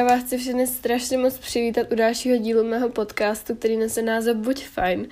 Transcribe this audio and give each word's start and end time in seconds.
Já 0.00 0.06
vás 0.06 0.22
chci 0.22 0.38
všechny 0.38 0.66
strašně 0.66 1.18
moc 1.18 1.38
přivítat 1.38 1.92
u 1.92 1.94
dalšího 1.94 2.36
dílu 2.36 2.64
mého 2.64 2.88
podcastu, 2.88 3.54
který 3.54 3.76
nese 3.76 4.02
název 4.02 4.36
Buď 4.36 4.66
fajn. 4.66 5.08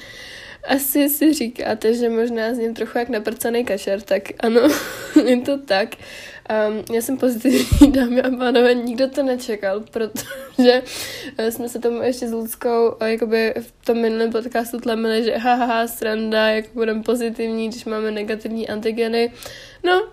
Asi 0.68 1.08
si 1.08 1.34
říkáte, 1.34 1.94
že 1.94 2.08
možná 2.08 2.54
z 2.54 2.58
něm 2.58 2.74
trochu 2.74 2.98
jak 2.98 3.08
naprcaný 3.08 3.64
kašer, 3.64 4.00
tak 4.00 4.22
ano, 4.40 4.60
je 5.24 5.40
to 5.40 5.58
tak. 5.58 5.88
Um, 6.68 6.84
já 6.94 7.02
jsem 7.02 7.16
pozitivní, 7.16 7.92
dámy 7.92 8.22
a 8.22 8.30
pánové, 8.30 8.74
nikdo 8.74 9.08
to 9.08 9.22
nečekal, 9.22 9.80
protože 9.90 10.82
eh, 11.38 11.52
jsme 11.52 11.68
se 11.68 11.78
tomu 11.78 12.02
ještě 12.02 12.28
s 12.28 12.32
Ludskou 12.32 12.96
eh, 13.00 13.10
jakoby 13.10 13.54
v 13.60 13.84
tom 13.84 13.98
minulém 13.98 14.32
podcastu 14.32 14.80
tlemili, 14.80 15.24
že 15.24 15.36
haha, 15.36 15.86
sranda, 15.86 16.48
jak 16.48 16.64
budeme 16.74 17.02
pozitivní, 17.02 17.68
když 17.68 17.84
máme 17.84 18.10
negativní 18.10 18.68
antigeny. 18.68 19.32
No, 19.84 20.08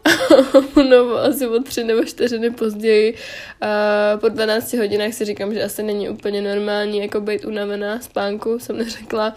no 0.90 1.16
asi 1.16 1.48
o 1.48 1.64
tři 1.64 1.84
nebo 1.84 2.04
čtyři 2.04 2.38
dny 2.38 2.50
později, 2.50 3.14
uh, 3.14 4.20
po 4.20 4.30
12 4.30 4.74
hodinách 4.74 5.14
si 5.14 5.26
říkám, 5.26 5.54
že 5.54 5.64
asi 5.64 5.84
není 5.84 6.10
úplně 6.10 6.42
normální 6.42 7.00
jako 7.00 7.22
být 7.22 7.46
unavená 7.46 8.00
spánku, 8.00 8.60
jsem 8.60 8.78
neřekla. 8.78 9.36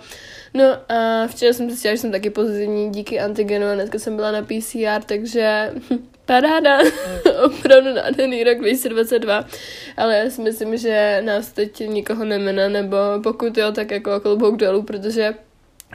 No 0.54 0.64
a 0.88 1.26
včera 1.26 1.52
jsem 1.52 1.70
zjistila, 1.70 1.94
že 1.94 2.00
jsem 2.00 2.12
taky 2.12 2.30
pozitivní 2.30 2.90
díky 2.90 3.20
antigenu 3.20 3.66
a 3.66 3.74
dneska 3.74 3.98
jsem 3.98 4.16
byla 4.16 4.32
na 4.32 4.42
PCR, 4.42 5.02
takže 5.06 5.72
paráda, 6.24 6.78
opravdu 7.44 7.94
nádherný 7.94 8.44
rok 8.44 8.58
2022, 8.58 9.44
ale 9.96 10.18
já 10.18 10.30
si 10.30 10.42
myslím, 10.42 10.76
že 10.76 11.22
nás 11.24 11.52
teď 11.52 11.80
nikoho 11.80 12.24
nemene, 12.24 12.68
nebo 12.68 12.96
pokud 13.22 13.58
jo, 13.58 13.72
tak 13.72 13.90
jako 13.90 14.20
klobouk 14.20 14.56
dolů, 14.56 14.82
protože 14.82 15.34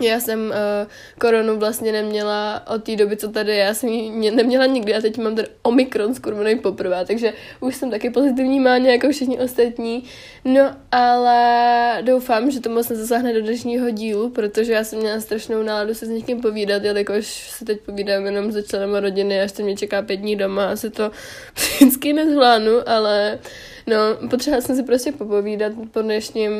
já 0.02 0.20
jsem 0.20 0.40
uh, 0.40 0.92
koronu 1.20 1.60
vlastně 1.60 1.92
neměla 1.92 2.64
od 2.68 2.84
té 2.84 2.96
doby, 2.96 3.18
co 3.18 3.30
tady 3.30 3.58
já 3.58 3.74
jsem 3.74 3.90
ji 3.90 4.32
neměla 4.32 4.66
nikdy 4.66 4.96
a 4.96 5.02
teď 5.02 5.18
mám 5.18 5.35
ten 5.35 5.46
Omikron 5.62 6.16
skurvený 6.16 6.60
poprvé, 6.60 7.05
takže 7.05 7.34
už 7.60 7.76
jsem 7.76 7.91
taky 7.91 8.10
pozitivní 8.10 8.60
máně 8.60 8.91
jako 8.91 9.10
všichni 9.10 9.40
ostatní. 9.40 10.04
No 10.46 10.76
ale 10.91 11.98
doufám, 12.02 12.52
že 12.52 12.60
to 12.60 12.70
moc 12.70 12.90
nezasáhne 12.90 13.34
do 13.34 13.41
dnešního 13.41 13.90
dílu, 13.90 14.30
protože 14.30 14.74
já 14.74 14.84
jsem 14.84 15.00
měla 15.00 15.20
strašnou 15.20 15.63
náladu 15.63 15.94
se 15.94 16.05
s 16.05 16.10
někým 16.10 16.41
povídat, 16.41 16.84
jelikož 16.84 17.26
se 17.28 17.66
teď 17.66 17.80
povídám 17.80 18.26
jenom 18.26 18.52
se 18.52 18.63
členem 18.63 18.96
rodiny, 18.96 19.41
až 19.41 19.52
to 19.52 19.63
mě 19.63 19.78
čeká 19.78 20.02
pět 20.02 20.18
dní 20.18 20.35
doma, 20.35 20.66
asi 20.66 20.90
to 20.90 21.12
vždycky 21.55 22.13
nezvládnu, 22.13 22.90
ale 22.90 23.40
no, 23.88 24.28
potřebovala 24.30 24.62
jsem 24.62 24.76
si 24.76 24.84
prostě 24.84 25.12
popovídat 25.12 25.72
po 25.91 26.02
dnešním 26.02 26.52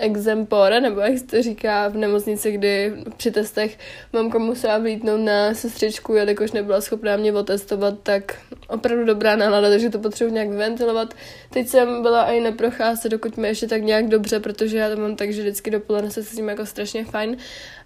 exempore, 0.00 0.80
nebo 0.80 1.00
jak 1.00 1.18
se 1.18 1.26
to 1.26 1.42
říká 1.42 1.88
v 1.88 1.96
nemocnici, 1.96 2.52
kdy 2.52 2.92
při 3.16 3.30
testech 3.30 3.78
mamka 4.12 4.38
musela 4.38 4.78
vlítnout 4.78 5.20
na 5.20 5.54
sestřičku, 5.54 6.14
jelikož 6.14 6.52
nebyla 6.52 6.80
schopná 6.80 7.16
mě 7.16 7.32
otestovat, 7.32 7.94
tak 8.02 8.38
opravdu 8.68 9.04
dobrá 9.04 9.36
nálada, 9.36 9.68
takže 9.68 9.90
to 9.90 9.98
potřebuji 9.98 10.32
nějak 10.34 10.48
ventilovat. 10.48 11.14
Teď 11.50 11.68
jsem 11.68 12.02
byla 12.02 12.24
i 12.24 12.40
na 12.40 12.52
procházce, 12.52 13.08
dokud 13.08 13.36
mi 13.36 13.48
ještě 13.48 13.68
tak 13.68 13.82
nějak 13.82 14.08
dobře, 14.08 14.40
protože 14.40 14.78
já 14.78 14.90
to 14.90 15.00
mám 15.00 15.16
tak, 15.16 15.32
že 15.32 15.42
vždycky 15.42 15.70
dopoledne 15.70 16.10
se 16.10 16.24
cítím 16.24 16.48
jako 16.48 16.66
strašně 16.66 17.04
fajn 17.04 17.36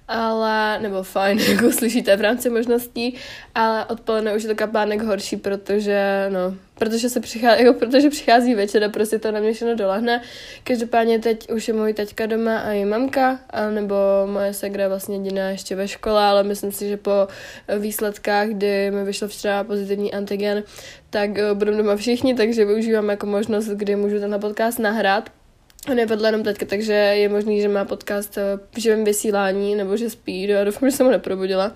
ale, 0.09 0.79
nebo 0.79 1.03
fajn, 1.03 1.39
jako 1.49 1.73
slyšíte 1.73 2.17
v 2.17 2.21
rámci 2.21 2.51
možností, 2.51 3.17
ale 3.55 3.85
odpoledne 3.85 4.37
už 4.37 4.43
je 4.43 4.49
to 4.49 4.55
kapánek 4.55 5.03
horší, 5.03 5.37
protože, 5.37 6.27
no, 6.33 6.57
protože 6.79 7.09
se 7.09 7.21
přichází, 7.21 7.63
jako 7.65 7.79
protože 7.79 8.11
přichází 8.11 8.55
večer 8.55 8.85
a 8.85 8.89
prostě 8.89 9.19
to 9.19 9.33
na 9.33 9.41
mě 9.41 9.53
všechno 9.53 9.75
dolehne. 9.75 10.23
Každopádně 10.65 11.19
teď 11.19 11.51
už 11.51 11.69
je 11.69 11.75
můj 11.75 11.93
teďka 11.95 12.27
doma 12.27 12.59
a 12.59 12.73
i 12.73 12.85
mamka, 12.85 13.41
a 13.51 13.71
nebo 13.71 13.95
moje 14.27 14.55
segra 14.55 14.89
vlastně 14.89 15.17
jediná 15.17 15.51
ještě 15.51 15.77
ve 15.77 15.89
škole, 15.89 16.23
ale 16.23 16.43
myslím 16.43 16.73
si, 16.73 16.89
že 16.89 16.97
po 16.97 17.29
výsledkách, 17.79 18.49
kdy 18.49 18.91
mi 18.91 19.05
vyšlo 19.05 19.29
včera 19.29 19.65
pozitivní 19.65 20.15
antigen, 20.15 20.63
tak 21.11 21.39
eh, 21.39 21.55
budeme 21.55 21.77
doma 21.77 21.97
všichni, 21.97 22.35
takže 22.35 22.65
využívám 22.65 23.09
jako 23.09 23.27
možnost, 23.27 23.69
kdy 23.69 23.97
můžu 23.97 24.21
ten 24.21 24.41
podcast 24.41 24.79
nahrát 24.79 25.31
a 25.87 25.95
nevedla 25.95 26.29
jenom 26.29 26.43
teďka, 26.43 26.67
takže 26.67 26.93
je 26.93 27.29
možný, 27.29 27.61
že 27.61 27.69
má 27.69 27.85
podcast 27.85 28.39
eh, 28.39 28.43
v 28.73 28.81
živém 28.81 29.05
vysílání, 29.05 29.75
nebo 29.75 29.97
že 29.97 30.11
spí, 30.11 30.55
a 30.55 30.65
doufám, 30.65 30.91
že 30.91 30.97
jsem 30.97 31.07
ho 31.07 31.13
neprobudila 31.13 31.73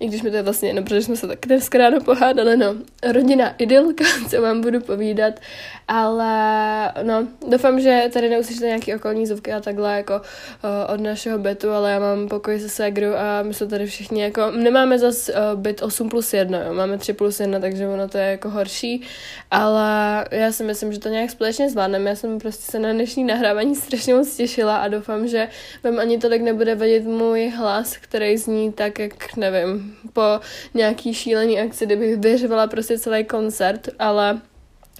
i 0.00 0.08
když 0.08 0.22
mi 0.22 0.30
to 0.30 0.36
je 0.36 0.42
vlastně 0.42 0.68
jedno, 0.68 0.82
protože 0.82 1.02
jsme 1.02 1.16
se 1.16 1.26
tak 1.26 1.38
dneska 1.46 1.78
ráno 1.78 2.00
pohádali, 2.00 2.56
no, 2.56 2.74
rodina 3.12 3.54
idylka, 3.58 4.04
co 4.30 4.42
vám 4.42 4.60
budu 4.60 4.80
povídat, 4.80 5.40
ale 5.88 6.92
no, 7.02 7.26
doufám, 7.48 7.80
že 7.80 8.10
tady 8.12 8.28
neuslyšíte 8.28 8.66
nějaký 8.66 8.94
okolní 8.94 9.26
zvuky 9.26 9.52
a 9.52 9.60
takhle 9.60 9.96
jako 9.96 10.14
uh, 10.14 10.94
od 10.94 11.00
našeho 11.00 11.38
bytu, 11.38 11.70
ale 11.70 11.90
já 11.90 11.98
mám 11.98 12.28
pokoj 12.28 12.60
se 12.60 12.68
segru 12.68 13.16
a 13.16 13.42
my 13.42 13.54
jsme 13.54 13.66
tady 13.66 13.86
všichni 13.86 14.22
jako, 14.22 14.50
nemáme 14.50 14.98
zas 14.98 15.28
uh, 15.28 15.60
byt 15.60 15.82
8 15.82 16.08
plus 16.08 16.34
1, 16.34 16.58
jo, 16.58 16.74
máme 16.74 16.98
3 16.98 17.12
plus 17.12 17.40
1, 17.40 17.60
takže 17.60 17.88
ono 17.88 18.08
to 18.08 18.18
je 18.18 18.30
jako 18.30 18.50
horší, 18.50 19.02
ale 19.50 20.24
já 20.30 20.52
si 20.52 20.64
myslím, 20.64 20.92
že 20.92 20.98
to 20.98 21.08
nějak 21.08 21.30
společně 21.30 21.70
zvládneme, 21.70 22.10
já 22.10 22.16
jsem 22.16 22.38
prostě 22.38 22.72
se 22.72 22.78
na 22.78 22.92
dnešní 22.92 23.24
nahrávání 23.24 23.74
strašně 23.74 24.14
moc 24.14 24.36
těšila 24.36 24.76
a 24.76 24.88
doufám, 24.88 25.28
že 25.28 25.48
vám 25.84 25.98
ani 25.98 26.18
tolik 26.18 26.42
nebude 26.42 26.74
vadit 26.74 27.04
můj 27.04 27.48
hlas, 27.56 27.96
který 27.96 28.36
zní 28.36 28.72
tak, 28.72 28.98
jak 28.98 29.36
nevím, 29.36 29.89
po 30.12 30.40
nějaký 30.74 31.14
šílený 31.14 31.60
akci, 31.60 31.86
kdybych 31.86 32.16
vyřvala 32.16 32.66
prostě 32.66 32.98
celý 32.98 33.24
koncert, 33.24 33.88
ale 33.98 34.40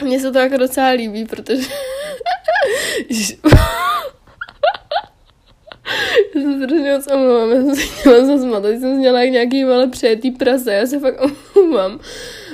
mně 0.02 0.20
se 0.20 0.32
to 0.32 0.38
jako 0.38 0.56
docela 0.56 0.88
líbí, 0.88 1.24
protože... 1.24 1.62
já 6.34 6.42
se 6.42 6.56
strašně 6.56 6.92
moc 6.94 7.06
omlouvám, 7.06 7.50
já 7.50 7.56
jsem 7.56 7.74
se 7.74 7.82
chtěla 7.82 8.26
zasmat, 8.26 8.64
jsem 8.64 8.96
měla 8.96 9.20
jak 9.20 9.30
nějaký 9.30 9.64
malé 9.64 9.86
přejetý 9.86 10.30
prase, 10.30 10.72
já 10.72 10.86
se 10.86 11.00
fakt 11.00 11.20
omlouvám. 11.56 12.00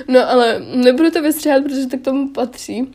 No 0.07 0.29
ale 0.29 0.59
nebudu 0.59 1.11
to 1.11 1.21
vystřihat, 1.21 1.63
protože 1.63 1.87
to 1.87 1.97
k 1.97 2.03
tomu 2.03 2.29
patří. 2.29 2.93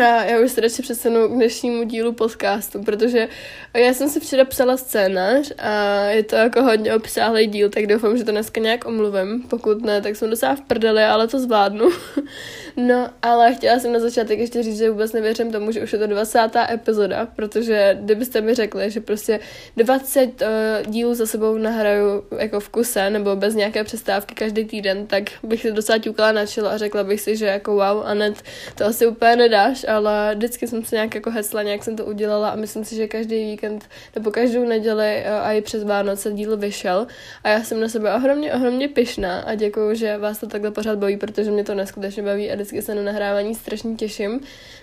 A 0.00 0.24
já 0.24 0.40
už 0.40 0.52
se 0.52 0.60
radši 0.60 0.82
přesunu 0.82 1.28
k 1.28 1.32
dnešnímu 1.32 1.84
dílu 1.84 2.12
podcastu, 2.12 2.82
protože 2.82 3.28
já 3.74 3.94
jsem 3.94 4.08
si 4.08 4.20
včera 4.20 4.44
psala 4.44 4.76
scénář 4.76 5.52
a 5.58 6.04
je 6.04 6.22
to 6.22 6.36
jako 6.36 6.62
hodně 6.62 6.94
obsáhlý 6.94 7.46
díl, 7.46 7.70
tak 7.70 7.86
doufám, 7.86 8.18
že 8.18 8.24
to 8.24 8.30
dneska 8.30 8.60
nějak 8.60 8.86
omluvím. 8.86 9.42
Pokud 9.42 9.84
ne, 9.84 10.02
tak 10.02 10.16
jsem 10.16 10.30
docela 10.30 10.54
v 10.54 10.60
prdeli, 10.60 11.04
ale 11.04 11.28
to 11.28 11.38
zvládnu. 11.38 11.88
no, 12.76 13.08
ale 13.22 13.54
chtěla 13.54 13.78
jsem 13.78 13.92
na 13.92 14.00
začátek 14.00 14.38
ještě 14.38 14.62
říct, 14.62 14.78
že 14.78 14.90
vůbec 14.90 15.12
nevěřím 15.12 15.52
tomu, 15.52 15.72
že 15.72 15.82
už 15.82 15.92
je 15.92 15.98
to 15.98 16.06
20. 16.06 16.38
epizoda, 16.70 17.28
protože 17.36 17.98
kdybyste 18.00 18.40
mi 18.40 18.54
řekli, 18.54 18.90
že 18.90 19.00
prostě 19.00 19.40
20 19.76 20.42
uh, 20.42 20.92
dílů 20.92 21.14
za 21.14 21.26
sebou 21.26 21.56
nahraju 21.58 22.24
jako 22.38 22.60
v 22.60 22.68
kuse 22.68 23.10
nebo 23.10 23.36
bez 23.36 23.54
nějaké 23.54 23.84
přestávky 23.84 24.34
každý 24.34 24.64
týden, 24.64 25.06
tak 25.06 25.22
bych 25.42 25.62
si 25.62 25.72
docela 25.72 25.98
ťukala 25.98 26.32
na 26.32 26.46
čelo 26.46 26.68
a 26.68 26.78
řekla 26.78 27.04
bych 27.04 27.20
si, 27.20 27.36
že 27.36 27.46
jako 27.46 27.72
wow, 27.72 28.02
Anet, 28.04 28.42
to 28.74 28.84
asi 28.84 29.06
úplně 29.06 29.36
nedáš, 29.36 29.85
ale 29.86 30.34
vždycky 30.34 30.66
jsem 30.66 30.84
se 30.84 30.96
nějak 30.96 31.14
jako 31.14 31.30
hecla, 31.30 31.62
nějak 31.62 31.84
jsem 31.84 31.96
to 31.96 32.04
udělala 32.04 32.50
a 32.50 32.56
myslím 32.56 32.84
si, 32.84 32.94
že 32.94 33.08
každý 33.08 33.44
víkend 33.44 33.88
nebo 34.14 34.30
každou 34.30 34.64
neděli 34.64 35.06
eh, 35.06 35.30
a 35.30 35.52
i 35.52 35.60
přes 35.60 35.84
Vánoce 35.84 36.32
díl 36.32 36.56
vyšel 36.56 37.06
a 37.44 37.48
já 37.48 37.64
jsem 37.64 37.80
na 37.80 37.88
sebe 37.88 38.14
ohromně, 38.14 38.52
ohromně 38.52 38.88
pyšná 38.88 39.40
a 39.40 39.54
děkuju, 39.54 39.94
že 39.94 40.18
vás 40.18 40.38
to 40.38 40.46
takhle 40.46 40.70
pořád 40.70 40.98
baví, 40.98 41.16
protože 41.16 41.50
mě 41.50 41.64
to 41.64 41.74
neskutečně 41.74 42.22
baví 42.22 42.50
a 42.50 42.54
vždycky 42.54 42.82
se 42.82 42.94
na 42.94 43.02
nahrávání 43.02 43.54
strašně 43.54 43.94
těším, 43.94 44.40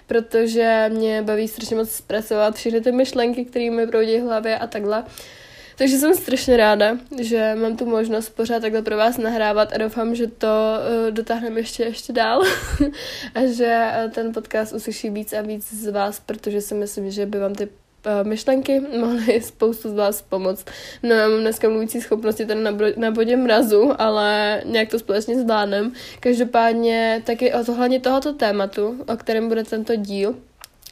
protože 0.07 0.89
mě 0.93 1.21
baví 1.21 1.47
strašně 1.47 1.75
moc 1.75 1.91
zpracovat 1.91 2.55
všechny 2.55 2.81
ty 2.81 2.91
myšlenky, 2.91 3.45
které 3.45 3.71
mi 3.71 3.87
proudí 3.87 4.17
v 4.17 4.23
hlavě 4.23 4.57
a 4.57 4.67
takhle. 4.67 5.03
Takže 5.75 5.97
jsem 5.97 6.15
strašně 6.15 6.57
ráda, 6.57 6.97
že 7.21 7.55
mám 7.55 7.77
tu 7.77 7.85
možnost 7.85 8.29
pořád 8.29 8.59
takhle 8.59 8.81
pro 8.81 8.97
vás 8.97 9.17
nahrávat 9.17 9.73
a 9.73 9.77
doufám, 9.77 10.15
že 10.15 10.27
to 10.27 10.47
uh, 10.47 11.11
dotáhneme 11.11 11.59
ještě, 11.59 11.83
ještě 11.83 12.13
dál 12.13 12.43
a 13.35 13.45
že 13.45 13.91
uh, 14.05 14.11
ten 14.11 14.33
podcast 14.33 14.73
uslyší 14.73 15.09
víc 15.09 15.33
a 15.33 15.41
víc 15.41 15.73
z 15.73 15.91
vás, 15.91 16.19
protože 16.19 16.61
si 16.61 16.75
myslím, 16.75 17.11
že 17.11 17.25
by 17.25 17.39
vám 17.39 17.55
ty 17.55 17.65
uh, 17.65 18.27
myšlenky 18.27 18.79
mohly 18.99 19.41
spoustu 19.41 19.89
z 19.89 19.93
vás 19.93 20.21
pomoct. 20.21 20.65
No 21.03 21.15
já 21.15 21.27
mám 21.27 21.39
dneska 21.39 21.69
mluvící 21.69 22.01
schopnosti 22.01 22.45
tady 22.45 22.61
na, 22.61 22.71
na 22.97 23.11
bodě 23.11 23.37
mrazu, 23.37 24.01
ale 24.01 24.61
nějak 24.65 24.89
to 24.89 24.99
společně 24.99 25.39
zvládnem. 25.39 25.93
Každopádně 26.19 27.21
taky 27.25 27.53
o 27.53 27.73
hlavně 27.73 27.99
tohoto 27.99 28.33
tématu, 28.33 29.03
o 29.07 29.17
kterém 29.17 29.47
bude 29.47 29.63
tento 29.63 29.95
díl, 29.95 30.35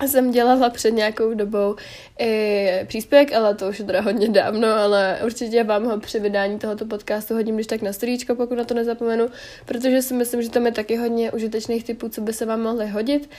jsem 0.07 0.31
dělala 0.31 0.69
před 0.69 0.91
nějakou 0.91 1.33
dobou 1.33 1.75
i 2.19 2.69
příspěvek, 2.87 3.33
ale 3.33 3.55
to 3.55 3.69
už 3.69 3.79
je 3.79 3.85
teda 3.85 4.01
hodně 4.01 4.29
dávno, 4.29 4.67
ale 4.67 5.19
určitě 5.25 5.63
vám 5.63 5.85
ho 5.85 5.99
při 5.99 6.19
vydání 6.19 6.59
tohoto 6.59 6.85
podcastu 6.85 7.33
hodím 7.33 7.55
když 7.55 7.67
tak 7.67 7.81
na 7.81 7.93
storíčko, 7.93 8.35
pokud 8.35 8.57
na 8.57 8.63
to 8.63 8.73
nezapomenu, 8.73 9.27
protože 9.65 10.01
si 10.01 10.13
myslím, 10.13 10.41
že 10.41 10.49
tam 10.49 10.65
je 10.65 10.71
taky 10.71 10.95
hodně 10.95 11.31
užitečných 11.31 11.83
typů, 11.83 12.09
co 12.09 12.21
by 12.21 12.33
se 12.33 12.45
vám 12.45 12.61
mohly 12.61 12.87
hodit. 12.87 13.29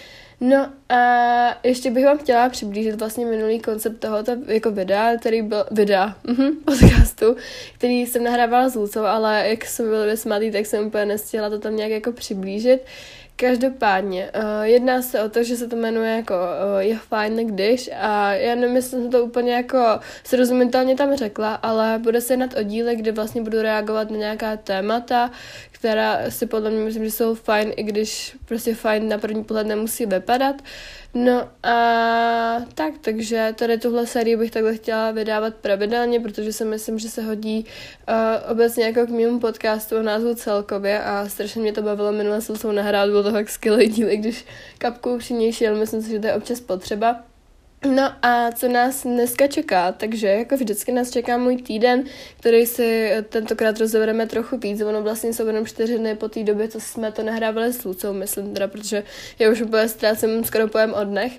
No 0.40 0.72
a 0.88 0.98
ještě 1.64 1.90
bych 1.90 2.04
vám 2.04 2.18
chtěla 2.18 2.48
přiblížit 2.48 2.94
vlastně 2.94 3.26
minulý 3.26 3.60
koncept 3.60 3.98
tohoto 3.98 4.32
jako 4.46 4.70
videa, 4.70 5.16
který 5.16 5.42
byl, 5.42 5.64
videa, 5.70 6.16
uh-huh, 6.24 6.52
podcastu, 6.64 7.36
který 7.74 8.06
jsem 8.06 8.24
nahrávala 8.24 8.68
s 8.68 8.74
Lucou, 8.74 9.00
ale 9.00 9.48
jak 9.48 9.64
jsem 9.64 9.88
byla 9.88 10.06
vysmátý, 10.06 10.50
tak 10.50 10.66
jsem 10.66 10.86
úplně 10.86 11.06
nestihla 11.06 11.50
to 11.50 11.58
tam 11.58 11.76
nějak 11.76 11.90
jako 11.90 12.12
přiblížit. 12.12 12.80
Každopádně, 13.37 14.31
uh, 14.37 14.62
jedná 14.62 15.02
se 15.02 15.23
o 15.23 15.29
to, 15.29 15.43
že 15.43 15.56
se 15.56 15.69
to 15.69 15.76
jmenuje 15.76 16.17
jako 16.17 16.34
uh, 16.34 16.81
Je 16.81 16.96
fajn, 16.99 17.37
když 17.37 17.90
a 18.00 18.32
já 18.32 18.55
nevím, 18.55 18.76
jestli 18.76 18.90
jsem 18.90 19.11
to 19.11 19.25
úplně 19.25 19.55
jako 19.55 20.00
srozumitelně 20.25 20.96
tam 20.96 21.17
řekla, 21.17 21.55
ale 21.55 21.99
bude 22.02 22.20
se 22.20 22.32
jednat 22.32 22.55
o 22.58 22.62
díly, 22.62 22.96
kde 22.96 23.12
vlastně 23.12 23.43
budu 23.43 23.62
reagovat 23.62 24.11
na 24.11 24.17
nějaká 24.17 24.56
témata, 24.56 25.31
která 25.70 26.31
si 26.31 26.46
podle 26.46 26.70
mě 26.70 26.84
myslím, 26.84 27.05
že 27.05 27.11
jsou 27.11 27.34
fajn, 27.34 27.73
i 27.76 27.82
když 27.82 28.37
prostě 28.44 28.75
fajn 28.75 29.08
na 29.08 29.19
první 29.19 29.44
pohled 29.44 29.67
nemusí 29.67 30.06
vypadat. 30.06 30.62
No 31.14 31.50
a 31.62 32.60
tak, 32.74 32.94
takže 33.00 33.54
tady 33.58 33.78
tuhle 33.78 34.06
sérii 34.06 34.36
bych 34.36 34.50
takhle 34.50 34.74
chtěla 34.74 35.10
vydávat 35.10 35.54
pravidelně, 35.54 36.20
protože 36.20 36.52
si 36.52 36.64
myslím, 36.64 36.98
že 36.98 37.08
se 37.08 37.22
hodí 37.22 37.66
uh, 38.08 38.50
obecně 38.50 38.84
jako 38.84 39.06
k 39.06 39.10
mému 39.10 39.40
podcastu 39.40 39.96
o 39.96 40.02
názvu 40.02 40.34
celkově 40.34 41.02
a 41.02 41.28
strašně 41.28 41.62
mě 41.62 41.72
to 41.72 41.82
bavilo, 41.82 42.12
minule 42.12 42.40
jsem 42.40 42.56
se 42.56 42.72
nahrát, 42.72 43.08
bylo 43.08 43.22
to 43.22 43.30
fakt 43.30 43.50
skvělý 43.50 43.88
díl, 43.88 44.08
když 44.08 44.44
kapku 44.78 45.14
upřímnější, 45.14 45.68
ale 45.68 45.78
myslím 45.78 46.02
si, 46.02 46.10
že 46.10 46.18
to 46.18 46.26
je 46.26 46.34
občas 46.34 46.60
potřeba. 46.60 47.31
No 47.87 48.12
a 48.23 48.52
co 48.52 48.69
nás 48.69 49.02
dneska 49.02 49.46
čeká? 49.46 49.93
Takže 49.93 50.26
jako 50.29 50.56
vždycky 50.56 50.93
nás 50.93 51.11
čeká 51.11 51.38
můj 51.38 51.56
týden, 51.56 52.05
který 52.40 52.67
si 52.67 53.11
tentokrát 53.29 53.79
rozebereme 53.79 54.26
trochu 54.26 54.58
víc. 54.58 54.81
Ono 54.81 55.02
vlastně 55.02 55.32
jsou 55.32 55.46
jenom 55.46 55.67
čtyři 55.67 55.99
dny 55.99 56.14
po 56.14 56.29
té 56.29 56.44
době, 56.44 56.69
co 56.69 56.81
jsme 56.81 57.12
to 57.12 57.23
nahrávali 57.23 57.73
s 57.73 57.84
Lucou, 57.84 58.12
myslím 58.12 58.55
teda, 58.55 58.69
protože 58.69 59.02
já 59.38 59.50
už 59.50 59.61
úplně 59.61 59.88
ztrácím 59.88 60.44
skoro 60.44 60.69
pojem 60.69 60.94
o 60.94 61.05
dnech. 61.05 61.32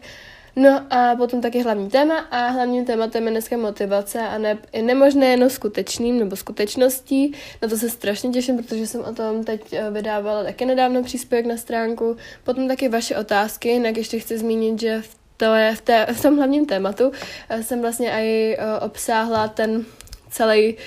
No 0.55 0.85
a 0.89 1.15
potom 1.15 1.41
taky 1.41 1.61
hlavní 1.61 1.89
téma 1.89 2.17
a 2.17 2.47
hlavním 2.47 2.85
tématem 2.85 3.25
je 3.25 3.31
dneska 3.31 3.57
motivace 3.57 4.19
a 4.19 4.37
ne, 4.37 4.57
i 4.71 4.81
nemožné 4.81 5.25
jenom 5.25 5.49
skutečným 5.49 6.19
nebo 6.19 6.35
skutečností. 6.35 7.33
Na 7.61 7.67
to 7.67 7.77
se 7.77 7.89
strašně 7.89 8.29
těším, 8.29 8.57
protože 8.57 8.87
jsem 8.87 9.01
o 9.01 9.13
tom 9.13 9.43
teď 9.43 9.73
eh, 9.73 9.91
vydávala 9.91 10.43
taky 10.43 10.65
nedávno 10.65 11.03
příspěvek 11.03 11.45
na 11.45 11.57
stránku. 11.57 12.17
Potom 12.43 12.67
taky 12.67 12.89
vaše 12.89 13.17
otázky, 13.17 13.69
jinak 13.69 13.97
ještě 13.97 14.19
chci 14.19 14.37
zmínit, 14.37 14.79
že 14.79 15.01
v 15.01 15.22
to 15.37 15.53
je 15.53 15.75
v, 15.75 15.81
té, 15.81 16.07
v 16.13 16.21
tom 16.21 16.37
hlavním 16.37 16.65
tématu. 16.65 17.11
Eh, 17.49 17.63
jsem 17.63 17.81
vlastně 17.81 18.11
i 18.11 18.57
eh, 18.59 18.79
obsáhla 18.79 19.47
ten 19.47 19.85
celý 20.29 20.77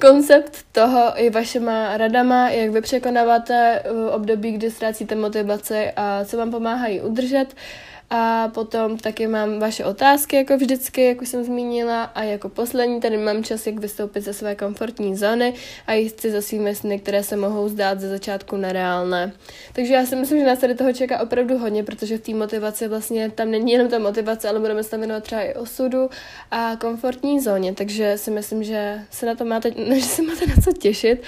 koncept 0.00 0.64
toho 0.72 1.12
i 1.16 1.30
vašima 1.30 1.96
radama, 1.96 2.50
jak 2.50 2.70
vy 2.70 2.80
překonáváte 2.80 3.82
eh, 3.84 4.10
období, 4.10 4.52
kdy 4.52 4.70
ztrácíte 4.70 5.14
motivaci 5.14 5.90
a 5.96 6.24
co 6.24 6.36
vám 6.36 6.50
pomáhají 6.50 7.00
udržet. 7.00 7.46
Uh, 7.52 7.91
a 8.14 8.48
potom 8.48 8.98
taky 8.98 9.26
mám 9.26 9.58
vaše 9.58 9.84
otázky, 9.84 10.36
jako 10.36 10.56
vždycky, 10.56 11.04
jak 11.04 11.22
už 11.22 11.28
jsem 11.28 11.44
zmínila. 11.44 12.02
A 12.02 12.22
jako 12.22 12.48
poslední 12.48 13.00
tady 13.00 13.16
mám 13.16 13.44
čas, 13.44 13.66
jak 13.66 13.78
vystoupit 13.78 14.20
ze 14.20 14.32
své 14.32 14.54
komfortní 14.54 15.16
zóny 15.16 15.54
a 15.86 15.92
jít 15.92 16.20
si 16.20 16.30
za 16.30 16.42
svými 16.42 16.74
sny, 16.74 16.98
které 16.98 17.22
se 17.22 17.36
mohou 17.36 17.68
zdát 17.68 18.00
ze 18.00 18.08
začátku 18.08 18.56
nereálné. 18.56 19.32
Takže 19.72 19.94
já 19.94 20.06
si 20.06 20.16
myslím, 20.16 20.38
že 20.38 20.46
nás 20.46 20.58
tady 20.58 20.74
toho 20.74 20.92
čeká 20.92 21.20
opravdu 21.20 21.58
hodně, 21.58 21.84
protože 21.84 22.18
v 22.18 22.20
té 22.20 22.34
motivaci 22.34 22.88
vlastně 22.88 23.30
tam 23.30 23.50
není 23.50 23.72
jenom 23.72 23.88
ta 23.88 23.98
motivace, 23.98 24.48
ale 24.48 24.60
budeme 24.60 24.82
se 24.82 24.90
tam 24.90 25.00
věnovat 25.00 25.24
třeba 25.24 25.42
i 25.42 25.54
osudu 25.54 26.10
a 26.50 26.76
komfortní 26.80 27.40
zóně. 27.40 27.74
Takže 27.74 28.18
si 28.18 28.30
myslím, 28.30 28.64
že 28.64 29.00
se 29.10 29.26
na 29.26 29.34
to 29.34 29.44
máte, 29.44 29.70
že 29.94 30.04
se 30.04 30.22
máte 30.22 30.46
na 30.46 30.54
co 30.64 30.72
těšit 30.72 31.22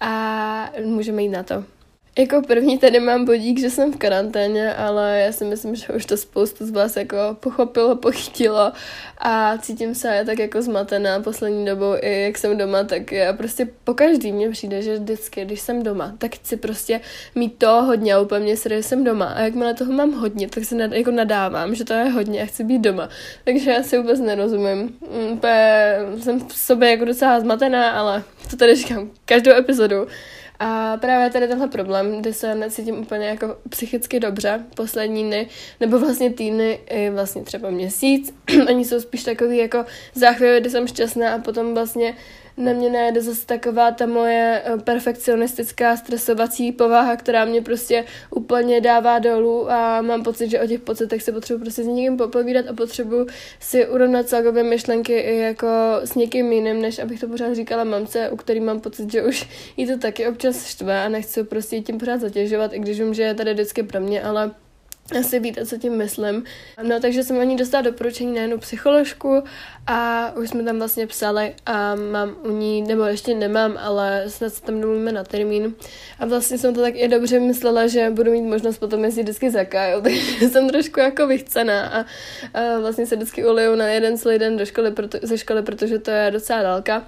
a 0.00 0.72
můžeme 0.84 1.22
jít 1.22 1.28
na 1.28 1.42
to. 1.42 1.77
Jako 2.18 2.42
první 2.42 2.78
tady 2.78 3.00
mám 3.00 3.24
bodík, 3.24 3.60
že 3.60 3.70
jsem 3.70 3.92
v 3.92 3.96
karanténě, 3.96 4.74
ale 4.74 5.20
já 5.20 5.32
si 5.32 5.44
myslím, 5.44 5.74
že 5.74 5.86
už 5.96 6.06
to 6.06 6.16
spoustu 6.16 6.66
z 6.66 6.70
vás 6.70 6.96
jako 6.96 7.16
pochopilo, 7.40 7.96
pochytilo 7.96 8.72
a 9.18 9.58
cítím 9.58 9.94
se 9.94 10.22
tak 10.26 10.38
jako 10.38 10.62
zmatená 10.62 11.20
poslední 11.20 11.64
dobou 11.64 11.94
i 12.00 12.22
jak 12.22 12.38
jsem 12.38 12.58
doma, 12.58 12.84
tak 12.84 13.12
já 13.12 13.32
prostě 13.32 13.68
po 13.84 13.94
každý 13.94 14.32
mě 14.32 14.50
přijde, 14.50 14.82
že 14.82 14.98
vždycky, 14.98 15.44
když 15.44 15.60
jsem 15.60 15.82
doma, 15.82 16.12
tak 16.18 16.34
chci 16.34 16.56
prostě 16.56 17.00
mít 17.34 17.58
to 17.58 17.82
hodně 17.82 18.14
a 18.14 18.20
úplně 18.20 18.56
že 18.56 18.82
jsem 18.82 19.04
doma 19.04 19.26
a 19.26 19.40
jakmile 19.40 19.74
toho 19.74 19.92
mám 19.92 20.12
hodně, 20.12 20.48
tak 20.48 20.64
se 20.64 20.74
nad, 20.74 20.92
jako 20.92 21.10
nadávám, 21.10 21.74
že 21.74 21.84
to 21.84 21.92
je 21.92 22.04
hodně 22.10 22.42
a 22.42 22.46
chci 22.46 22.64
být 22.64 22.78
doma. 22.78 23.08
Takže 23.44 23.70
já 23.70 23.82
si 23.82 23.98
vůbec 23.98 24.20
nerozumím. 24.20 24.78
Mm, 24.78 25.32
úplně 25.32 25.96
jsem 26.20 26.40
v 26.48 26.56
sobě 26.56 26.90
jako 26.90 27.04
docela 27.04 27.40
zmatená, 27.40 27.90
ale 27.90 28.22
to 28.50 28.56
tady 28.56 28.74
říkám 28.74 29.10
každou 29.24 29.52
epizodu. 29.52 30.06
A 30.60 30.96
právě 30.96 31.30
tady 31.30 31.48
tenhle 31.48 31.68
problém, 31.68 32.20
kdy 32.20 32.32
se 32.32 32.54
necítím 32.54 32.98
úplně 32.98 33.26
jako 33.26 33.56
psychicky 33.68 34.20
dobře 34.20 34.64
poslední 34.76 35.24
dny, 35.24 35.48
nebo 35.80 35.98
vlastně 35.98 36.32
týdny, 36.32 36.80
i 36.90 37.10
vlastně 37.10 37.42
třeba 37.42 37.70
měsíc. 37.70 38.34
Oni 38.68 38.84
jsou 38.84 39.00
spíš 39.00 39.24
takový 39.24 39.58
jako 39.58 39.84
záchvěvy, 40.14 40.60
kdy 40.60 40.70
jsem 40.70 40.86
šťastná 40.86 41.34
a 41.34 41.38
potom 41.38 41.74
vlastně 41.74 42.14
na 42.58 42.72
mě 42.72 42.90
najde 42.90 43.22
zase 43.22 43.46
taková 43.46 43.90
ta 43.90 44.06
moje 44.06 44.62
eh, 44.64 44.78
perfekcionistická 44.78 45.96
stresovací 45.96 46.72
povaha, 46.72 47.16
která 47.16 47.44
mě 47.44 47.62
prostě 47.62 48.04
úplně 48.30 48.80
dává 48.80 49.18
dolů 49.18 49.70
a 49.70 50.02
mám 50.02 50.22
pocit, 50.22 50.50
že 50.50 50.60
o 50.60 50.66
těch 50.66 50.80
pocitech 50.80 51.22
se 51.22 51.32
potřebuji 51.32 51.60
prostě 51.60 51.84
s 51.84 51.86
někým 51.86 52.16
popovídat 52.16 52.66
a 52.68 52.72
potřebuji 52.72 53.26
si 53.60 53.88
urovnat 53.88 54.28
celkově 54.28 54.62
myšlenky 54.62 55.12
i 55.12 55.38
jako 55.38 55.66
s 56.04 56.14
někým 56.14 56.52
jiným, 56.52 56.82
než 56.82 56.98
abych 56.98 57.20
to 57.20 57.28
pořád 57.28 57.54
říkala 57.54 57.84
mamce, 57.84 58.30
u 58.30 58.36
který 58.36 58.60
mám 58.60 58.80
pocit, 58.80 59.12
že 59.12 59.22
už 59.22 59.48
jí 59.76 59.86
to 59.86 59.98
taky 59.98 60.26
občas 60.28 60.66
štve 60.66 61.04
a 61.04 61.08
nechci 61.08 61.44
prostě 61.44 61.80
tím 61.80 61.98
pořád 61.98 62.20
zatěžovat, 62.20 62.72
i 62.72 62.78
když 62.78 63.00
vím, 63.00 63.14
že 63.14 63.22
je 63.22 63.34
tady 63.34 63.54
vždycky 63.54 63.82
pro 63.82 64.00
mě, 64.00 64.22
ale 64.22 64.50
asi 65.20 65.40
víte, 65.40 65.66
co 65.66 65.78
tím 65.78 65.96
myslím. 65.96 66.44
No, 66.82 67.00
takže 67.00 67.24
jsem 67.24 67.48
ní 67.48 67.56
dostala 67.56 67.82
doporučení 67.82 68.34
na 68.34 68.40
jednu 68.42 68.58
psycholožku 68.58 69.42
a 69.86 70.32
už 70.36 70.48
jsme 70.48 70.62
tam 70.62 70.78
vlastně 70.78 71.06
psali 71.06 71.54
a 71.66 71.94
mám 71.94 72.36
u 72.44 72.50
ní, 72.50 72.82
nebo 72.82 73.02
ještě 73.02 73.34
nemám, 73.34 73.78
ale 73.80 74.24
snad 74.28 74.54
se 74.54 74.62
tam 74.62 74.80
domluvíme 74.80 75.12
na 75.12 75.24
termín. 75.24 75.74
A 76.18 76.26
vlastně 76.26 76.58
jsem 76.58 76.74
to 76.74 76.80
tak 76.80 76.94
i 76.96 77.08
dobře 77.08 77.40
myslela, 77.40 77.86
že 77.86 78.10
budu 78.10 78.32
mít 78.32 78.42
možnost 78.42 78.78
potom 78.78 79.04
jezdit 79.04 79.22
vždycky 79.22 79.50
za 79.50 79.64
Kajou, 79.64 80.00
takže 80.02 80.48
jsem 80.48 80.68
trošku 80.68 81.00
jako 81.00 81.26
vychcená 81.26 81.86
a, 81.88 82.04
a 82.54 82.78
vlastně 82.80 83.06
se 83.06 83.16
vždycky 83.16 83.46
uliju 83.46 83.74
na 83.74 83.86
jeden 83.86 84.18
celý 84.18 84.38
den 84.38 84.56
do 84.56 84.66
školy, 84.66 84.90
proto, 84.90 85.18
ze 85.22 85.38
školy, 85.38 85.62
protože 85.62 85.98
to 85.98 86.10
je 86.10 86.30
docela 86.30 86.62
dálka. 86.62 87.06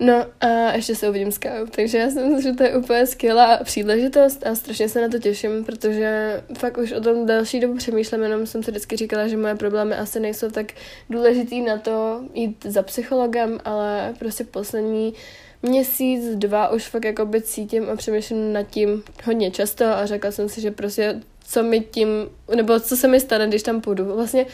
No 0.00 0.26
a 0.40 0.72
ještě 0.72 0.94
se 0.94 1.08
uvidím 1.08 1.32
s 1.32 1.38
Kajou, 1.38 1.66
takže 1.66 1.98
já 1.98 2.10
si 2.10 2.14
myslím, 2.14 2.42
že 2.42 2.52
to 2.52 2.62
je 2.62 2.76
úplně 2.76 3.06
skvělá 3.06 3.60
příležitost 3.64 4.46
a 4.46 4.54
strašně 4.54 4.88
se 4.88 5.00
na 5.00 5.08
to 5.08 5.18
těším, 5.18 5.64
protože 5.64 6.40
fakt 6.58 6.78
už 6.78 6.92
o 6.92 7.00
tom 7.00 7.26
další 7.26 7.60
dobu 7.60 7.76
přemýšlím, 7.76 8.22
jenom 8.22 8.46
jsem 8.46 8.62
si 8.62 8.70
vždycky 8.70 8.96
říkala, 8.96 9.28
že 9.28 9.36
moje 9.36 9.54
problémy 9.54 9.94
asi 9.94 10.20
nejsou 10.20 10.50
tak 10.50 10.72
důležitý 11.10 11.60
na 11.60 11.78
to 11.78 12.22
jít 12.34 12.66
za 12.68 12.82
psychologem, 12.82 13.60
ale 13.64 14.14
prostě 14.18 14.44
poslední 14.44 15.14
měsíc, 15.62 16.24
dva 16.34 16.68
už 16.68 16.88
fakt 16.88 17.04
jako 17.04 17.26
by 17.26 17.42
cítím 17.42 17.88
a 17.88 17.96
přemýšlím 17.96 18.52
nad 18.52 18.62
tím 18.62 19.02
hodně 19.24 19.50
často 19.50 19.84
a 19.84 20.06
řekla 20.06 20.30
jsem 20.30 20.48
si, 20.48 20.60
že 20.60 20.70
prostě 20.70 21.20
co 21.46 21.62
mi 21.62 21.80
tím, 21.80 22.08
nebo 22.56 22.80
co 22.80 22.96
se 22.96 23.08
mi 23.08 23.20
stane, 23.20 23.48
když 23.48 23.62
tam 23.62 23.80
půjdu. 23.80 24.04
Vlastně 24.04 24.46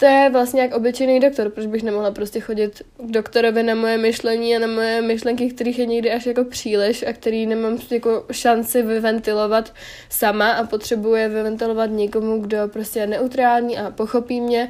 to 0.00 0.06
je 0.06 0.30
vlastně 0.30 0.60
jak 0.60 0.74
obyčejný 0.74 1.20
doktor, 1.20 1.50
proč 1.50 1.66
bych 1.66 1.82
nemohla 1.82 2.10
prostě 2.10 2.40
chodit 2.40 2.82
k 2.98 3.10
doktorovi 3.10 3.62
na 3.62 3.74
moje 3.74 3.98
myšlení 3.98 4.56
a 4.56 4.58
na 4.58 4.66
moje 4.66 5.02
myšlenky, 5.02 5.50
kterých 5.50 5.78
je 5.78 5.86
někdy 5.86 6.12
až 6.12 6.26
jako 6.26 6.44
příliš 6.44 7.04
a 7.08 7.12
který 7.12 7.46
nemám 7.46 7.78
jako 7.90 8.26
šanci 8.32 8.82
vyventilovat 8.82 9.74
sama 10.08 10.50
a 10.50 10.66
potřebuje 10.66 11.28
vyventilovat 11.28 11.90
někomu, 11.90 12.38
kdo 12.38 12.58
prostě 12.72 12.98
je 12.98 13.06
neutrální 13.06 13.78
a 13.78 13.90
pochopí 13.90 14.40
mě 14.40 14.68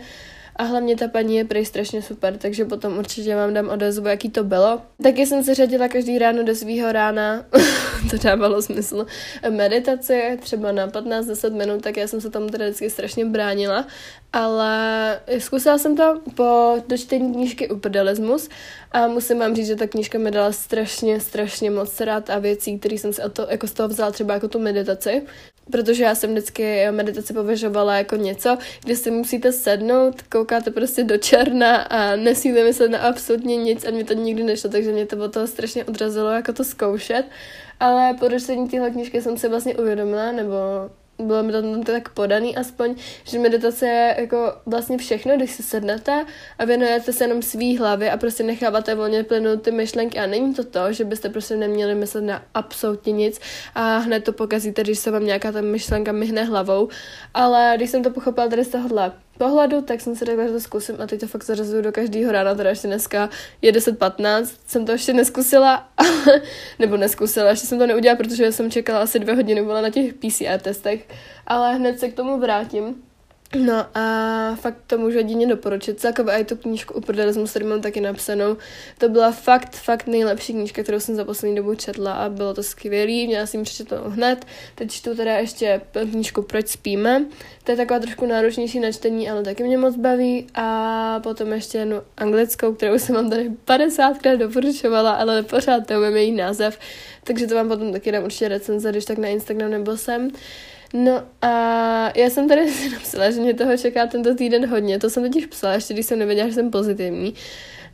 a 0.61 0.63
hlavně 0.63 0.97
ta 0.97 1.09
paní 1.09 1.37
je 1.37 1.45
prej 1.45 1.65
strašně 1.65 2.03
super, 2.03 2.37
takže 2.37 2.65
potom 2.65 2.99
určitě 2.99 3.37
vám 3.37 3.55
dám 3.55 3.69
odezvu, 3.69 4.09
jaký 4.09 4.31
to 4.31 4.45
bylo. 4.45 4.83
Taky 5.03 5.27
jsem 5.27 5.45
se 5.45 5.55
řadila 5.55 5.89
každý 5.89 6.19
ráno 6.19 6.43
do 6.43 6.55
svého 6.55 6.93
rána, 6.93 7.45
to 8.11 8.17
dávalo 8.17 8.63
smysl, 8.63 9.07
meditaci, 9.51 10.39
třeba 10.41 10.73
na 10.73 10.89
15-10 10.89 11.55
minut, 11.55 11.83
tak 11.83 11.97
já 11.97 12.07
jsem 12.07 12.21
se 12.21 12.31
tomu 12.31 12.47
teda 12.47 12.65
vždycky 12.65 12.91
strašně 12.91 13.25
bránila, 13.25 13.87
ale 14.33 15.21
zkusila 15.39 15.79
jsem 15.79 15.97
to 15.97 16.21
po 16.35 16.77
dočtení 16.89 17.33
knížky 17.33 17.69
Upedelismus 17.69 18.49
a 18.93 19.07
musím 19.07 19.39
vám 19.39 19.57
říct, 19.57 19.67
že 19.67 19.77
ta 19.77 19.87
knížka 19.87 20.19
mi 20.19 20.31
dala 20.31 20.53
strašně, 20.53 21.21
strašně 21.21 21.71
moc 21.71 22.01
rád 22.01 22.31
a 22.31 22.39
věcí, 22.39 22.79
které 22.79 22.95
jsem 22.95 23.13
si 23.13 23.23
to, 23.33 23.47
jako 23.51 23.67
z 23.67 23.73
toho 23.73 23.89
vzala 23.89 24.11
třeba 24.11 24.35
jako 24.35 24.49
tu 24.49 24.59
meditaci, 24.59 25.23
protože 25.71 26.05
já 26.05 26.15
jsem 26.15 26.31
vždycky 26.31 26.91
meditaci 26.91 27.33
považovala 27.33 27.97
jako 27.97 28.17
něco, 28.17 28.59
kde 28.85 28.97
si 28.97 29.11
musíte 29.11 29.53
sednout, 29.53 30.23
koukáte 30.23 30.71
prostě 30.71 31.05
do 31.05 31.19
černa 31.19 31.77
a 31.77 32.17
nesmíte 32.17 32.65
myslet 32.65 32.91
na 32.91 32.99
absolutně 32.99 33.57
nic 33.57 33.85
a 33.85 33.91
mě 33.91 34.05
to 34.05 34.15
nikdy 34.15 34.43
nešlo, 34.43 34.71
takže 34.71 34.93
mě 34.93 35.07
to 35.07 35.25
od 35.25 35.33
toho 35.33 35.47
strašně 35.47 35.85
odrazilo 35.85 36.31
jako 36.31 36.53
to 36.53 36.65
zkoušet. 36.65 37.25
Ale 37.81 38.15
po 38.15 38.29
dočtení 38.29 38.69
téhle 38.69 38.91
knížky 38.91 39.23
jsem 39.23 39.39
si 39.39 39.49
vlastně 39.49 39.77
uvědomila, 39.77 40.33
nebo 40.33 40.55
bylo 41.21 41.43
mi 41.43 41.53
to 41.53 41.63
tam 41.63 41.83
tak 41.83 42.09
podaný 42.09 42.57
aspoň, 42.57 42.95
že 43.25 43.39
meditace 43.39 43.87
je 43.87 44.17
jako 44.19 44.53
vlastně 44.67 44.99
všechno, 44.99 45.37
když 45.37 45.51
se 45.51 45.63
sednete 45.63 46.25
a 46.59 46.65
věnujete 46.65 47.13
se 47.13 47.25
jenom 47.25 47.43
svý 47.43 47.79
hlavě 47.79 48.11
a 48.11 48.17
prostě 48.17 48.43
necháváte 48.43 48.95
volně 48.95 49.25
plynout 49.25 49.63
ty 49.63 49.71
myšlenky. 49.71 50.19
A 50.19 50.27
není 50.27 50.55
to 50.55 50.65
to, 50.65 50.93
že 50.93 51.05
byste 51.05 51.29
prostě 51.29 51.57
neměli 51.57 51.95
myslet 51.95 52.25
na 52.25 52.43
absolutně 52.55 53.13
nic 53.13 53.41
a 53.75 53.99
hned 53.99 54.25
to 54.25 54.33
pokazíte, 54.33 54.83
když 54.83 54.99
se 54.99 55.11
vám 55.11 55.25
nějaká 55.27 55.53
ta 55.53 55.61
myšlenka 55.61 56.13
myhne 56.13 56.45
hlavou, 56.45 56.89
ale 57.35 57.73
když 57.77 57.91
jsem 57.91 58.03
to 58.03 58.11
pochopila 58.11 58.49
tady 58.49 58.65
z 58.65 58.69
tohohle 58.69 59.13
pohledu, 59.41 59.83
tak 59.83 60.01
jsem 60.01 60.17
si 60.17 60.25
řekla, 60.25 60.47
že 60.47 60.53
to 60.53 60.61
zkusím 60.61 60.97
a 61.01 61.07
teď 61.07 61.21
to 61.21 61.27
fakt 61.27 61.45
zařazuju 61.45 61.83
do 61.83 61.93
každého 61.93 62.33
rána, 62.33 62.55
teda 62.55 62.71
ještě 62.71 62.89
dneska 62.89 63.31
je 63.63 63.73
10.15, 63.73 64.47
jsem 64.67 64.87
to 64.87 64.93
ještě 64.93 65.13
neskusila, 65.13 65.89
nebo 66.79 66.97
neskusila, 66.97 67.51
ještě 67.51 67.67
jsem 67.67 67.79
to 67.79 67.87
neudělala, 67.87 68.17
protože 68.17 68.53
jsem 68.53 68.71
čekala 68.71 69.01
asi 69.01 69.19
dvě 69.19 69.35
hodiny, 69.35 69.63
byla 69.63 69.81
na 69.81 69.91
těch 69.91 70.15
PCR 70.15 70.61
testech, 70.63 71.09
ale 71.47 71.75
hned 71.75 72.01
se 72.01 72.09
k 72.09 72.15
tomu 72.15 72.39
vrátím. 72.39 73.10
No 73.57 73.87
a 73.95 74.57
fakt 74.61 74.77
to 74.87 74.99
můžu 74.99 75.19
jedině 75.19 75.47
doporučit. 75.47 76.01
Celkově 76.01 76.35
i 76.35 76.45
tu 76.45 76.57
knížku 76.57 76.95
Uprdalismu, 76.95 77.47
který 77.47 77.65
mám 77.65 77.81
taky 77.81 78.01
napsanou. 78.01 78.57
To 78.99 79.09
byla 79.09 79.33
fakt, 79.33 79.77
fakt 79.77 80.07
nejlepší 80.07 80.53
knížka, 80.53 80.83
kterou 80.83 81.01
jsem 81.01 81.15
za 81.15 81.25
poslední 81.25 81.57
dobu 81.57 81.75
četla 81.75 82.13
a 82.13 82.29
bylo 82.29 82.55
to 82.55 82.63
skvělý. 82.63 83.27
Měla 83.27 83.47
jsem 83.47 83.63
přečetnou 83.63 83.99
hned. 84.07 84.45
Teď 84.75 84.91
čtu 84.91 85.17
teda 85.17 85.33
ještě 85.33 85.81
knížku 86.11 86.43
Proč 86.43 86.69
spíme. 86.69 87.25
To 87.65 87.73
je 87.73 87.77
taková 87.77 88.01
trošku 88.01 88.27
náročnější 88.27 88.81
na 88.81 88.93
čtení, 88.93 89.31
ale 89.31 89.43
taky 89.43 89.63
mě 89.63 89.79
moc 89.79 89.97
baví. 89.97 90.47
A 90.55 91.21
potom 91.23 91.53
ještě 91.53 91.79
jednu 91.79 92.03
anglickou, 92.17 92.75
kterou 92.75 92.99
jsem 92.99 93.15
vám 93.15 93.31
tady 93.31 93.51
50krát 93.67 94.37
doporučovala, 94.37 95.11
ale 95.11 95.43
pořád 95.43 95.87
to 95.87 96.05
její 96.05 96.33
název. 96.33 96.79
Takže 97.25 97.47
to 97.47 97.55
vám 97.55 97.69
potom 97.69 97.93
taky 97.93 98.13
dám 98.13 98.25
určitě 98.25 98.49
recenze, 98.49 98.91
když 98.91 99.05
tak 99.05 99.19
na 99.19 99.29
Instagram 99.29 99.71
nebo 99.71 99.97
sem. 99.97 100.31
No 100.95 101.23
a 101.43 101.49
já 102.19 102.31
jsem 102.31 102.49
tady 102.49 102.69
si 102.73 102.91
napsala, 102.91 103.31
že 103.31 103.41
mě 103.41 103.55
toho 103.55 103.77
čeká 103.77 104.07
tento 104.07 104.35
týden 104.35 104.67
hodně. 104.67 104.99
To 104.99 105.11
jsem 105.11 105.23
totiž 105.23 105.47
psala, 105.47 105.75
ještě 105.75 105.95
když 105.95 106.07
jsem 106.07 106.19
nevěděla, 106.19 106.49
že 106.49 106.55
jsem 106.55 106.71
pozitivní. 106.71 107.35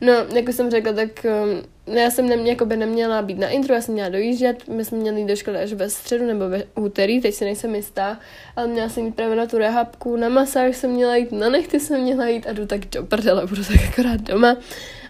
No, 0.01 0.13
jako 0.13 0.53
jsem 0.53 0.71
řekla, 0.71 0.93
tak 0.93 1.25
um, 1.25 1.95
já 1.95 2.11
jsem 2.11 2.29
nemě, 2.29 2.51
jako 2.51 2.65
by 2.65 2.77
neměla 2.77 3.21
být 3.21 3.39
na 3.39 3.47
intro, 3.47 3.75
já 3.75 3.81
jsem 3.81 3.93
měla 3.93 4.09
dojíždět, 4.09 4.67
my 4.67 4.85
jsme 4.85 4.97
měli 4.97 5.25
do 5.25 5.35
školy 5.35 5.57
až 5.57 5.73
ve 5.73 5.89
středu 5.89 6.25
nebo 6.25 6.49
ve 6.49 6.63
úterý, 6.75 7.21
teď 7.21 7.35
si 7.35 7.45
nejsem 7.45 7.75
jistá, 7.75 8.19
ale 8.55 8.67
měla 8.67 8.89
jsem 8.89 9.05
jít 9.05 9.15
právě 9.15 9.35
na 9.35 9.45
tu 9.45 9.57
rehabku, 9.57 10.15
na 10.15 10.29
masáž 10.29 10.77
jsem 10.77 10.91
měla 10.91 11.15
jít, 11.15 11.31
na 11.31 11.49
nechty 11.49 11.79
jsem 11.79 12.01
měla 12.01 12.27
jít 12.27 12.47
a 12.47 12.53
jdu 12.53 12.65
tak 12.65 12.85
do 12.85 13.03
prdele, 13.03 13.47
budu 13.47 13.63
tak 13.63 13.77
akorát 13.91 14.21
doma, 14.21 14.57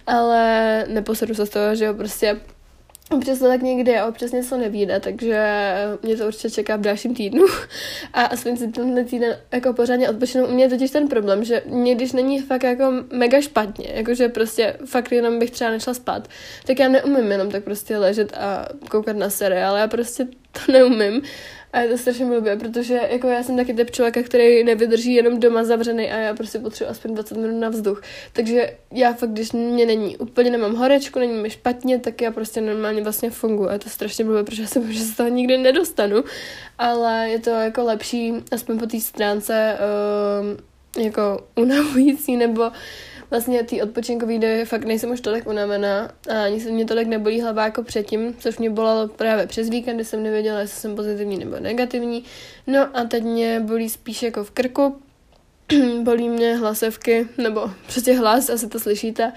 ale 0.07 0.85
neposedu 0.87 1.35
se 1.35 1.45
z 1.45 1.49
toho, 1.49 1.75
že 1.75 1.85
jo, 1.85 1.93
prostě 1.93 2.39
Občas 3.11 3.39
to 3.39 3.47
tak 3.47 3.61
někdy 3.61 3.97
a 3.97 4.07
občas 4.07 4.31
něco 4.31 4.57
nevíde, 4.57 4.99
takže 4.99 5.47
mě 6.03 6.17
to 6.17 6.27
určitě 6.27 6.49
čeká 6.49 6.75
v 6.75 6.81
dalším 6.81 7.15
týdnu. 7.15 7.45
A 8.13 8.21
aspoň 8.21 8.57
si 8.57 8.67
tenhle 8.67 9.03
týden 9.03 9.37
jako 9.51 9.73
pořádně 9.73 10.09
odpočinu. 10.09 10.45
U 10.45 10.51
mě 10.51 10.63
je 10.63 10.69
totiž 10.69 10.91
ten 10.91 11.07
problém, 11.07 11.43
že 11.43 11.63
mě 11.65 11.95
když 11.95 12.11
není 12.11 12.41
fakt 12.41 12.63
jako 12.63 12.93
mega 13.11 13.41
špatně, 13.41 13.87
jakože 13.93 14.29
prostě 14.29 14.77
fakt 14.85 15.11
jenom 15.11 15.39
bych 15.39 15.51
třeba 15.51 15.71
nešla 15.71 15.93
spát, 15.93 16.27
tak 16.65 16.79
já 16.79 16.89
neumím 16.89 17.31
jenom 17.31 17.51
tak 17.51 17.63
prostě 17.63 17.97
ležet 17.97 18.33
a 18.37 18.67
koukat 18.89 19.17
na 19.17 19.29
seriál. 19.29 19.77
Já 19.77 19.87
prostě 19.87 20.27
to 20.65 20.71
neumím. 20.71 21.21
A 21.73 21.79
je 21.79 21.89
to 21.89 21.97
strašně 21.97 22.25
blbě, 22.25 22.55
protože 22.55 22.99
jako 23.11 23.27
já 23.27 23.43
jsem 23.43 23.57
taky 23.57 23.73
typ 23.73 23.91
člověka, 23.91 24.23
který 24.23 24.63
nevydrží 24.63 25.13
jenom 25.13 25.39
doma 25.39 25.63
zavřený 25.63 26.11
a 26.11 26.17
já 26.17 26.33
prostě 26.33 26.59
potřebuji 26.59 26.89
aspoň 26.89 27.13
20 27.13 27.37
minut 27.37 27.59
na 27.59 27.69
vzduch. 27.69 28.01
Takže 28.33 28.73
já 28.91 29.13
fakt, 29.13 29.29
když 29.29 29.51
mě 29.51 29.85
není 29.85 30.17
úplně 30.17 30.49
nemám 30.49 30.75
horečku, 30.75 31.19
není 31.19 31.33
mi 31.33 31.49
špatně, 31.49 31.99
tak 31.99 32.21
já 32.21 32.31
prostě 32.31 32.61
normálně 32.61 33.03
vlastně 33.03 33.29
funguji. 33.29 33.69
A 33.69 33.73
je 33.73 33.79
to 33.79 33.89
strašně 33.89 34.25
blbě, 34.25 34.43
protože 34.43 34.61
já 34.61 34.67
si 34.67 34.93
že 34.93 35.03
se 35.03 35.15
toho 35.15 35.29
nikdy 35.29 35.57
nedostanu. 35.57 36.23
Ale 36.77 37.29
je 37.29 37.39
to 37.39 37.49
jako 37.49 37.83
lepší, 37.83 38.33
aspoň 38.51 38.79
po 38.79 38.85
té 38.85 38.99
stránce, 38.99 39.77
uh, 39.79 41.03
jako 41.03 41.43
unavující 41.55 42.37
nebo 42.37 42.71
vlastně 43.29 43.63
ty 43.63 43.81
odpočinkový 43.81 44.39
dny 44.39 44.65
fakt 44.65 44.85
nejsem 44.85 45.11
už 45.11 45.21
tolik 45.21 45.47
unavená 45.47 46.11
a 46.29 46.43
ani 46.43 46.61
se 46.61 46.71
mě 46.71 46.85
tolik 46.85 47.07
nebolí 47.07 47.41
hlava 47.41 47.63
jako 47.63 47.83
předtím, 47.83 48.35
což 48.39 48.57
mě 48.57 48.69
bolelo 48.69 49.07
právě 49.07 49.47
přes 49.47 49.69
víkend, 49.69 49.95
kdy 49.95 50.05
jsem 50.05 50.23
nevěděla, 50.23 50.59
jestli 50.59 50.79
jsem 50.81 50.95
pozitivní 50.95 51.37
nebo 51.37 51.59
negativní. 51.59 52.23
No 52.67 52.97
a 52.97 53.03
teď 53.03 53.23
mě 53.23 53.59
bolí 53.59 53.89
spíš 53.89 54.23
jako 54.23 54.43
v 54.43 54.51
krku, 54.51 55.01
bolí 56.03 56.29
mě 56.29 56.55
hlasevky, 56.55 57.27
nebo 57.37 57.71
prostě 57.93 58.13
hlas, 58.13 58.49
asi 58.49 58.67
to 58.67 58.79
slyšíte, 58.79 59.33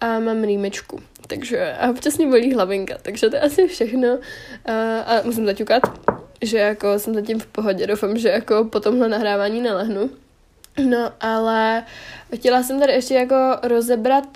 a 0.00 0.18
mám 0.18 0.44
rýmečku. 0.44 1.00
Takže 1.26 1.72
a 1.72 1.90
občas 1.90 2.18
mě 2.18 2.26
bolí 2.26 2.54
hlavinka, 2.54 2.94
takže 3.02 3.30
to 3.30 3.36
je 3.36 3.42
asi 3.42 3.68
všechno. 3.68 4.18
A, 4.64 5.00
a 5.00 5.22
musím 5.24 5.46
zaťukat, 5.46 5.82
že 6.42 6.58
jako 6.58 6.98
jsem 6.98 7.14
zatím 7.14 7.40
v 7.40 7.46
pohodě, 7.46 7.86
doufám, 7.86 8.18
že 8.18 8.28
jako 8.28 8.64
po 8.64 8.80
tomhle 8.80 9.08
nahrávání 9.08 9.60
nelehnu. 9.60 10.10
No, 10.78 11.12
ale 11.20 11.84
chtěla 12.34 12.62
jsem 12.62 12.80
tady 12.80 12.92
ještě 12.92 13.14
jako 13.14 13.36
rozebrat 13.62 14.28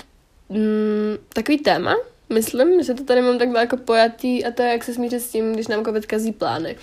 mm, 0.48 1.16
takový 1.34 1.58
téma, 1.58 1.96
myslím, 2.28 2.82
že 2.82 2.94
to 2.94 3.04
tady 3.04 3.22
mám 3.22 3.38
takhle 3.38 3.60
jako 3.60 3.76
pojatý 3.76 4.44
a 4.44 4.50
to 4.50 4.62
je, 4.62 4.68
jak 4.68 4.84
se 4.84 4.94
smířit 4.94 5.22
s 5.22 5.30
tím, 5.30 5.52
když 5.52 5.68
nám 5.68 5.84
covid 5.84 6.06
kazí 6.06 6.32
plány. 6.32 6.76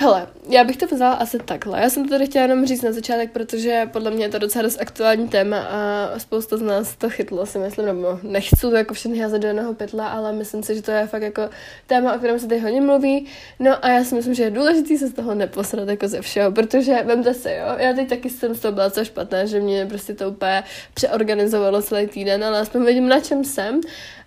Hele, 0.00 0.26
já 0.48 0.64
bych 0.64 0.76
to 0.76 0.86
vzala 0.86 1.14
asi 1.14 1.38
takhle. 1.38 1.80
Já 1.80 1.90
jsem 1.90 2.04
to 2.04 2.10
tady 2.10 2.26
chtěla 2.26 2.42
jenom 2.42 2.66
říct 2.66 2.82
na 2.82 2.92
začátek, 2.92 3.30
protože 3.30 3.88
podle 3.92 4.10
mě 4.10 4.24
je 4.24 4.28
to 4.28 4.38
docela 4.38 4.62
dost 4.62 4.80
aktuální 4.80 5.28
téma 5.28 5.58
a 5.58 6.10
spousta 6.18 6.56
z 6.56 6.62
nás 6.62 6.96
to 6.96 7.10
chytlo, 7.10 7.46
si 7.46 7.58
myslím, 7.58 7.86
nebo 7.86 8.18
nechci 8.22 8.56
to 8.60 8.76
jako 8.76 8.94
všechny 8.94 9.18
házet 9.18 9.38
do 9.38 9.48
jednoho 9.48 9.74
pytla, 9.74 10.08
ale 10.08 10.32
myslím 10.32 10.62
si, 10.62 10.74
že 10.74 10.82
to 10.82 10.90
je 10.90 11.06
fakt 11.06 11.22
jako 11.22 11.50
téma, 11.86 12.14
o 12.14 12.18
kterém 12.18 12.38
se 12.38 12.46
teď 12.46 12.62
hodně 12.62 12.80
mluví. 12.80 13.26
No 13.58 13.84
a 13.84 13.88
já 13.88 14.04
si 14.04 14.14
myslím, 14.14 14.34
že 14.34 14.42
je 14.42 14.50
důležité 14.50 14.98
se 14.98 15.08
z 15.08 15.12
toho 15.12 15.34
neposrat 15.34 15.88
jako 15.88 16.08
ze 16.08 16.20
všeho, 16.20 16.52
protože 16.52 17.02
vemte 17.04 17.34
se, 17.34 17.54
jo, 17.54 17.66
já 17.78 17.92
teď 17.92 18.08
taky 18.08 18.30
jsem 18.30 18.54
z 18.54 18.60
toho 18.60 18.72
byla 18.72 18.90
co 18.90 19.04
špatné, 19.04 19.46
že 19.46 19.60
mě 19.60 19.86
prostě 19.86 20.14
to 20.14 20.30
úplně 20.30 20.64
přeorganizovalo 20.94 21.82
celý 21.82 22.06
týden, 22.06 22.44
ale 22.44 22.60
aspoň 22.60 22.84
vidím, 22.84 23.08
na 23.08 23.20
čem 23.20 23.44
jsem. 23.44 23.80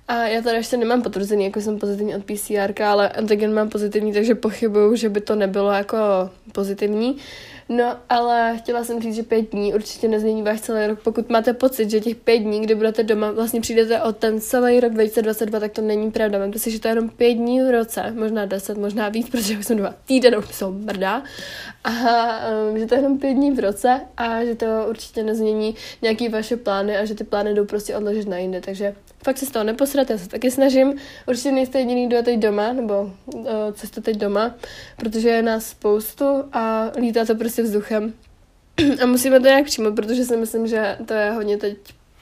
A 0.07 0.27
já 0.27 0.41
tady 0.41 0.57
ještě 0.57 0.77
nemám 0.77 1.01
potvrzený, 1.01 1.45
jako 1.45 1.61
jsem 1.61 1.79
pozitivní 1.79 2.15
od 2.15 2.23
PCR, 2.23 2.83
ale 2.83 3.09
antigen 3.09 3.53
mám 3.53 3.69
pozitivní, 3.69 4.13
takže 4.13 4.35
pochybuju, 4.35 4.95
že 4.95 5.09
by 5.09 5.21
to 5.21 5.35
nebylo 5.35 5.71
jako 5.71 5.97
pozitivní. 6.51 7.17
No, 7.69 7.97
ale 8.09 8.57
chtěla 8.57 8.83
jsem 8.83 9.01
říct, 9.01 9.15
že 9.15 9.23
pět 9.23 9.51
dní 9.51 9.73
určitě 9.73 10.07
nezmění 10.07 10.43
váš 10.43 10.61
celý 10.61 10.87
rok. 10.87 10.99
Pokud 10.99 11.29
máte 11.29 11.53
pocit, 11.53 11.89
že 11.89 11.99
těch 11.99 12.15
pět 12.15 12.37
dní, 12.37 12.61
kdy 12.61 12.75
budete 12.75 13.03
doma, 13.03 13.31
vlastně 13.31 13.61
přijdete 13.61 14.01
o 14.01 14.13
ten 14.13 14.41
celý 14.41 14.79
rok 14.79 14.93
2022, 14.93 15.59
tak 15.59 15.71
to 15.71 15.81
není 15.81 16.11
pravda. 16.11 16.39
Mám 16.39 16.53
si, 16.53 16.71
že 16.71 16.79
to 16.79 16.87
je 16.87 16.91
jenom 16.91 17.09
pět 17.09 17.33
dní 17.33 17.61
v 17.61 17.71
roce, 17.71 18.13
možná 18.17 18.45
deset, 18.45 18.77
možná 18.77 19.09
víc, 19.09 19.29
protože 19.31 19.57
už 19.57 19.65
jsem 19.65 19.77
dva 19.77 19.95
týden, 20.05 20.35
už 20.37 20.55
jsou 20.55 20.71
mrdá. 20.71 21.23
A 21.83 21.91
um, 22.69 22.79
že 22.79 22.85
to 22.85 22.95
je 22.95 22.99
jenom 22.99 23.19
pět 23.19 23.33
dní 23.33 23.51
v 23.51 23.59
roce 23.59 24.01
a 24.17 24.45
že 24.45 24.55
to 24.55 24.65
určitě 24.89 25.23
nezmění 25.23 25.75
nějaký 26.01 26.29
vaše 26.29 26.57
plány 26.57 26.97
a 26.97 27.05
že 27.05 27.15
ty 27.15 27.23
plány 27.23 27.53
jdou 27.53 27.65
prostě 27.65 27.95
odložit 27.95 28.27
na 28.27 28.37
jinde. 28.37 28.61
Takže 28.61 28.95
fakt 29.23 29.37
se 29.37 29.45
z 29.45 29.51
toho 29.51 29.63
neposrat, 29.63 30.09
já 30.09 30.17
se 30.17 30.29
taky 30.29 30.51
snažím. 30.51 30.95
Určitě 31.27 31.51
nejste 31.51 31.79
jediný, 31.79 32.07
kdo 32.07 32.15
je 32.15 32.23
teď 32.23 32.39
doma, 32.39 32.73
nebo 32.73 33.11
uh, 33.33 33.45
co 33.73 33.87
jste 33.87 34.01
teď 34.01 34.17
doma, 34.17 34.55
protože 34.97 35.29
je 35.29 35.41
nás 35.41 35.65
spoustu 35.65 36.25
a 36.53 36.91
lítá 36.97 37.25
to 37.25 37.35
prostě 37.35 37.63
vzduchem. 37.63 38.13
a 39.03 39.05
musíme 39.05 39.39
to 39.39 39.45
nějak 39.45 39.65
přijmout, 39.65 39.95
protože 39.95 40.25
si 40.25 40.37
myslím, 40.37 40.67
že 40.67 40.97
to 41.05 41.13
je 41.13 41.31
hodně 41.31 41.57
teď 41.57 41.77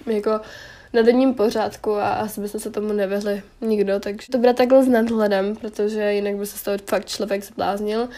jako 0.06 0.40
na 0.94 1.02
denním 1.02 1.34
pořádku 1.34 1.96
a 1.96 2.10
asi 2.10 2.42
bychom 2.42 2.60
se 2.60 2.70
tomu 2.70 2.94
nevyhli 2.94 3.44
nikdo, 3.62 4.00
takže 4.00 4.28
to 4.32 4.38
bude 4.38 4.54
takhle 4.54 4.84
s 4.84 4.88
nadhledem, 4.88 5.56
protože 5.56 6.14
jinak 6.14 6.36
by 6.36 6.46
se 6.46 6.58
z 6.58 6.64
toho 6.64 6.78
fakt 6.90 7.06
člověk 7.10 7.44
zbláznil. 7.44 8.10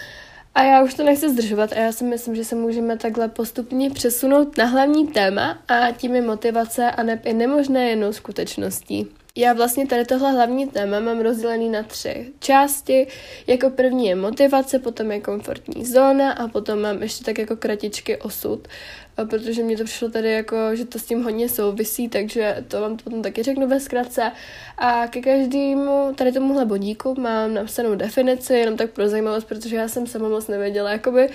A 0.55 0.63
já 0.63 0.84
už 0.84 0.93
to 0.93 1.03
nechci 1.03 1.29
zdržovat 1.29 1.72
a 1.72 1.75
já 1.75 1.91
si 1.91 2.03
myslím, 2.03 2.36
že 2.36 2.46
se 2.46 2.55
můžeme 2.55 2.98
takhle 2.98 3.27
postupně 3.27 3.89
přesunout 3.89 4.58
na 4.58 4.65
hlavní 4.65 5.08
téma 5.08 5.58
a 5.67 5.91
tím 5.91 6.15
je 6.15 6.22
motivace 6.22 6.91
a 6.91 7.03
neb 7.03 7.25
i 7.25 7.34
nemožné 7.34 7.89
jenom 7.89 8.13
skutečností. 8.13 9.08
Já 9.36 9.53
vlastně 9.53 9.88
tady 9.88 10.05
tohle 10.05 10.31
hlavní 10.31 10.67
téma 10.67 11.00
mám 11.00 11.20
rozdělený 11.20 11.70
na 11.70 11.84
tři 11.84 12.34
části. 12.39 13.08
Jako 13.48 13.70
první 13.70 14.08
je 14.08 14.15
motivace, 14.15 14.79
potom 14.79 15.12
je 15.12 15.20
komfortní 15.20 15.86
zóna 15.86 16.31
a 16.31 16.48
potom 16.48 16.81
mám 16.81 17.01
ještě 17.01 17.24
tak 17.24 17.38
jako 17.38 17.55
kratičky 17.55 18.17
osud, 18.17 18.67
protože 19.15 19.63
mě 19.63 19.77
to 19.77 19.84
přišlo 19.84 20.10
tady 20.10 20.32
jako, 20.32 20.75
že 20.75 20.86
to 20.86 21.00
s 21.00 21.06
tím 21.06 21.24
hodně 21.24 21.50
souvisí, 21.50 22.10
takže 22.10 22.65
to 22.68 22.82
vám 22.82 22.98
to 22.98 23.03
potom 23.03 23.22
taky 23.22 23.44
řeknu 23.44 23.68
ve 23.68 23.80
zkratce. 23.80 24.32
A 24.77 25.08
ke 25.08 25.22
každému 25.22 26.13
tady 26.15 26.32
tomuhle 26.32 26.65
bodíku 26.65 27.15
mám 27.22 27.53
napsanou 27.53 27.96
definici, 27.96 28.53
jenom 28.53 28.77
tak 28.77 28.91
pro 28.91 29.10
zajímavost, 29.10 29.44
protože 29.44 29.75
já 29.75 29.88
jsem 29.88 30.08
sama 30.08 30.30
moc 30.30 30.48
nevěděla, 30.48 30.91
jakoby, 30.91 31.30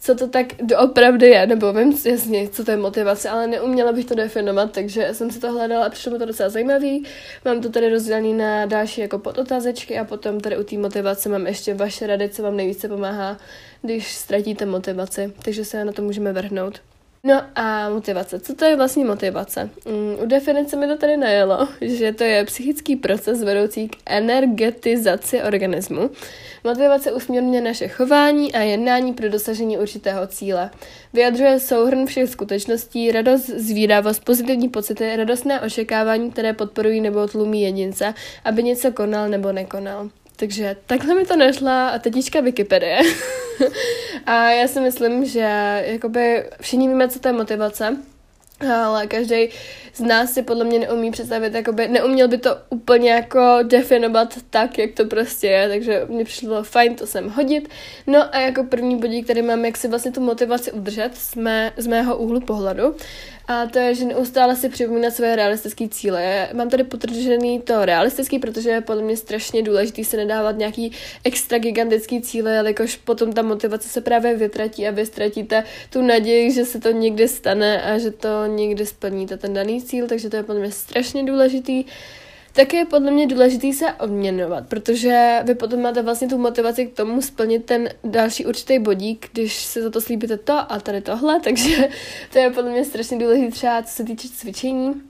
co 0.00 0.14
to 0.14 0.28
tak 0.28 0.46
doopravdy 0.62 1.26
je, 1.26 1.46
nebo 1.46 1.72
vím 1.72 1.98
jasně, 2.04 2.48
co 2.48 2.64
to 2.64 2.70
je 2.70 2.76
motivace, 2.76 3.28
ale 3.28 3.46
neuměla 3.46 3.92
bych 3.92 4.04
to 4.04 4.14
definovat, 4.14 4.72
takže 4.72 5.08
jsem 5.12 5.30
si 5.30 5.40
to 5.40 5.52
hledala 5.52 5.86
a 5.86 5.90
přišlo 5.90 6.12
mi 6.12 6.18
to 6.18 6.26
docela 6.26 6.48
zajímavý. 6.48 7.04
Mám 7.44 7.60
to 7.60 7.68
tady 7.70 7.88
rozdělený 7.88 8.34
na 8.34 8.66
další 8.66 9.00
jako 9.00 9.18
podotázečky 9.18 9.98
a 9.98 10.04
potom 10.04 10.40
tady 10.40 10.58
u 10.58 10.64
té 10.64 10.78
motivace 10.78 11.28
mám 11.28 11.46
ještě 11.46 11.74
vaše 11.74 12.06
rady, 12.06 12.28
co 12.28 12.42
vám 12.42 12.56
nejvíce 12.56 12.88
pomáhá, 12.88 13.36
když 13.82 14.14
ztratíte 14.14 14.66
motivaci, 14.66 15.32
takže 15.42 15.64
se 15.64 15.84
na 15.84 15.92
to 15.92 16.02
můžeme 16.02 16.32
vrhnout. 16.32 16.80
No 17.24 17.42
a 17.54 17.88
motivace. 17.88 18.40
Co 18.40 18.54
to 18.54 18.64
je 18.64 18.76
vlastně 18.76 19.04
motivace? 19.04 19.70
Mm, 19.86 20.16
u 20.22 20.26
definice 20.26 20.76
mi 20.76 20.86
to 20.86 20.96
tady 20.96 21.16
najelo, 21.16 21.68
že 21.80 22.12
to 22.12 22.24
je 22.24 22.44
psychický 22.44 22.96
proces 22.96 23.42
vedoucí 23.42 23.88
k 23.88 23.96
energetizaci 24.06 25.42
organismu. 25.42 26.10
Motivace 26.64 27.12
usměrňuje 27.12 27.60
naše 27.60 27.88
chování 27.88 28.52
a 28.54 28.60
jednání 28.60 29.12
pro 29.12 29.28
dosažení 29.28 29.78
určitého 29.78 30.26
cíle. 30.26 30.70
Vyjadřuje 31.12 31.60
souhrn 31.60 32.06
všech 32.06 32.30
skutečností, 32.30 33.12
radost, 33.12 33.46
zvídavost, 33.46 34.24
pozitivní 34.24 34.68
pocity, 34.68 35.16
radostné 35.16 35.60
očekávání, 35.60 36.30
které 36.30 36.52
podporují 36.52 37.00
nebo 37.00 37.28
tlumí 37.28 37.62
jedince, 37.62 38.14
aby 38.44 38.62
něco 38.62 38.92
konal 38.92 39.28
nebo 39.28 39.52
nekonal. 39.52 40.10
Takže 40.38 40.76
takhle 40.86 41.14
mi 41.14 41.26
to 41.26 41.36
nešla 41.36 41.88
a 41.88 41.98
tetička 41.98 42.40
Wikipedie. 42.40 42.98
a 44.26 44.50
já 44.50 44.68
si 44.68 44.80
myslím, 44.80 45.24
že 45.24 45.82
jakoby 45.86 46.44
všichni 46.60 46.88
víme, 46.88 47.08
co 47.08 47.18
to 47.18 47.28
je 47.28 47.32
motivace. 47.32 47.96
Ale 48.60 49.06
každý 49.06 49.48
z 49.94 50.00
nás 50.00 50.32
si 50.32 50.42
podle 50.42 50.64
mě 50.64 50.78
neumí 50.78 51.10
představit, 51.10 51.54
jakoby 51.54 51.88
neuměl 51.88 52.28
by 52.28 52.38
to 52.38 52.56
úplně 52.70 53.10
jako 53.10 53.58
definovat 53.62 54.34
tak, 54.50 54.78
jak 54.78 54.92
to 54.92 55.04
prostě 55.04 55.46
je, 55.46 55.68
takže 55.68 56.06
mně 56.08 56.24
přišlo 56.24 56.62
fajn 56.62 56.94
to 56.94 57.06
sem 57.06 57.28
hodit. 57.28 57.68
No 58.06 58.34
a 58.34 58.40
jako 58.40 58.64
první 58.64 58.96
bodík, 58.96 59.24
který 59.24 59.42
mám, 59.42 59.64
jak 59.64 59.76
si 59.76 59.88
vlastně 59.88 60.12
tu 60.12 60.20
motivaci 60.20 60.72
udržet 60.72 61.10
z, 61.14 61.34
mé, 61.34 61.72
z 61.76 61.86
mého 61.86 62.16
úhlu 62.16 62.40
pohledu, 62.40 62.94
a 63.50 63.66
to 63.66 63.78
je, 63.78 63.94
že 63.94 64.04
neustále 64.04 64.56
si 64.56 64.68
připomínat 64.68 65.14
své 65.14 65.36
realistické 65.36 65.88
cíle. 65.88 66.48
Mám 66.52 66.70
tady 66.70 66.84
potržený 66.84 67.60
to 67.60 67.84
realistický, 67.84 68.38
protože 68.38 68.70
je 68.70 68.80
podle 68.80 69.02
mě 69.02 69.16
strašně 69.16 69.62
důležité 69.62 70.04
se 70.04 70.16
nedávat 70.16 70.58
nějaký 70.58 70.92
extra 71.24 71.58
gigantický 71.58 72.22
cíle, 72.22 72.54
jelikož 72.54 72.96
potom 72.96 73.32
ta 73.32 73.42
motivace 73.42 73.88
se 73.88 74.00
právě 74.00 74.36
vytratí 74.36 74.88
a 74.88 74.90
vy 74.90 75.06
ztratíte 75.06 75.64
tu 75.90 76.02
naději, 76.02 76.52
že 76.52 76.64
se 76.64 76.80
to 76.80 76.90
někdy 76.90 77.28
stane 77.28 77.82
a 77.82 77.98
že 77.98 78.10
to 78.10 78.46
někdy 78.56 78.86
splníte 78.86 79.36
ten 79.36 79.54
daný 79.54 79.82
cíl, 79.82 80.06
takže 80.06 80.30
to 80.30 80.36
je 80.36 80.42
podle 80.42 80.60
mě 80.60 80.72
strašně 80.72 81.24
důležitý. 81.24 81.84
Také 82.52 82.76
je 82.76 82.84
podle 82.84 83.10
mě 83.10 83.26
důležité 83.26 83.72
se 83.72 83.92
odměňovat, 83.92 84.68
protože 84.68 85.40
vy 85.44 85.54
potom 85.54 85.82
máte 85.82 86.02
vlastně 86.02 86.28
tu 86.28 86.38
motivaci 86.38 86.86
k 86.86 86.96
tomu 86.96 87.22
splnit 87.22 87.64
ten 87.64 87.88
další 88.04 88.46
určitý 88.46 88.78
bodík, 88.78 89.28
když 89.32 89.64
se 89.64 89.82
za 89.82 89.90
to 89.90 90.00
slíbíte 90.00 90.36
to 90.36 90.72
a 90.72 90.80
tady 90.80 91.00
tohle, 91.00 91.40
takže 91.44 91.88
to 92.32 92.38
je 92.38 92.50
podle 92.50 92.70
mě 92.70 92.84
strašně 92.84 93.18
důležité 93.18 93.50
třeba 93.52 93.82
co 93.82 93.94
se 93.94 94.04
týče 94.04 94.28
cvičení, 94.28 95.02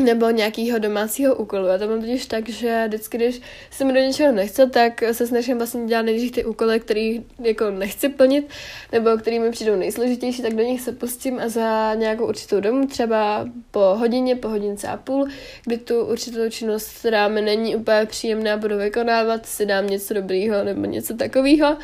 nebo 0.00 0.30
nějakého 0.30 0.78
domácího 0.78 1.34
úkolu. 1.34 1.66
Já 1.66 1.78
to 1.78 1.88
mám 1.88 2.00
totiž 2.00 2.26
tak, 2.26 2.48
že 2.48 2.84
vždycky, 2.86 3.16
když 3.16 3.40
se 3.70 3.84
mi 3.84 3.92
do 3.92 4.00
něčeho 4.00 4.32
nechce, 4.32 4.66
tak 4.66 5.02
se 5.12 5.26
snažím 5.26 5.58
vlastně 5.58 5.86
dělat 5.86 6.02
nejdřív 6.02 6.32
ty 6.32 6.44
úkoly, 6.44 6.80
které 6.80 7.12
jako 7.38 7.70
nechci 7.70 8.08
plnit, 8.08 8.48
nebo 8.92 9.10
který 9.10 9.38
mi 9.38 9.50
přijdou 9.50 9.76
nejsložitější, 9.76 10.42
tak 10.42 10.54
do 10.54 10.62
nich 10.62 10.80
se 10.80 10.92
pustím 10.92 11.40
a 11.40 11.48
za 11.48 11.94
nějakou 11.94 12.26
určitou 12.26 12.60
domu, 12.60 12.86
třeba 12.86 13.48
po 13.70 13.80
hodině, 13.80 14.36
po 14.36 14.48
hodince 14.48 14.88
a 14.88 14.96
půl, 14.96 15.28
kdy 15.64 15.78
tu 15.78 16.04
určitou 16.04 16.50
činnost, 16.50 16.98
která 16.98 17.28
mi 17.28 17.42
není 17.42 17.76
úplně 17.76 18.06
příjemná, 18.06 18.56
budu 18.56 18.76
vykonávat, 18.76 19.46
si 19.46 19.66
dám 19.66 19.86
něco 19.86 20.14
dobrýho 20.14 20.64
nebo 20.64 20.86
něco 20.86 21.16
takového 21.16 21.76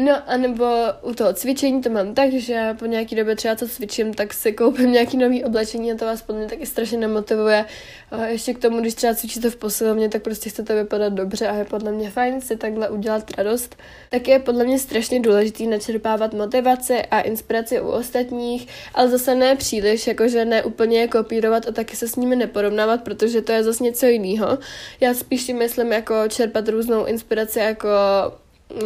No 0.00 0.12
a 0.26 0.36
nebo 0.36 0.64
u 1.02 1.14
toho 1.14 1.32
cvičení 1.32 1.82
to 1.82 1.90
mám 1.90 2.14
tak, 2.14 2.32
že 2.32 2.76
po 2.78 2.86
nějaký 2.86 3.16
době 3.16 3.36
třeba 3.36 3.56
co 3.56 3.68
cvičím, 3.68 4.14
tak 4.14 4.34
si 4.34 4.52
koupím 4.52 4.92
nějaký 4.92 5.16
nový 5.16 5.44
oblečení 5.44 5.92
a 5.92 5.96
to 5.96 6.04
vás 6.04 6.22
podle 6.22 6.40
mě 6.40 6.50
taky 6.50 6.66
strašně 6.66 6.98
nemotivuje. 6.98 7.64
A 8.10 8.26
ještě 8.26 8.54
k 8.54 8.58
tomu, 8.58 8.80
když 8.80 8.94
třeba 8.94 9.14
cvičíte 9.14 9.50
v 9.50 9.56
posilovně, 9.56 10.08
tak 10.08 10.22
prostě 10.22 10.50
chcete 10.50 10.74
vypadat 10.74 11.12
dobře 11.12 11.48
a 11.48 11.54
je 11.54 11.64
podle 11.64 11.92
mě 11.92 12.10
fajn 12.10 12.40
si 12.40 12.56
takhle 12.56 12.88
udělat 12.88 13.30
radost. 13.38 13.76
Tak 14.10 14.28
je 14.28 14.38
podle 14.38 14.64
mě 14.64 14.78
strašně 14.78 15.20
důležitý 15.20 15.66
načerpávat 15.66 16.34
motivaci 16.34 17.02
a 17.02 17.20
inspiraci 17.20 17.80
u 17.80 17.88
ostatních, 17.88 18.68
ale 18.94 19.08
zase 19.08 19.34
ne 19.34 19.56
příliš, 19.56 20.06
jakože 20.06 20.44
ne 20.44 20.62
úplně 20.62 21.00
je 21.00 21.08
kopírovat 21.08 21.68
a 21.68 21.72
taky 21.72 21.96
se 21.96 22.08
s 22.08 22.16
nimi 22.16 22.36
neporovnávat, 22.36 23.02
protože 23.02 23.42
to 23.42 23.52
je 23.52 23.62
zase 23.62 23.84
něco 23.84 24.06
jiného. 24.06 24.58
Já 25.00 25.14
spíš 25.14 25.48
myslím 25.48 25.92
jako 25.92 26.14
čerpat 26.28 26.68
různou 26.68 27.04
inspiraci 27.04 27.58
jako 27.58 27.88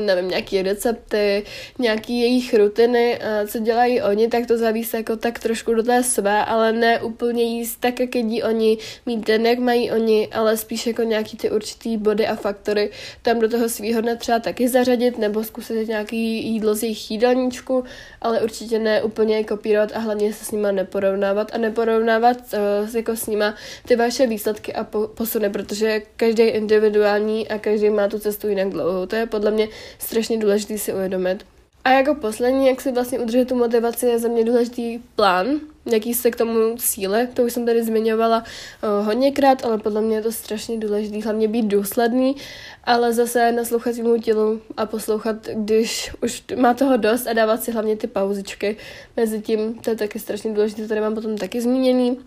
nevím, 0.05 0.29
nějaký 0.29 0.62
recepty, 0.62 1.45
nějaký 1.79 2.21
jejich 2.21 2.55
rutiny, 2.55 3.19
co 3.47 3.59
dělají 3.59 4.03
oni, 4.03 4.29
tak 4.29 4.47
to 4.47 4.59
zavíse 4.59 4.97
jako 4.97 5.17
tak 5.17 5.39
trošku 5.39 5.75
do 5.75 5.83
té 5.83 6.03
své, 6.03 6.45
ale 6.45 6.73
ne 6.73 7.03
úplně 7.03 7.43
jíst 7.43 7.81
tak, 7.81 8.01
jak 8.01 8.15
jedí 8.15 8.43
oni, 8.43 8.79
mít 9.07 9.27
den, 9.27 9.47
jak 9.47 9.59
mají 9.59 9.91
oni, 9.91 10.29
ale 10.33 10.57
spíš 10.57 10.87
jako 10.87 11.03
nějaký 11.03 11.37
ty 11.37 11.51
určitý 11.51 11.97
body 11.97 12.27
a 12.27 12.37
faktory 12.37 12.91
tam 13.23 13.41
do 13.41 13.49
toho 13.49 13.69
svýho 13.69 14.01
dne 14.01 14.17
třeba 14.17 14.39
taky 14.39 14.69
zařadit, 14.69 15.19
nebo 15.19 15.45
zkusit 15.45 15.89
nějaký 15.89 16.47
jídlo 16.47 16.75
z 16.75 16.83
jejich 16.83 17.11
jídelníčku, 17.11 17.85
ale 18.21 18.41
určitě 18.41 18.79
ne 18.79 19.03
úplně 19.03 19.45
kopírovat 19.45 19.93
a 19.95 19.99
hlavně 19.99 20.33
se 20.33 20.45
s 20.45 20.51
nima 20.51 20.73
neporovnávat 20.73 21.55
a 21.55 21.59
neporovnávat 21.59 22.37
uh, 22.37 22.97
jako 22.97 23.17
s 23.17 23.27
nima 23.27 23.55
ty 23.87 23.97
vaše 23.97 24.27
výsledky 24.27 24.73
a 24.73 24.85
po- 24.85 25.09
posuny, 25.09 25.51
protože 25.51 26.03
každý 26.17 26.43
je 26.43 26.51
individuální 26.51 27.49
a 27.49 27.59
každý 27.59 27.91
má 27.91 28.09
tu 28.09 28.19
cestu 28.19 28.49
jinak 28.49 28.69
dlouhou. 28.69 29.07
To 29.07 29.17
je 29.17 29.27
podle 29.27 29.51
mě 29.51 29.69
strašně 29.99 30.38
důležité 30.38 30.79
si 30.79 30.93
uvědomit. 30.93 31.45
A 31.85 31.91
jako 31.91 32.14
poslední, 32.14 32.67
jak 32.67 32.81
si 32.81 32.93
vlastně 32.93 33.19
udržet 33.19 33.49
tu 33.49 33.55
motivaci, 33.55 34.07
je 34.07 34.19
za 34.19 34.29
mě 34.29 34.45
důležitý 34.45 34.99
plán, 35.17 35.47
jaký 35.87 36.14
se 36.14 36.31
k 36.31 36.37
tomu 36.37 36.76
cíle, 36.76 37.29
to 37.35 37.43
už 37.43 37.52
jsem 37.52 37.67
tady 37.67 37.83
zmiňovala 37.83 38.38
uh, 38.38 39.07
hodněkrát, 39.07 39.64
ale 39.64 39.79
podle 39.79 40.00
mě 40.00 40.17
je 40.17 40.23
to 40.23 40.33
strašně 40.33 40.79
důležité, 40.79 41.25
hlavně 41.25 41.49
být 41.49 41.67
důsledný, 41.67 42.37
ale 42.85 43.12
zase 43.12 43.52
naslouchat 43.52 43.95
svému 43.95 44.21
tělu 44.21 44.61
a 44.76 44.87
poslouchat, 44.87 45.37
když 45.55 46.11
už 46.23 46.42
má 46.57 46.75
toho 46.75 46.97
dost 46.97 47.27
a 47.27 47.33
dávat 47.33 47.62
si 47.62 47.73
hlavně 47.73 47.97
ty 47.97 48.07
pauzičky 48.07 48.77
mezi 49.16 49.40
tím, 49.40 49.75
to 49.75 49.90
je 49.90 49.97
taky 49.97 50.18
strašně 50.18 50.53
důležité, 50.53 50.88
tady 50.88 51.01
mám 51.01 51.14
potom 51.14 51.38
taky 51.38 51.61
zmíněný. 51.61 52.18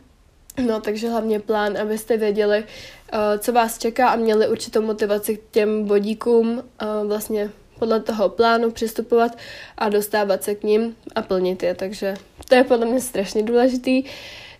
No, 0.68 0.82
takže 0.82 1.10
hlavně 1.10 1.40
plán, 1.40 1.78
abyste 1.78 2.18
věděli, 2.18 2.60
uh, 2.60 3.20
co 3.38 3.54
vás 3.54 3.78
čeká 3.78 4.10
a 4.10 4.16
měli 4.16 4.48
určitou 4.48 4.82
motivaci 4.82 5.38
k 5.38 5.42
těm 5.52 5.86
bodíkům, 5.86 6.50
uh, 6.58 7.08
vlastně 7.08 7.52
podle 7.80 8.00
toho 8.00 8.30
plánu 8.30 8.72
přistupovat 8.72 9.38
a 9.78 9.90
dostávat 9.90 10.44
se 10.44 10.56
k 10.56 10.64
ním 10.64 10.96
a 11.16 11.22
plnit 11.22 11.64
je, 11.64 11.76
takže 11.76 12.14
to 12.50 12.56
je 12.56 12.64
podle 12.64 12.86
mě 12.86 13.02
strašně 13.02 13.44
důležitý. 13.44 14.04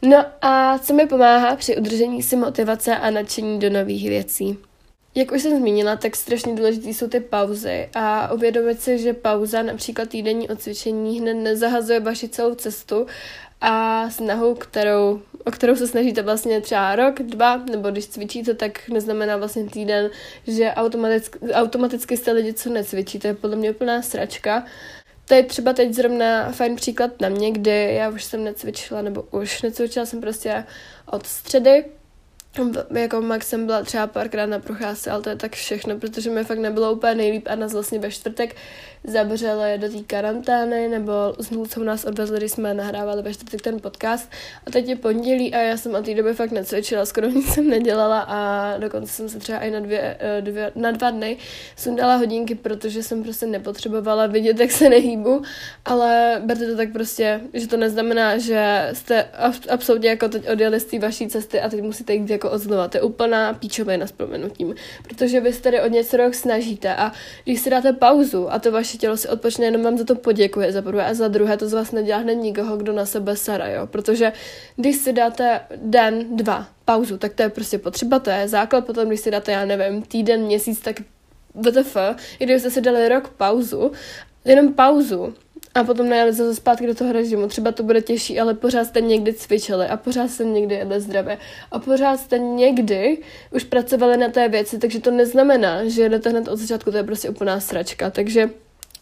No 0.02 0.26
a 0.42 0.80
co 0.80 0.94
mi 0.94 1.08
pomáhá 1.08 1.56
při 1.56 1.78
udržení 1.78 2.24
si 2.24 2.36
motivace 2.36 2.96
a 2.96 3.10
nadšení 3.10 3.60
do 3.60 3.70
nových 3.70 4.10
věcí? 4.10 4.58
Jak 5.18 5.32
už 5.32 5.42
jsem 5.42 5.60
zmínila, 5.60 5.96
tak 5.96 6.16
strašně 6.16 6.56
důležité 6.56 6.90
jsou 6.90 7.08
ty 7.08 7.20
pauzy 7.20 7.90
a 7.96 8.34
uvědomit 8.34 8.82
si, 8.82 8.98
že 8.98 9.14
pauza, 9.14 9.62
například 9.62 10.10
týdenní 10.10 10.50
odcvičení, 10.50 11.20
hned 11.20 11.34
nezahazuje 11.34 12.00
vaši 12.00 12.30
celou 12.30 12.56
cestu 12.56 13.06
a 13.62 14.10
snahu, 14.10 14.56
kterou, 14.56 15.22
o 15.46 15.52
kterou 15.52 15.76
se 15.76 15.88
snažíte 15.88 16.22
vlastně 16.22 16.62
třeba 16.62 16.96
rok, 16.96 17.22
dva, 17.22 17.58
nebo 17.58 17.92
když 17.92 18.08
cvičíte, 18.08 18.54
tak 18.54 18.90
neznamená 18.90 19.38
vlastně 19.38 19.70
týden, 19.70 20.10
že 20.48 20.72
automaticky, 20.72 21.40
automaticky 21.54 22.18
jste 22.18 22.32
lidi, 22.32 22.54
co 22.54 22.70
necvičíte, 22.70 23.22
to 23.22 23.28
je 23.28 23.34
podle 23.34 23.56
mě 23.56 23.72
úplná 23.72 24.02
sračka. 24.02 24.66
To 25.28 25.34
je 25.34 25.44
třeba 25.44 25.74
teď 25.74 25.94
zrovna 25.94 26.52
fajn 26.52 26.76
příklad 26.76 27.22
na 27.22 27.30
mě, 27.30 27.52
kdy 27.52 27.94
já 27.96 28.10
už 28.10 28.24
jsem 28.24 28.44
necvičila, 28.44 29.02
nebo 29.02 29.24
už 29.32 29.62
necvičila 29.62 30.06
jsem 30.06 30.22
prostě 30.22 30.64
od 31.12 31.26
středy, 31.26 31.86
jako 32.92 33.22
max 33.22 33.48
jsem 33.48 33.66
byla 33.66 33.84
třeba 33.84 34.08
párkrát 34.08 34.46
na 34.46 34.60
procházce, 34.60 35.12
ale 35.12 35.22
to 35.22 35.30
je 35.30 35.36
tak 35.36 35.52
všechno, 35.52 36.00
protože 36.00 36.30
mi 36.30 36.44
fakt 36.44 36.60
nebylo 36.60 36.94
úplně 36.94 37.16
nejlíp 37.16 37.48
a 37.50 37.56
nás 37.56 37.74
vlastně 37.74 38.00
ve 38.00 38.12
čtvrtek 38.12 38.56
zabřeli 39.08 39.78
do 39.78 39.90
té 39.90 40.04
karantény, 40.08 40.88
nebo 40.88 41.12
s 41.40 41.52
Nulcou 41.52 41.84
nás 41.84 42.06
odvezli, 42.06 42.38
když 42.38 42.52
jsme 42.52 42.74
nahrávali 42.74 43.22
ve 43.22 43.34
čtvrtek 43.34 43.62
ten 43.62 43.80
podcast. 43.80 44.32
A 44.68 44.72
teď 44.72 44.88
je 44.88 44.96
pondělí 44.96 45.54
a 45.54 45.60
já 45.60 45.78
jsem 45.78 45.96
od 45.96 46.06
té 46.06 46.14
doby 46.14 46.34
fakt 46.34 46.52
necvičila, 46.52 47.06
skoro 47.06 47.28
nic 47.36 47.54
jsem 47.54 47.70
nedělala 47.70 48.20
a 48.20 48.78
dokonce 48.78 49.14
jsem 49.14 49.30
se 49.30 49.40
třeba 49.40 49.60
i 49.60 49.72
na, 49.72 49.80
dvě, 49.80 50.18
eh, 50.20 50.42
dvě, 50.42 50.72
na 50.76 50.92
dva 50.92 51.12
dny 51.12 51.38
sundala 51.78 52.16
hodinky, 52.16 52.56
protože 52.56 53.04
jsem 53.04 53.24
prostě 53.24 53.46
nepotřebovala 53.46 54.28
vidět, 54.28 54.60
jak 54.60 54.72
se 54.72 54.90
nehýbu, 54.90 55.42
ale 55.86 56.42
berte 56.46 56.68
to 56.68 56.78
tak 56.78 56.92
prostě, 56.92 57.42
že 57.54 57.68
to 57.68 57.78
neznamená, 57.78 58.38
že 58.38 58.90
jste 58.94 59.28
absolutně 59.70 60.10
jako 60.10 60.30
teď 60.30 60.50
odjeli 60.50 60.80
z 60.80 60.86
té 60.86 61.00
vaší 61.00 61.28
cesty 61.28 61.62
a 61.62 61.70
teď 61.70 61.82
musíte 61.82 62.14
jít 62.14 62.30
jako 62.30 62.45
odzlova. 62.50 62.88
To 62.88 62.98
je 62.98 63.02
úplná 63.02 63.54
píčovina 63.54 64.08
s 64.08 64.12
proměnutím, 64.12 64.76
protože 65.04 65.40
vy 65.40 65.54
se 65.54 65.62
tady 65.62 65.82
od 65.82 65.92
něco 65.92 66.18
rok 66.18 66.34
snažíte 66.34 66.96
a 66.96 67.12
když 67.44 67.62
si 67.62 67.70
dáte 67.70 67.94
pauzu 67.94 68.54
a 68.54 68.60
to 68.60 68.72
vaše 68.72 68.98
tělo 68.98 69.18
si 69.18 69.28
odpočne, 69.28 69.66
jenom 69.66 69.84
vám 69.84 69.98
za 69.98 70.04
to 70.04 70.16
poděkuje 70.16 70.72
za 70.72 70.82
prvé 70.82 71.06
a 71.06 71.14
za 71.14 71.28
druhé 71.28 71.58
to 71.58 71.70
z 71.70 71.74
vás 71.74 71.92
nedělá 71.92 72.20
hned 72.20 72.36
nikoho, 72.36 72.78
kdo 72.78 72.94
na 72.94 73.06
sebe 73.06 73.36
sara, 73.36 73.68
jo, 73.68 73.88
protože 73.88 74.34
když 74.76 74.96
si 74.96 75.14
dáte 75.14 75.60
den, 75.76 76.38
dva 76.38 76.68
pauzu, 76.86 77.18
tak 77.18 77.34
to 77.34 77.44
je 77.44 77.50
prostě 77.50 77.78
potřeba, 77.78 78.20
to 78.20 78.30
je 78.30 78.48
základ, 78.48 78.86
potom 78.86 79.08
když 79.08 79.20
si 79.20 79.32
dáte, 79.32 79.52
já 79.52 79.66
nevím, 79.66 80.02
týden, 80.02 80.42
měsíc, 80.42 80.80
tak 80.80 80.96
WTF, 81.56 81.98
i 82.40 82.46
kdybyste 82.46 82.72
si 82.72 82.82
dali 82.82 83.10
rok 83.10 83.30
pauzu, 83.30 83.92
jenom 84.46 84.74
pauzu, 84.74 85.34
a 85.76 85.84
potom 85.84 86.10
najeli 86.10 86.34
zase 86.34 86.56
zpátky 86.56 86.88
do 86.88 86.96
toho 86.96 87.12
režimu. 87.12 87.48
Třeba 87.48 87.72
to 87.72 87.84
bude 87.84 88.02
těžší, 88.02 88.40
ale 88.40 88.54
pořád 88.54 88.86
jste 88.86 89.02
někdy 89.02 89.34
cvičili 89.34 89.88
a 89.88 89.98
pořád 89.98 90.32
jste 90.32 90.44
někdy 90.44 90.76
jedli 90.76 91.02
zdravě 91.02 91.38
a 91.72 91.80
pořád 91.80 92.20
jste 92.20 92.40
někdy 92.40 93.18
už 93.52 93.64
pracovali 93.64 94.18
na 94.18 94.30
té 94.30 94.50
věci, 94.50 94.80
takže 94.80 95.00
to 95.00 95.12
neznamená, 95.12 95.88
že 95.88 96.02
jedete 96.02 96.30
hned 96.30 96.48
od 96.48 96.60
začátku, 96.60 96.92
to 96.92 96.98
je 96.98 97.04
prostě 97.04 97.30
úplná 97.30 97.60
sračka. 97.60 98.10
Takže 98.10 98.50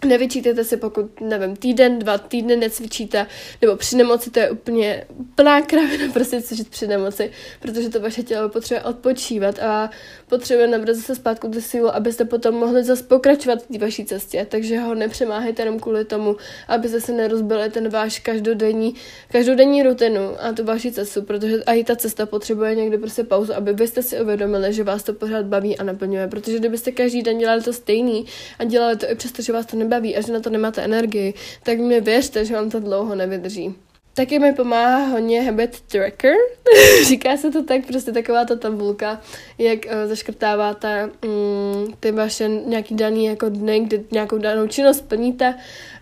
Nevyčítejte 0.05 0.63
si, 0.63 0.77
pokud, 0.77 1.21
nevím, 1.21 1.55
týden, 1.55 1.99
dva 1.99 2.17
týdny 2.17 2.55
necvičíte, 2.55 3.27
nebo 3.61 3.75
při 3.75 3.95
nemoci 3.95 4.31
to 4.31 4.39
je 4.39 4.51
úplně 4.51 5.05
plná 5.35 5.61
kravina, 5.61 6.03
prostě 6.13 6.41
cvičit 6.41 6.69
při 6.69 6.87
nemoci, 6.87 7.31
protože 7.59 7.89
to 7.89 7.99
vaše 7.99 8.23
tělo 8.23 8.49
potřebuje 8.49 8.83
odpočívat 8.83 9.59
a 9.59 9.89
potřebuje 10.29 10.67
nabrat 10.67 10.95
zase 10.95 11.15
zpátku 11.15 11.47
tu 11.47 11.61
sílu, 11.61 11.95
abyste 11.95 12.25
potom 12.25 12.55
mohli 12.55 12.83
zase 12.83 13.03
pokračovat 13.03 13.63
v 13.63 13.67
té 13.67 13.77
vaší 13.77 14.05
cestě, 14.05 14.47
takže 14.49 14.79
ho 14.79 14.95
nepřemáhejte 14.95 15.61
jenom 15.61 15.79
kvůli 15.79 16.05
tomu, 16.05 16.35
abyste 16.67 17.01
se 17.01 17.11
nerozbili 17.11 17.69
ten 17.69 17.89
váš 17.89 18.19
každodenní, 18.19 18.95
každodenní 19.31 19.83
rutinu 19.83 20.21
a 20.39 20.51
tu 20.51 20.63
vaši 20.63 20.91
cestu, 20.91 21.21
protože 21.21 21.63
i 21.65 21.83
ta 21.83 21.95
cesta 21.95 22.25
potřebuje 22.25 22.75
někdy 22.75 22.97
prostě 22.97 23.23
pauzu, 23.23 23.53
aby 23.53 23.73
byste 23.73 24.03
si 24.03 24.21
uvědomili, 24.21 24.73
že 24.73 24.83
vás 24.83 25.03
to 25.03 25.13
pořád 25.13 25.45
baví 25.45 25.77
a 25.77 25.83
naplňuje, 25.83 26.27
protože 26.27 26.59
kdybyste 26.59 26.91
každý 26.91 27.23
den 27.23 27.37
dělali 27.37 27.61
to 27.61 27.73
stejný 27.73 28.25
a 28.59 28.63
dělali 28.63 28.97
to 28.97 29.11
i 29.11 29.15
přesto, 29.15 29.41
že 29.41 29.53
vás 29.53 29.65
to 29.65 29.77
nebaví, 29.77 29.92
nebaví 29.93 30.15
a 30.15 30.21
že 30.21 30.33
na 30.33 30.39
to 30.39 30.49
nemáte 30.49 30.81
energii, 30.81 31.33
tak 31.63 31.79
mi 31.79 32.01
věřte, 32.01 32.45
že 32.45 32.53
vám 32.53 32.69
to 32.69 32.79
dlouho 32.79 33.15
nevydrží. 33.15 33.75
Taky 34.15 34.39
mi 34.39 34.53
pomáhá 34.53 35.05
hodně 35.07 35.41
habit 35.41 35.81
tracker, 35.81 36.33
říká 37.07 37.37
se 37.37 37.51
to 37.51 37.63
tak, 37.63 37.85
prostě 37.85 38.11
taková 38.11 38.45
ta 38.45 38.55
tabulka, 38.55 39.21
jak 39.57 39.79
uh, 39.85 40.09
zaškrtáváte 40.09 41.09
um, 41.25 41.93
ty 41.99 42.11
vaše 42.11 42.47
nějaký 42.47 42.95
daný 42.95 43.25
jako 43.25 43.49
dny, 43.49 43.79
kdy 43.79 44.05
nějakou 44.11 44.37
danou 44.37 44.67
činnost 44.67 45.01
plníte. 45.01 45.55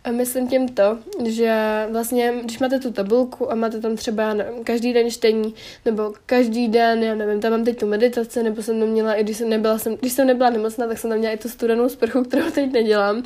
Myslím 0.10 0.48
tím 0.48 0.68
to, 0.68 0.98
že 1.26 1.86
vlastně, 1.92 2.34
když 2.44 2.60
máte 2.60 2.80
tu 2.80 2.92
tabulku 2.92 3.52
a 3.52 3.56
máte 3.56 3.82
tam 3.82 3.96
třeba 3.96 4.34
nevím, 4.34 4.64
každý 4.64 4.94
den 4.94 5.12
čtení, 5.12 5.56
nebo 5.86 6.14
každý 6.26 6.68
den, 6.68 7.04
já 7.04 7.16
nevím, 7.16 7.42
tam 7.42 7.52
mám 7.52 7.64
teď 7.64 7.80
tu 7.80 7.88
meditaci, 7.88 8.44
nebo 8.44 8.62
jsem 8.64 8.80
to 8.80 8.86
měla, 8.86 9.14
i 9.14 9.24
když 9.24 9.38
jsem 9.38 9.50
nebyla, 9.50 9.78
jsem, 9.78 9.96
když 9.96 10.14
jsem 10.14 10.28
nebyla 10.28 10.50
nemocná, 10.50 10.88
tak 10.88 10.98
jsem 10.98 11.10
tam 11.10 11.20
měla 11.20 11.34
i 11.34 11.38
tu 11.38 11.50
studenou 11.50 11.90
sprchu, 11.90 12.24
kterou 12.28 12.52
teď 12.52 12.72
nedělám. 12.72 13.24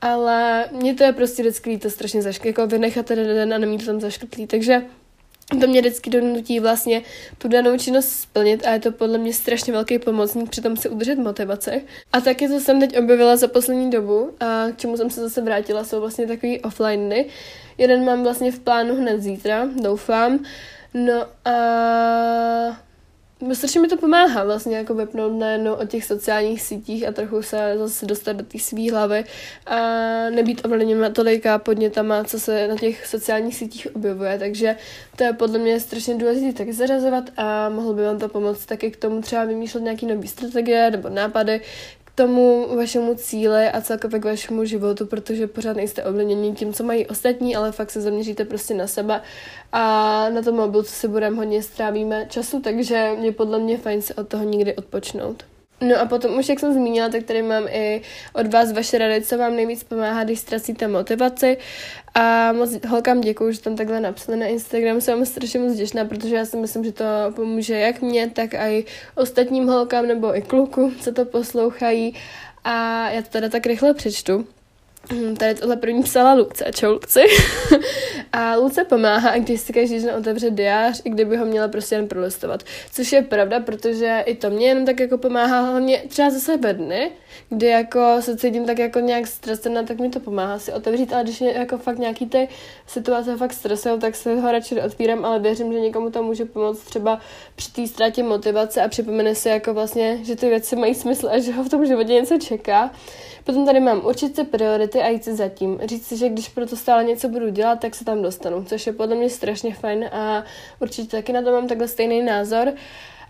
Ale 0.00 0.68
mě 0.72 0.94
to 0.94 1.04
je 1.04 1.12
prostě 1.12 1.42
vždycky 1.42 1.78
to 1.78 1.90
strašně 1.90 2.22
zaškrtlý, 2.22 2.48
jako 2.48 2.66
vynechat 2.66 3.06
ten 3.06 3.18
den 3.18 3.54
a 3.54 3.58
nemít 3.58 3.80
to 3.80 3.86
tam 3.86 4.00
zaškrtlý, 4.00 4.46
takže 4.46 4.82
to 5.60 5.66
mě 5.66 5.80
vždycky 5.80 6.10
donutí 6.10 6.60
vlastně 6.60 7.02
tu 7.38 7.48
danou 7.48 7.78
činnost 7.78 8.08
splnit 8.08 8.66
a 8.66 8.72
je 8.72 8.80
to 8.80 8.92
podle 8.92 9.18
mě 9.18 9.32
strašně 9.32 9.72
velký 9.72 9.98
pomocník 9.98 10.50
při 10.50 10.60
tom 10.60 10.76
si 10.76 10.88
udržet 10.88 11.18
motivaci. 11.18 11.82
A 12.12 12.20
taky, 12.20 12.48
co 12.48 12.60
jsem 12.60 12.80
teď 12.80 12.98
objevila 12.98 13.36
za 13.36 13.48
poslední 13.48 13.90
dobu 13.90 14.30
a 14.40 14.66
k 14.72 14.76
čemu 14.76 14.96
jsem 14.96 15.10
se 15.10 15.20
zase 15.20 15.40
vrátila, 15.40 15.84
jsou 15.84 16.00
vlastně 16.00 16.26
takový 16.26 16.60
offline 16.60 17.06
dny. 17.06 17.26
Jeden 17.78 18.04
mám 18.04 18.22
vlastně 18.22 18.52
v 18.52 18.58
plánu 18.58 18.96
hned 18.96 19.22
zítra, 19.22 19.68
doufám. 19.82 20.44
No 20.94 21.26
a 21.44 21.52
strašně 23.52 23.80
mi 23.80 23.88
to 23.88 23.96
pomáhá 23.96 24.44
vlastně 24.44 24.76
jako 24.76 24.94
vypnout 24.94 25.38
najednou 25.38 25.74
o 25.74 25.86
těch 25.86 26.04
sociálních 26.04 26.62
sítích 26.62 27.08
a 27.08 27.12
trochu 27.12 27.42
se 27.42 27.74
zase 27.78 28.06
dostat 28.06 28.32
do 28.32 28.44
té 28.44 28.58
svý 28.58 28.90
hlavy 28.90 29.24
a 29.66 29.76
nebýt 30.30 30.64
ovlivněna 30.64 31.10
tolika 31.10 31.58
podnětama, 31.58 32.24
co 32.24 32.40
se 32.40 32.68
na 32.68 32.76
těch 32.76 33.06
sociálních 33.06 33.56
sítích 33.56 33.86
objevuje, 33.96 34.38
takže 34.38 34.76
to 35.16 35.24
je 35.24 35.32
podle 35.32 35.58
mě 35.58 35.80
strašně 35.80 36.14
důležité 36.14 36.58
taky 36.58 36.72
zařazovat 36.72 37.30
a 37.36 37.68
mohlo 37.68 37.94
by 37.94 38.02
vám 38.04 38.18
to 38.18 38.28
pomoct 38.28 38.66
taky 38.66 38.90
k 38.90 38.96
tomu 38.96 39.20
třeba 39.22 39.44
vymýšlet 39.44 39.80
nějaký 39.80 40.06
nový 40.06 40.28
strategie 40.28 40.90
nebo 40.90 41.08
nápady, 41.08 41.60
tomu 42.14 42.76
vašemu 42.76 43.14
cíli 43.14 43.68
a 43.68 43.80
celkově 43.80 44.20
k 44.20 44.24
vašemu 44.24 44.64
životu, 44.64 45.06
protože 45.06 45.46
pořád 45.46 45.76
nejste 45.76 46.04
ovlivněni 46.04 46.52
tím, 46.52 46.72
co 46.72 46.84
mají 46.84 47.06
ostatní, 47.06 47.56
ale 47.56 47.72
fakt 47.72 47.90
se 47.90 48.00
zaměříte 48.00 48.44
prostě 48.44 48.74
na 48.74 48.86
sebe 48.86 49.20
a 49.72 49.82
na 50.28 50.42
tom 50.42 50.56
mobilu, 50.56 50.82
co 50.82 50.92
si 50.92 51.08
budeme 51.08 51.36
hodně 51.36 51.62
strávíme 51.62 52.26
času, 52.28 52.60
takže 52.60 52.94
je 53.20 53.32
podle 53.32 53.58
mě 53.58 53.78
fajn 53.78 54.02
se 54.02 54.14
od 54.14 54.28
toho 54.28 54.44
nikdy 54.44 54.76
odpočnout. 54.76 55.51
No 55.82 56.00
a 56.00 56.06
potom 56.06 56.38
už, 56.38 56.48
jak 56.48 56.60
jsem 56.60 56.72
zmínila, 56.72 57.08
tak 57.08 57.22
tady 57.22 57.42
mám 57.42 57.68
i 57.68 58.00
od 58.32 58.46
vás 58.46 58.72
vaše 58.72 58.98
rady, 58.98 59.22
co 59.22 59.38
vám 59.38 59.56
nejvíc 59.56 59.84
pomáhá, 59.84 60.24
když 60.24 60.38
ztracíte 60.38 60.88
motivaci. 60.88 61.56
A 62.14 62.52
moc 62.52 62.86
holkám 62.88 63.20
děkuju, 63.20 63.52
že 63.52 63.60
tam 63.60 63.76
takhle 63.76 64.00
napsali 64.00 64.38
na 64.38 64.46
Instagram, 64.46 65.00
jsem 65.00 65.26
strašně 65.26 65.60
moc 65.60 65.72
vděčná, 65.72 66.04
protože 66.04 66.36
já 66.36 66.44
si 66.44 66.56
myslím, 66.56 66.84
že 66.84 66.92
to 66.92 67.04
pomůže 67.34 67.78
jak 67.78 68.02
mě, 68.02 68.30
tak 68.30 68.54
i 68.54 68.84
ostatním 69.14 69.68
holkám 69.68 70.06
nebo 70.06 70.36
i 70.36 70.42
kluku, 70.42 70.92
co 71.00 71.12
to 71.12 71.24
poslouchají. 71.24 72.14
A 72.64 73.10
já 73.10 73.22
to 73.22 73.28
teda 73.28 73.48
tak 73.48 73.66
rychle 73.66 73.94
přečtu. 73.94 74.46
Hm, 75.10 75.36
tady 75.36 75.54
tohle 75.54 75.76
první 75.76 76.02
psala 76.02 76.34
Luce, 76.34 76.64
čau 76.74 76.92
Luci. 76.92 77.20
a 78.32 78.56
Luce 78.56 78.84
pomáhá, 78.84 79.38
když 79.38 79.60
si 79.60 79.72
každý 79.72 80.02
den 80.02 80.14
otevře 80.14 80.50
diář, 80.50 81.02
i 81.04 81.10
kdyby 81.10 81.36
ho 81.36 81.44
měla 81.44 81.68
prostě 81.68 81.94
jen 81.94 82.08
prolistovat. 82.08 82.62
Což 82.92 83.12
je 83.12 83.22
pravda, 83.22 83.60
protože 83.60 84.22
i 84.26 84.34
to 84.34 84.50
mě 84.50 84.68
jenom 84.68 84.86
tak 84.86 85.00
jako 85.00 85.18
pomáhá, 85.18 85.60
hlavně 85.60 86.02
třeba 86.08 86.30
zase 86.30 86.56
ve 86.56 86.72
dny, 86.74 87.10
kdy 87.48 87.66
jako 87.66 88.16
se 88.20 88.36
cítím 88.36 88.66
tak 88.66 88.78
jako 88.78 89.00
nějak 89.00 89.26
stresená, 89.26 89.82
tak 89.82 89.98
mi 89.98 90.10
to 90.10 90.20
pomáhá 90.20 90.58
si 90.58 90.72
otevřít, 90.72 91.12
ale 91.12 91.22
když 91.22 91.40
je 91.40 91.52
jako 91.52 91.78
fakt 91.78 91.98
nějaký 91.98 92.26
ty 92.26 92.48
situace 92.86 93.36
fakt 93.36 93.52
stresují, 93.52 94.00
tak 94.00 94.14
se 94.14 94.34
ho 94.34 94.52
radši 94.52 94.80
otvírám, 94.80 95.24
ale 95.24 95.38
věřím, 95.38 95.72
že 95.72 95.80
někomu 95.80 96.10
to 96.10 96.22
může 96.22 96.44
pomoct 96.44 96.80
třeba 96.80 97.20
při 97.56 97.72
té 97.72 97.86
ztrátě 97.86 98.22
motivace 98.22 98.82
a 98.82 98.88
připomene 98.88 99.34
si 99.34 99.48
jako 99.48 99.74
vlastně, 99.74 100.18
že 100.24 100.36
ty 100.36 100.48
věci 100.48 100.76
mají 100.76 100.94
smysl 100.94 101.28
a 101.32 101.38
že 101.38 101.52
ho 101.52 101.64
v 101.64 101.68
tom 101.68 101.86
životě 101.86 102.12
něco 102.12 102.38
čeká. 102.38 102.90
Potom 103.44 103.66
tady 103.66 103.80
mám 103.80 104.06
určit 104.06 104.36
si 104.36 104.44
priority 104.44 105.02
a 105.02 105.08
jít 105.08 105.24
si 105.24 105.36
zatím. 105.36 105.80
Říct 105.84 106.06
si, 106.06 106.16
že 106.16 106.28
když 106.28 106.48
pro 106.48 106.66
to 106.66 106.76
stále 106.76 107.04
něco 107.04 107.28
budu 107.28 107.48
dělat, 107.48 107.80
tak 107.80 107.94
se 107.94 108.04
tam 108.04 108.22
dostanu, 108.22 108.64
což 108.64 108.86
je 108.86 108.92
podle 108.92 109.16
mě 109.16 109.30
strašně 109.30 109.74
fajn 109.74 110.04
a 110.12 110.44
určitě 110.80 111.16
taky 111.16 111.32
na 111.32 111.42
to 111.42 111.52
mám 111.52 111.68
takhle 111.68 111.88
stejný 111.88 112.22
názor. 112.22 112.72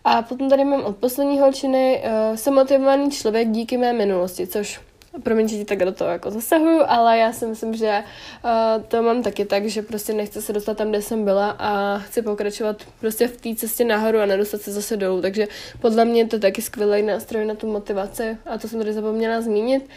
A 0.05 0.23
potom 0.23 0.51
tady 0.51 0.65
mám 0.65 0.85
od 0.85 0.97
poslední 0.97 1.39
holčiny 1.39 2.03
uh, 2.05 2.37
jsem 2.37 2.55
motivovaný 2.55 3.11
člověk 3.11 3.49
díky 3.49 3.77
mé 3.77 3.93
minulosti, 3.93 4.47
což 4.47 4.81
promiň, 5.23 5.49
že 5.49 5.57
ti 5.57 5.65
tak 5.65 5.79
do 5.79 5.93
toho 5.93 6.11
jako 6.11 6.31
zasahuju, 6.31 6.81
ale 6.87 7.19
já 7.19 7.33
si 7.33 7.47
myslím, 7.47 7.75
že 7.75 8.03
uh, 8.45 8.83
to 8.83 9.03
mám 9.03 9.23
taky 9.23 9.45
tak, 9.45 9.67
že 9.67 9.83
prostě 9.83 10.13
nechci 10.13 10.43
se 10.43 10.53
dostat 10.53 10.77
tam, 10.77 10.91
kde 10.91 11.03
jsem 11.03 11.25
byla 11.25 11.57
a 11.59 11.99
chci 11.99 12.23
pokračovat 12.23 12.77
prostě 13.01 13.29
v 13.29 13.41
té 13.41 13.55
cestě 13.55 13.85
nahoru 13.85 14.21
a 14.21 14.27
nedostat 14.27 14.61
se 14.61 14.73
zase 14.73 14.97
dolů, 14.97 15.23
takže 15.23 15.49
podle 15.81 16.05
mě 16.05 16.27
to 16.27 16.37
je 16.37 16.41
taky 16.41 16.63
skvělý 16.63 17.03
nástroj 17.03 17.45
na 17.45 17.55
tu 17.55 17.73
motivaci 17.73 18.37
a 18.47 18.59
to 18.59 18.69
jsem 18.69 18.79
tady 18.79 18.93
zapomněla 18.93 19.41
zmínit. 19.41 19.89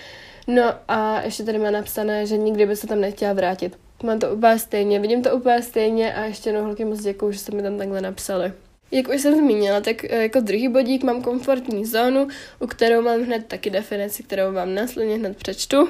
No 0.47 0.63
a 0.88 1.21
ještě 1.21 1.43
tady 1.43 1.58
má 1.58 1.71
napsané, 1.71 2.25
že 2.25 2.38
nikdy 2.38 2.65
by 2.65 2.75
se 2.75 2.88
tam 2.88 3.01
nechtěla 3.01 3.34
vrátit. 3.34 3.78
Mám 4.04 4.19
to 4.19 4.32
úplně 4.36 4.60
stejně, 4.60 4.99
vidím 4.99 5.23
to 5.23 5.36
úplně 5.36 5.62
stejně 5.62 6.13
a 6.13 6.25
ještě 6.25 6.49
jednou 6.49 6.63
holky 6.63 6.86
moc 6.86 7.01
děkuju, 7.01 7.32
že 7.32 7.39
jste 7.39 7.56
mi 7.56 7.62
tam 7.62 7.78
takhle 7.78 8.01
napsali. 8.01 8.54
Jak 8.91 9.08
už 9.08 9.21
jsem 9.21 9.36
zmínila, 9.36 9.82
tak 9.82 10.04
eh, 10.04 10.21
jako 10.21 10.39
druhý 10.39 10.67
bodík 10.67 11.04
mám 11.04 11.21
komfortní 11.21 11.86
zónu, 11.86 12.28
u 12.60 12.67
kterou 12.67 13.02
mám 13.02 13.21
hned 13.21 13.45
taky 13.48 13.69
definici, 13.69 14.24
kterou 14.24 14.54
vám 14.54 14.76
následně 14.76 15.15
hned 15.15 15.38
přečtu. 15.38 15.89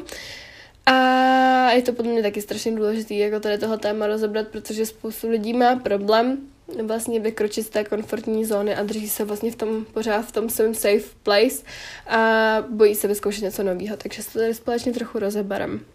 A 0.85 1.71
je 1.71 1.81
to 1.81 1.93
podle 1.93 2.11
mě 2.11 2.21
taky 2.21 2.41
strašně 2.41 2.71
důležité, 2.71 3.13
jako 3.13 3.39
tady 3.39 3.57
toho 3.57 3.77
téma 3.77 4.07
rozebrat, 4.07 4.47
protože 4.47 4.85
spoustu 4.85 5.29
lidí 5.29 5.53
má 5.53 5.75
problém 5.75 6.37
vlastně 6.83 7.19
vykročit 7.19 7.65
z 7.65 7.69
té 7.69 7.83
komfortní 7.83 8.45
zóny 8.45 8.75
a 8.75 8.83
drží 8.83 9.09
se 9.09 9.25
vlastně 9.25 9.51
v 9.51 9.55
tom 9.55 9.85
pořád 9.85 10.21
v 10.21 10.31
tom 10.31 10.49
svém 10.49 10.73
safe 10.73 11.15
place 11.23 11.63
a 12.07 12.57
bojí 12.69 12.95
se 12.95 13.07
vyzkoušet 13.07 13.43
něco 13.43 13.63
nového, 13.63 13.97
takže 13.97 14.23
se 14.23 14.39
tady 14.39 14.53
společně 14.53 14.93
trochu 14.93 15.19
rozeberem. 15.19 15.85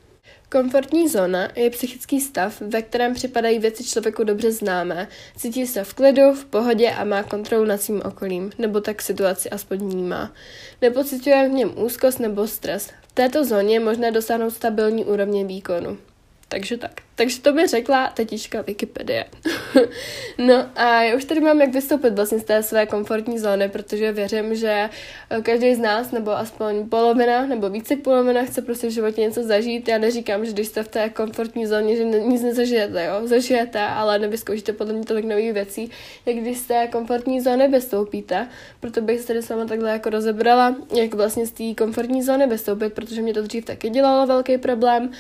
Komfortní 0.53 1.09
zóna 1.09 1.49
je 1.57 1.71
psychický 1.71 2.21
stav, 2.21 2.61
ve 2.61 2.83
kterém 2.83 3.15
připadají 3.15 3.59
věci 3.59 3.85
člověku 3.85 4.25
dobře 4.25 4.53
známé. 4.53 5.09
Cítí 5.37 5.67
se 5.67 5.85
v 5.85 5.95
klidu, 5.95 6.33
v 6.33 6.45
pohodě 6.45 6.91
a 6.91 7.05
má 7.05 7.23
kontrolu 7.23 7.65
nad 7.65 7.83
svým 7.83 8.03
okolím, 8.05 8.51
nebo 8.59 8.81
tak 8.81 9.03
situaci 9.03 9.51
aspoň 9.51 9.79
vnímá. 9.79 10.33
Nepocituje 10.83 11.49
v 11.49 11.53
něm 11.53 11.73
úzkost 11.77 12.21
nebo 12.21 12.47
stres. 12.47 12.91
V 13.09 13.13
této 13.13 13.45
zóně 13.45 13.75
je 13.75 13.81
možné 13.81 14.11
dosáhnout 14.11 14.51
stabilní 14.51 15.05
úrovně 15.05 15.45
výkonu. 15.45 15.99
Takže 16.51 16.77
tak. 16.77 16.93
Takže 17.15 17.41
to 17.41 17.53
by 17.53 17.67
řekla 17.67 18.11
tetička 18.11 18.63
Wikipedie. 18.63 19.25
no 20.39 20.67
a 20.77 21.03
já 21.03 21.17
už 21.17 21.25
tady 21.25 21.41
mám 21.41 21.61
jak 21.61 21.73
vystoupit 21.73 22.15
vlastně 22.15 22.39
z 22.39 22.45
té 22.45 22.63
své 22.63 22.87
komfortní 22.87 23.39
zóny, 23.39 23.69
protože 23.69 24.13
věřím, 24.13 24.55
že 24.55 24.91
eh, 25.31 25.43
každý 25.43 25.75
z 25.75 25.79
nás, 25.79 26.11
nebo 26.11 26.31
aspoň 26.31 26.89
polovina, 26.89 27.47
nebo 27.47 27.71
více 27.71 27.97
polovina 27.97 28.45
chce 28.45 28.63
prostě 28.63 28.87
v 28.87 28.91
životě 28.91 29.21
něco 29.21 29.43
zažít. 29.43 29.89
Já 29.89 29.99
neříkám, 29.99 30.45
že 30.45 30.53
když 30.53 30.67
jste 30.67 30.83
v 30.83 30.89
té 30.89 31.09
komfortní 31.09 31.67
zóně, 31.67 31.97
že 31.97 32.05
nic 32.05 32.43
nezažijete, 32.43 33.05
jo, 33.05 33.27
zažijete, 33.27 33.81
ale 33.81 34.19
nevyzkoušíte 34.19 34.73
podle 34.73 34.93
mě 34.93 35.05
tolik 35.05 35.25
nových 35.25 35.53
věcí, 35.53 35.91
jak 36.27 36.37
když 36.37 36.59
z 36.59 36.67
té 36.67 36.87
komfortní 36.87 37.41
zóny 37.41 37.69
vystoupíte. 37.69 38.49
Proto 38.81 39.01
bych 39.01 39.21
se 39.21 39.27
tady 39.27 39.43
sama 39.43 39.65
takhle 39.65 39.91
jako 39.91 40.11
rozebrala, 40.11 40.77
jak 40.97 41.15
vlastně 41.15 41.47
z 41.47 41.51
té 41.51 41.75
komfortní 41.85 42.23
zóny 42.23 42.47
vystoupit, 42.47 42.93
protože 42.93 43.23
mě 43.23 43.35
to 43.35 43.43
dřív 43.43 43.65
taky 43.65 43.91
dělalo 43.91 44.27
velký 44.27 44.59
problém. 44.59 45.11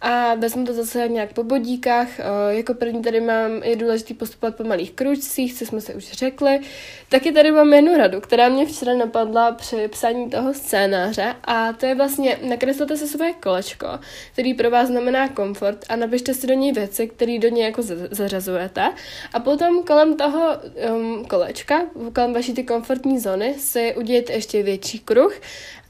A 0.00 0.34
vezmu 0.34 0.64
to 0.64 0.72
zase 0.72 1.08
nějak 1.08 1.32
po 1.32 1.44
bodíkách. 1.44 2.20
Eh, 2.20 2.24
jako 2.48 2.74
první 2.74 3.02
tady 3.02 3.20
mám, 3.20 3.62
je 3.62 3.76
důležitý 3.76 4.14
postupovat 4.14 4.56
po 4.56 4.64
malých 4.64 4.92
kručcích, 4.92 5.54
co 5.54 5.66
jsme 5.66 5.80
se 5.80 5.94
už 5.94 6.12
řekli. 6.12 6.60
Taky 7.08 7.32
tady 7.32 7.50
mám 7.50 7.74
jednu 7.74 7.96
radu, 7.96 8.20
která 8.20 8.48
mě 8.48 8.66
včera 8.66 8.94
napadla 8.94 9.52
při 9.52 9.88
psaní 9.88 10.30
toho 10.30 10.54
scénáře 10.54 11.34
a 11.44 11.72
to 11.72 11.86
je 11.86 11.94
vlastně, 11.94 12.38
nakreslete 12.42 12.96
se 12.96 13.06
své 13.06 13.32
kolečko, 13.32 13.86
který 14.32 14.54
pro 14.54 14.70
vás 14.70 14.88
znamená 14.88 15.28
komfort 15.28 15.84
a 15.88 15.96
napište 15.96 16.34
si 16.34 16.46
do 16.46 16.54
něj 16.54 16.72
věci, 16.72 17.08
které 17.08 17.38
do 17.38 17.48
něj 17.48 17.64
jako 17.64 17.82
zařazujete 18.10 18.92
a 19.32 19.40
potom 19.40 19.82
kolem 19.82 20.16
toho 20.16 20.48
um, 20.90 21.24
kolečka, 21.24 21.82
kolem 22.14 22.32
vaší 22.32 22.54
ty 22.54 22.64
komfortní 22.64 23.18
zóny 23.18 23.54
si 23.58 23.94
udějte 23.96 24.32
ještě 24.32 24.62
větší 24.62 24.98
kruh 24.98 25.40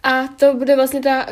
a 0.07 0.29
to 0.29 0.55
bude 0.55 0.77
vlastně 0.77 1.01
ta, 1.01 1.27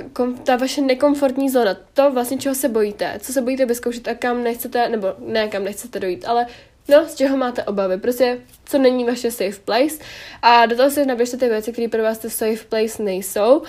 ta 0.45 0.57
vaše 0.57 0.81
nekomfortní 0.81 1.51
zóna, 1.51 1.77
to 1.95 2.11
vlastně 2.11 2.39
čeho 2.39 2.55
se 2.55 2.69
bojíte, 2.69 3.19
co 3.23 3.33
se 3.33 3.43
bojíte 3.43 3.67
vyzkoušet 3.67 4.09
a 4.09 4.15
kam 4.15 4.43
nechcete, 4.43 4.89
nebo 4.89 5.09
ne 5.19 5.49
kam 5.49 5.65
nechcete 5.65 6.01
dojít, 6.01 6.25
ale 6.29 6.47
no, 6.89 7.07
z 7.07 7.15
čeho 7.15 7.37
máte 7.37 7.65
obavy, 7.65 7.99
prostě 7.99 8.39
co 8.65 8.79
není 8.79 9.05
vaše 9.05 9.31
safe 9.31 9.61
place. 9.65 9.97
A 10.43 10.67
do 10.67 10.77
toho 10.77 10.91
si 10.91 11.07
napište 11.07 11.37
ty 11.37 11.49
věci, 11.49 11.73
které 11.73 11.89
pro 11.89 12.03
vás 12.03 12.19
ty 12.19 12.31
safe 12.31 12.65
place 12.69 13.03
nejsou. 13.03 13.63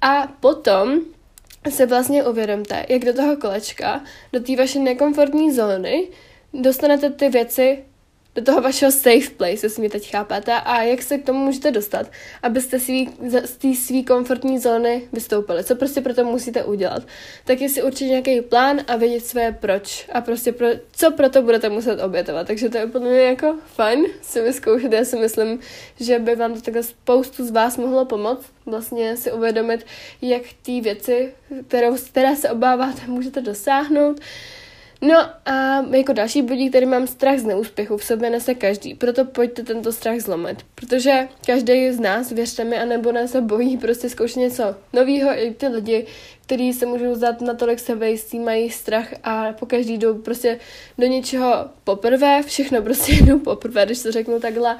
A 0.00 0.32
potom 0.40 1.00
se 1.70 1.86
vlastně 1.86 2.24
uvědomte, 2.24 2.86
jak 2.88 3.04
do 3.04 3.14
toho 3.14 3.36
kolečka, 3.36 4.04
do 4.32 4.40
té 4.40 4.56
vaší 4.56 4.78
nekomfortní 4.78 5.52
zóny 5.52 6.08
dostanete 6.54 7.10
ty 7.10 7.28
věci, 7.28 7.84
do 8.36 8.42
toho 8.42 8.60
vašeho 8.60 8.92
safe 8.92 9.30
place, 9.36 9.66
jestli 9.66 9.80
mě 9.80 9.90
teď 9.90 10.10
chápete, 10.10 10.52
a 10.52 10.82
jak 10.82 11.02
se 11.02 11.18
k 11.18 11.24
tomu 11.24 11.44
můžete 11.44 11.70
dostat, 11.70 12.06
abyste 12.42 12.80
svý, 12.80 13.10
z 13.44 13.56
té 13.56 13.74
své 13.74 14.02
komfortní 14.02 14.58
zóny 14.58 15.02
vystoupili. 15.12 15.64
Co 15.64 15.74
prostě 15.76 16.00
pro 16.00 16.14
to 16.14 16.24
musíte 16.24 16.64
udělat. 16.64 17.02
Tak 17.44 17.58
si 17.58 17.82
určitě 17.82 18.04
nějaký 18.04 18.40
plán 18.40 18.80
a 18.88 18.96
vědět 18.96 19.26
své 19.26 19.52
proč 19.52 20.08
a 20.12 20.20
prostě 20.20 20.52
pro, 20.52 20.66
co 20.92 21.10
pro 21.10 21.28
to 21.28 21.42
budete 21.42 21.68
muset 21.68 22.02
obětovat. 22.02 22.46
Takže 22.46 22.68
to 22.68 22.78
je 22.78 22.86
podle 22.86 23.08
mě 23.08 23.20
jako 23.20 23.54
fajn 23.66 24.06
si 24.22 24.40
vyzkoušet. 24.40 24.92
Já 24.92 25.04
si 25.04 25.16
myslím, 25.16 25.58
že 26.00 26.18
by 26.18 26.36
vám 26.36 26.54
to 26.54 26.60
takhle 26.60 26.82
spoustu 26.82 27.46
z 27.46 27.50
vás 27.50 27.76
mohlo 27.76 28.04
pomoct. 28.04 28.46
Vlastně 28.66 29.16
si 29.16 29.32
uvědomit, 29.32 29.86
jak 30.22 30.42
ty 30.62 30.80
věci, 30.80 31.32
kterou, 31.68 31.96
které 31.96 32.36
se 32.36 32.50
obáváte, 32.50 33.02
můžete 33.06 33.40
dosáhnout 33.40 34.20
No 35.00 35.30
a 35.46 35.84
jako 35.96 36.12
další 36.12 36.42
bodí, 36.42 36.68
který 36.68 36.86
mám 36.86 37.06
strach 37.06 37.38
z 37.38 37.44
neúspěchu, 37.44 37.96
v 37.96 38.04
sobě 38.04 38.30
nese 38.30 38.54
každý, 38.54 38.94
proto 38.94 39.24
pojďte 39.24 39.62
tento 39.62 39.92
strach 39.92 40.20
zlomit, 40.20 40.66
protože 40.74 41.28
každý 41.46 41.92
z 41.92 42.00
nás, 42.00 42.32
věřte 42.32 42.64
mi, 42.64 42.78
anebo 42.78 43.12
ne 43.12 43.28
se 43.28 43.40
bojí 43.40 43.76
prostě 43.76 44.08
zkoušet 44.08 44.40
něco 44.40 44.76
nového, 44.92 45.30
i 45.30 45.54
ty 45.54 45.68
lidi, 45.68 46.06
kteří 46.46 46.72
se 46.72 46.86
můžou 46.86 47.14
zdát 47.14 47.40
natolik 47.40 47.78
sebejistí, 47.78 48.38
mají 48.38 48.70
strach 48.70 49.08
a 49.24 49.52
po 49.52 49.66
každý 49.66 49.98
jdou 49.98 50.14
prostě 50.14 50.58
do 50.98 51.06
něčeho 51.06 51.66
poprvé, 51.84 52.42
všechno 52.42 52.82
prostě 52.82 53.12
jdou 53.24 53.38
poprvé, 53.38 53.86
když 53.86 54.02
to 54.02 54.12
řeknu 54.12 54.40
takhle 54.40 54.76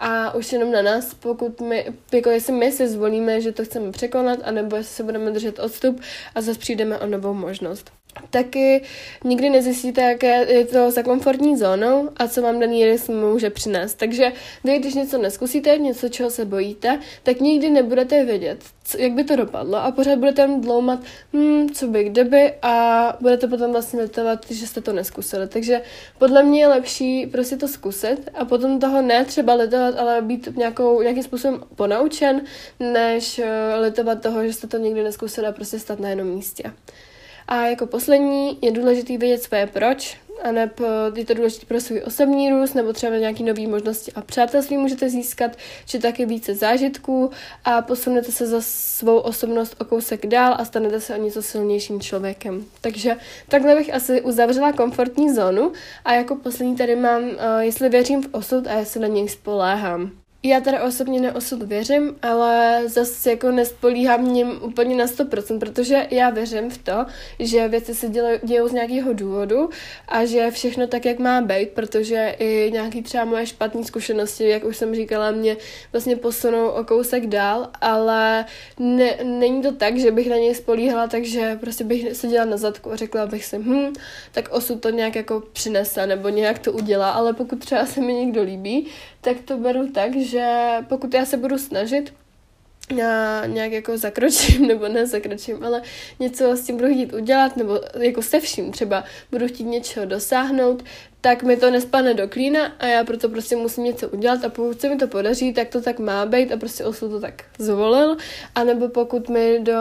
a 0.00 0.34
už 0.34 0.52
jenom 0.52 0.72
na 0.72 0.82
nás, 0.82 1.14
pokud 1.14 1.60
my, 1.60 1.86
jako 2.12 2.30
jestli 2.30 2.52
my 2.52 2.72
si 2.72 2.88
zvolíme, 2.88 3.40
že 3.40 3.52
to 3.52 3.64
chceme 3.64 3.92
překonat, 3.92 4.38
anebo 4.44 4.76
jestli 4.76 4.94
se 4.94 5.02
budeme 5.02 5.30
držet 5.30 5.58
odstup 5.58 6.00
a 6.34 6.40
zase 6.40 6.58
přijdeme 6.58 6.98
o 6.98 7.06
novou 7.06 7.34
možnost 7.34 7.90
taky 8.30 8.82
nikdy 9.24 9.50
nezjistíte, 9.50 10.02
jaké 10.02 10.52
je 10.52 10.64
to 10.64 10.90
za 10.90 11.02
komfortní 11.02 11.56
zónou 11.56 12.10
a 12.16 12.28
co 12.28 12.42
vám 12.42 12.60
daný 12.60 12.84
risk 12.84 13.08
může 13.08 13.50
přinést. 13.50 13.94
Takže 13.94 14.32
vy, 14.64 14.78
když 14.78 14.94
něco 14.94 15.18
neskusíte, 15.18 15.78
něco, 15.78 16.08
čeho 16.08 16.30
se 16.30 16.44
bojíte, 16.44 16.98
tak 17.22 17.40
nikdy 17.40 17.70
nebudete 17.70 18.24
vědět, 18.24 18.64
jak 18.98 19.12
by 19.12 19.24
to 19.24 19.36
dopadlo 19.36 19.76
a 19.76 19.90
pořád 19.90 20.18
budete 20.18 20.42
tam 20.42 20.60
dloumat, 20.60 21.00
hmm, 21.32 21.70
co 21.70 21.86
by 21.86 22.04
kdyby 22.04 22.52
a 22.62 23.16
budete 23.20 23.46
potom 23.46 23.72
vlastně 23.72 24.02
litovat, 24.02 24.50
že 24.50 24.66
jste 24.66 24.80
to 24.80 24.92
neskusili. 24.92 25.48
Takže 25.48 25.82
podle 26.18 26.42
mě 26.42 26.60
je 26.60 26.68
lepší 26.68 27.26
prostě 27.26 27.56
to 27.56 27.68
zkusit 27.68 28.30
a 28.34 28.44
potom 28.44 28.80
toho 28.80 29.02
ne 29.02 29.24
třeba 29.24 29.54
litovat, 29.54 29.98
ale 29.98 30.22
být 30.22 30.56
nějakou, 30.56 31.02
nějakým 31.02 31.22
způsobem 31.22 31.62
ponaučen, 31.74 32.42
než 32.80 33.38
uh, 33.38 33.44
litovat 33.80 34.22
toho, 34.22 34.46
že 34.46 34.52
jste 34.52 34.66
to 34.66 34.78
nikdy 34.78 35.02
neskusili 35.02 35.46
a 35.46 35.52
prostě 35.52 35.78
stát 35.78 36.00
na 36.00 36.08
jednom 36.08 36.26
místě. 36.26 36.72
A 37.48 37.66
jako 37.66 37.86
poslední 37.86 38.58
je 38.62 38.70
důležité 38.70 39.18
vědět 39.18 39.42
své 39.42 39.66
proč, 39.66 40.16
a 40.42 40.52
nebo 40.52 40.84
je 41.14 41.24
to 41.24 41.34
důležité 41.34 41.66
pro 41.66 41.80
svůj 41.80 42.02
osobní 42.06 42.50
růst, 42.50 42.74
nebo 42.74 42.92
třeba 42.92 43.16
nějaké 43.16 43.44
nové 43.44 43.66
možnosti 43.66 44.12
a 44.12 44.20
přátelství 44.20 44.76
můžete 44.76 45.10
získat, 45.10 45.56
či 45.86 45.98
taky 45.98 46.26
více 46.26 46.54
zážitků 46.54 47.30
a 47.64 47.82
posunete 47.82 48.32
se 48.32 48.46
za 48.46 48.60
svou 48.60 49.18
osobnost 49.18 49.76
o 49.80 49.84
kousek 49.84 50.26
dál 50.26 50.54
a 50.58 50.64
stanete 50.64 51.00
se 51.00 51.14
o 51.14 51.22
něco 51.22 51.42
silnějším 51.42 52.00
člověkem. 52.00 52.64
Takže 52.80 53.16
takhle 53.48 53.74
bych 53.74 53.94
asi 53.94 54.22
uzavřela 54.22 54.72
komfortní 54.72 55.34
zónu 55.34 55.72
a 56.04 56.14
jako 56.14 56.36
poslední 56.36 56.76
tady 56.76 56.96
mám, 56.96 57.22
uh, 57.22 57.34
jestli 57.60 57.88
věřím 57.88 58.22
v 58.22 58.28
osud 58.32 58.66
a 58.66 58.72
jestli 58.72 59.00
na 59.00 59.08
něj 59.08 59.28
spoléhám. 59.28 60.19
Já 60.42 60.60
teda 60.60 60.84
osobně 60.84 61.20
na 61.20 61.34
osud 61.34 61.62
věřím, 61.62 62.16
ale 62.22 62.82
zase 62.86 63.30
jako 63.30 63.50
nespolíhám 63.50 64.32
ním 64.32 64.62
úplně 64.62 64.96
na 64.96 65.04
100%, 65.04 65.58
protože 65.58 66.06
já 66.10 66.30
věřím 66.30 66.70
v 66.70 66.78
to, 66.78 67.06
že 67.38 67.68
věci 67.68 67.94
se 67.94 68.08
dějou 68.42 68.68
z 68.68 68.72
nějakého 68.72 69.12
důvodu 69.12 69.70
a 70.08 70.24
že 70.24 70.50
všechno 70.50 70.86
tak, 70.86 71.04
jak 71.04 71.18
má 71.18 71.40
být, 71.40 71.70
protože 71.70 72.36
i 72.38 72.70
nějaký 72.72 73.02
třeba 73.02 73.24
moje 73.24 73.46
špatné 73.46 73.84
zkušenosti, 73.84 74.48
jak 74.48 74.64
už 74.64 74.76
jsem 74.76 74.94
říkala, 74.94 75.30
mě 75.30 75.56
vlastně 75.92 76.16
posunou 76.16 76.68
o 76.68 76.84
kousek 76.84 77.26
dál, 77.26 77.68
ale 77.80 78.44
ne, 78.78 79.16
není 79.24 79.62
to 79.62 79.72
tak, 79.72 79.98
že 79.98 80.10
bych 80.10 80.30
na 80.30 80.36
něj 80.36 80.54
spolíhala, 80.54 81.06
takže 81.06 81.58
prostě 81.60 81.84
bych 81.84 82.16
seděla 82.16 82.44
na 82.44 82.56
zadku 82.56 82.92
a 82.92 82.96
řekla 82.96 83.26
bych 83.26 83.44
si, 83.44 83.58
hm, 83.58 83.92
tak 84.32 84.48
osud 84.48 84.80
to 84.80 84.90
nějak 84.90 85.16
jako 85.16 85.42
přinese 85.52 86.06
nebo 86.06 86.28
nějak 86.28 86.58
to 86.58 86.72
udělá, 86.72 87.10
ale 87.10 87.32
pokud 87.32 87.58
třeba 87.58 87.86
se 87.86 88.00
mi 88.00 88.14
někdo 88.14 88.42
líbí, 88.42 88.86
tak 89.20 89.40
to 89.44 89.58
beru 89.58 89.92
tak, 89.92 90.16
že 90.16 90.74
pokud 90.88 91.14
já 91.14 91.24
se 91.24 91.36
budu 91.36 91.58
snažit, 91.58 92.14
já 92.96 93.46
nějak 93.46 93.72
jako 93.72 93.98
zakročím, 93.98 94.66
nebo 94.66 94.88
ne 94.88 95.06
zakročím, 95.06 95.64
ale 95.64 95.82
něco 96.18 96.56
s 96.56 96.60
tím 96.60 96.76
budu 96.76 96.88
chtít 96.88 97.12
udělat, 97.12 97.56
nebo 97.56 97.80
jako 97.98 98.22
se 98.22 98.40
vším 98.40 98.72
třeba 98.72 99.04
budu 99.32 99.48
chtít 99.48 99.64
něčeho 99.64 100.06
dosáhnout, 100.06 100.84
tak 101.20 101.42
mi 101.42 101.56
to 101.56 101.70
nespadne 101.70 102.14
do 102.14 102.28
klína 102.28 102.72
a 102.78 102.86
já 102.86 103.04
proto 103.04 103.28
prostě 103.28 103.56
musím 103.56 103.84
něco 103.84 104.08
udělat 104.08 104.44
a 104.44 104.48
pokud 104.48 104.80
se 104.80 104.88
mi 104.88 104.96
to 104.96 105.08
podaří, 105.08 105.52
tak 105.52 105.68
to 105.68 105.80
tak 105.80 105.98
má 105.98 106.26
být 106.26 106.52
a 106.52 106.56
prostě 106.56 106.84
osud 106.84 107.08
to 107.08 107.20
tak 107.20 107.44
zvolil. 107.58 108.16
A 108.54 108.64
nebo 108.64 108.88
pokud 108.88 109.28
mi 109.28 109.58
do 109.60 109.72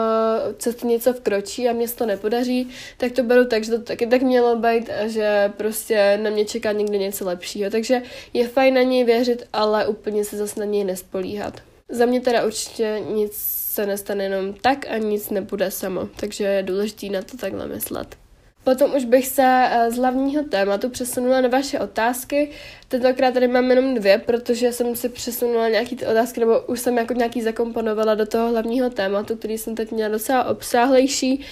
cesty 0.58 0.88
něco 0.88 1.14
vkročí 1.14 1.70
a 1.70 1.74
mě 1.74 1.88
to 1.88 2.06
nepodaří, 2.06 2.70
tak 2.98 3.12
to 3.12 3.24
beru 3.24 3.46
tak, 3.46 3.64
že 3.64 3.72
to 3.72 3.80
taky 3.80 4.08
tak 4.08 4.22
mělo 4.22 4.56
být 4.56 4.90
a 4.90 5.08
že 5.08 5.54
prostě 5.58 6.20
na 6.22 6.30
mě 6.30 6.46
čeká 6.46 6.72
někdy 6.72 7.00
něco 7.00 7.26
lepšího. 7.26 7.70
Takže 7.70 8.02
je 8.34 8.48
fajn 8.48 8.74
na 8.74 8.82
něj 8.82 9.04
věřit, 9.04 9.44
ale 9.54 9.88
úplně 9.88 10.26
se 10.26 10.38
zase 10.38 10.60
na 10.60 10.66
něj 10.66 10.84
nespolíhat. 10.84 11.69
Za 11.90 12.06
mě 12.06 12.22
teda 12.22 12.46
určitě 12.46 13.02
nic 13.14 13.34
se 13.74 13.86
nestane 13.86 14.24
jenom 14.24 14.54
tak 14.54 14.86
a 14.90 14.98
nic 14.98 15.30
nebude 15.30 15.72
samo, 15.72 16.10
takže 16.16 16.44
je 16.44 16.64
důležité 16.64 17.10
na 17.10 17.22
to 17.22 17.38
takhle 17.38 17.68
myslet. 17.68 18.16
Potom 18.64 18.96
už 18.96 19.06
bych 19.06 19.28
se 19.28 19.68
eh, 19.72 19.92
z 19.92 19.98
hlavního 19.98 20.44
tématu 20.44 20.90
přesunula 20.90 21.42
na 21.42 21.50
vaše 21.50 21.80
otázky. 21.80 22.50
Tentokrát 22.88 23.34
tady 23.34 23.48
mám 23.48 23.70
jenom 23.70 23.96
dvě, 23.96 24.18
protože 24.18 24.74
jsem 24.74 24.96
si 24.96 25.10
přesunula 25.10 25.70
nějaký 25.70 25.96
ty 25.96 26.06
otázky, 26.06 26.40
nebo 26.40 26.60
už 26.60 26.80
jsem 26.80 26.98
jako 26.98 27.14
nějaký 27.14 27.42
zakomponovala 27.42 28.16
do 28.16 28.26
toho 28.26 28.50
hlavního 28.50 28.90
tématu, 28.90 29.36
který 29.36 29.58
jsem 29.58 29.76
teď 29.76 29.92
měla 29.92 30.10
docela 30.10 30.44
obsáhlejší. 30.44 31.46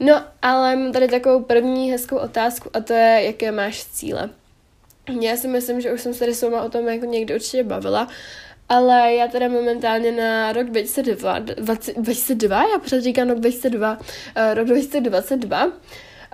No, 0.00 0.22
ale 0.42 0.76
mám 0.76 0.92
tady 0.92 1.08
takovou 1.08 1.42
první 1.42 1.90
hezkou 1.90 2.16
otázku 2.16 2.70
a 2.72 2.80
to 2.80 2.92
je, 2.92 3.22
jaké 3.24 3.52
máš 3.52 3.84
cíle. 3.84 4.30
Já 5.20 5.36
si 5.36 5.48
myslím, 5.48 5.80
že 5.80 5.92
už 5.92 6.00
jsem 6.00 6.14
se 6.14 6.18
tady 6.18 6.34
s 6.34 6.42
o 6.42 6.70
tom 6.70 6.88
jako 6.88 7.06
někdy 7.06 7.34
určitě 7.34 7.64
bavila, 7.64 8.08
ale 8.68 9.14
já 9.14 9.28
teda 9.28 9.48
momentálně 9.48 10.12
na 10.12 10.52
rok 10.52 10.66
2002, 10.66 11.38
20, 11.38 11.98
2002 11.98 12.62
já 12.62 12.78
pořád 12.78 13.00
říkám 13.00 13.28
rok 13.28 13.38
2002, 13.38 13.92
uh, 13.92 13.98
eh, 14.34 14.54
rok 14.54 14.66
2022, 14.66 15.72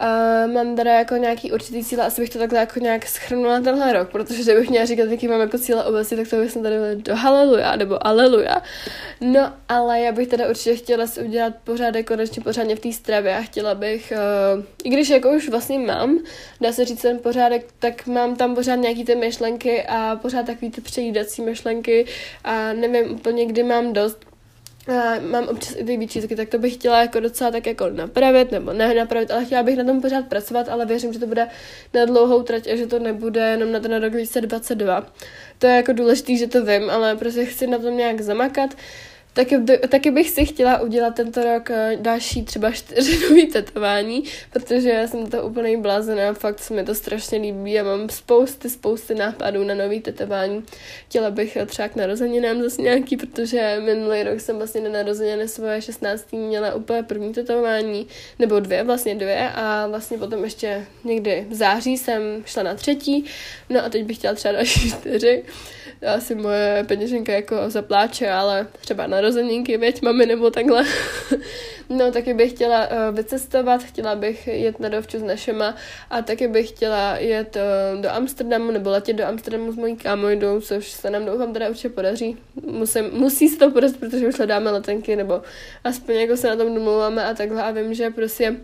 Uh, 0.03 0.53
mám 0.53 0.77
teda 0.77 0.93
jako 0.93 1.17
nějaký 1.17 1.53
určitý 1.53 1.85
cíle, 1.85 2.07
asi 2.07 2.21
bych 2.21 2.31
to 2.31 2.39
takhle 2.39 2.59
jako 2.59 2.81
nějak 2.81 3.07
schrnula 3.07 3.61
tenhle 3.61 3.93
rok, 3.93 4.11
protože 4.11 4.43
kdybych 4.43 4.71
měla 4.71 4.87
říkat, 4.87 5.11
jaký 5.11 5.29
mám 5.29 5.41
jako 5.41 5.59
cíle 5.59 5.85
obecně, 5.85 6.17
tak 6.17 6.29
to 6.29 6.37
bych 6.37 6.51
jsem 6.51 6.63
tady 6.63 6.77
do 6.97 7.17
haleluja, 7.17 7.77
nebo 7.77 8.07
aleluja. 8.07 8.63
No, 9.21 9.53
ale 9.69 10.01
já 10.01 10.13
bych 10.13 10.29
teda 10.29 10.49
určitě 10.49 10.77
chtěla 10.77 11.07
si 11.07 11.23
udělat 11.23 11.53
pořádek 11.65 12.07
konečně 12.07 12.43
pořádně 12.43 12.77
v 12.77 12.81
té 12.81 12.93
stravě 12.93 13.37
a 13.37 13.41
chtěla 13.41 13.75
bych, 13.75 14.13
uh, 14.57 14.65
i 14.85 14.89
když 14.89 15.09
jako 15.09 15.31
už 15.31 15.49
vlastně 15.49 15.79
mám, 15.79 16.19
dá 16.61 16.73
se 16.73 16.85
říct 16.85 17.03
ten 17.03 17.19
pořádek, 17.19 17.67
tak 17.79 18.07
mám 18.07 18.37
tam 18.37 18.55
pořád 18.55 18.77
nějaký 18.77 19.05
ty 19.05 19.15
myšlenky 19.15 19.83
a 19.83 20.17
pořád 20.17 20.47
takový 20.47 20.71
ty 20.71 20.81
přejídací 20.81 21.43
myšlenky 21.43 22.07
a 22.45 22.73
nevím 22.73 23.13
úplně, 23.13 23.47
kdy 23.47 23.63
mám 23.63 23.93
dost, 23.93 24.28
mám 25.31 25.48
občas 25.48 25.74
i 25.77 25.85
ty 25.85 25.96
výčitky, 25.96 26.37
tak 26.37 26.48
to 26.48 26.59
bych 26.59 26.74
chtěla 26.74 27.01
jako 27.01 27.20
docela 27.20 27.51
tak 27.51 27.66
jako 27.66 27.90
napravit, 27.90 28.53
nebo 28.53 28.72
ne 28.72 28.94
napravit, 28.94 29.31
ale 29.31 29.44
chtěla 29.44 29.62
bych 29.62 29.77
na 29.77 29.85
tom 29.85 30.01
pořád 30.01 30.27
pracovat, 30.27 30.68
ale 30.68 30.87
věřím, 30.87 31.12
že 31.12 31.18
to 31.18 31.27
bude 31.27 31.48
na 31.94 32.05
dlouhou 32.05 32.42
trať 32.42 32.66
a 32.66 32.77
že 32.77 32.87
to 32.87 32.98
nebude 32.98 33.40
jenom 33.40 33.72
na 33.72 33.81
ten 33.81 34.03
rok 34.03 34.11
2022. 34.12 35.07
To 35.59 35.66
je 35.66 35.77
jako 35.77 35.92
důležitý, 35.92 36.38
že 36.38 36.46
to 36.46 36.64
vím, 36.64 36.90
ale 36.90 37.16
prostě 37.16 37.44
chci 37.44 37.66
na 37.66 37.79
tom 37.79 37.96
nějak 37.96 38.20
zamakat. 38.20 38.74
Taky, 39.38 39.59
taky 39.88 40.11
bych 40.11 40.31
si 40.31 40.46
chtěla 40.46 40.81
udělat 40.81 41.14
tento 41.14 41.42
rok 41.42 41.70
eh, 41.70 41.96
další 42.01 42.42
třeba 42.42 42.70
čtyři 42.70 43.18
nový 43.29 43.46
tetování, 43.46 44.24
protože 44.53 44.90
já 44.90 45.07
jsem 45.07 45.31
to 45.31 45.42
úplně 45.42 45.79
blázená, 45.79 46.35
fakt 46.35 46.59
se 46.59 46.74
mi 46.74 46.85
to 46.85 46.94
strašně 46.94 47.38
líbí 47.38 47.81
a 47.81 47.85
mám 47.85 48.09
spousty, 48.09 48.70
spousty 48.70 49.14
nápadů 49.14 49.64
na 49.64 49.74
nový 49.74 50.01
tetování. 50.01 50.64
Chtěla 51.07 51.31
bych 51.31 51.57
eh, 51.57 51.66
třeba 51.66 51.88
k 51.88 51.96
narozeninám 51.96 52.62
zase 52.62 52.83
nějaký, 52.83 53.16
protože 53.16 53.81
minulý 53.85 54.22
rok 54.22 54.40
jsem 54.40 54.57
vlastně 54.57 54.81
na 54.81 54.90
narozeniny 54.90 55.48
svoje 55.48 55.83
16. 55.83 56.33
měla 56.33 56.74
úplně 56.74 57.03
první 57.03 57.33
tetování, 57.33 58.07
nebo 58.38 58.61
dvě, 58.61 58.85
vlastně 58.85 59.14
dvě 59.14 59.51
a 59.55 59.87
vlastně 59.87 60.18
potom 60.18 60.44
ještě 60.44 60.87
někdy 61.05 61.46
v 61.48 61.55
září 61.55 61.98
jsem 61.98 62.22
šla 62.46 62.62
na 62.62 62.74
třetí, 62.74 63.24
no 63.70 63.85
a 63.85 63.88
teď 63.88 64.05
bych 64.05 64.16
chtěla 64.16 64.35
třeba 64.35 64.53
další 64.53 64.90
čtyři 65.01 65.44
asi 66.07 66.35
moje 66.35 66.85
peněženka 66.89 67.33
jako 67.33 67.57
zapláče, 67.67 68.31
ale 68.31 68.67
třeba 68.81 69.07
narozeninky, 69.07 69.77
věď, 69.77 70.03
mami 70.03 70.27
nebo 70.27 70.51
takhle. 70.51 70.85
no, 71.89 72.13
taky 72.13 72.35
bych 72.35 72.53
chtěla 72.53 72.87
uh, 72.87 73.17
vycestovat, 73.17 73.83
chtěla 73.83 74.15
bych 74.15 74.47
jet 74.47 74.81
na 74.81 74.89
dovču 74.89 75.19
s 75.19 75.23
našema 75.23 75.75
a 76.11 76.23
taky 76.23 76.49
bych 76.49 76.69
chtěla 76.69 77.17
jet 77.17 77.57
uh, 77.57 78.03
do 78.03 78.11
Amsterdamu 78.11 78.71
nebo 78.71 78.91
letět 78.91 79.17
do 79.17 79.27
Amsterdamu 79.27 79.73
s 79.73 79.77
mojí 79.77 79.97
kámojdou, 79.97 80.61
což 80.61 80.91
se 80.91 81.11
nám 81.11 81.25
doufám 81.25 81.53
teda 81.53 81.69
určitě 81.69 81.89
podaří. 81.89 82.37
Musím, 82.67 83.05
musí 83.13 83.49
se 83.49 83.59
to 83.59 83.71
podařit, 83.71 84.01
protože 84.01 84.29
už 84.29 84.37
hledáme 84.37 84.71
letenky 84.71 85.17
nebo 85.17 85.43
aspoň 85.85 86.15
jako 86.15 86.37
se 86.37 86.49
na 86.49 86.57
tom 86.57 86.75
domlouváme 86.75 87.25
a 87.25 87.35
takhle 87.35 87.63
a 87.63 87.71
vím, 87.71 87.95
že 87.95 88.11
prostě 88.11 88.57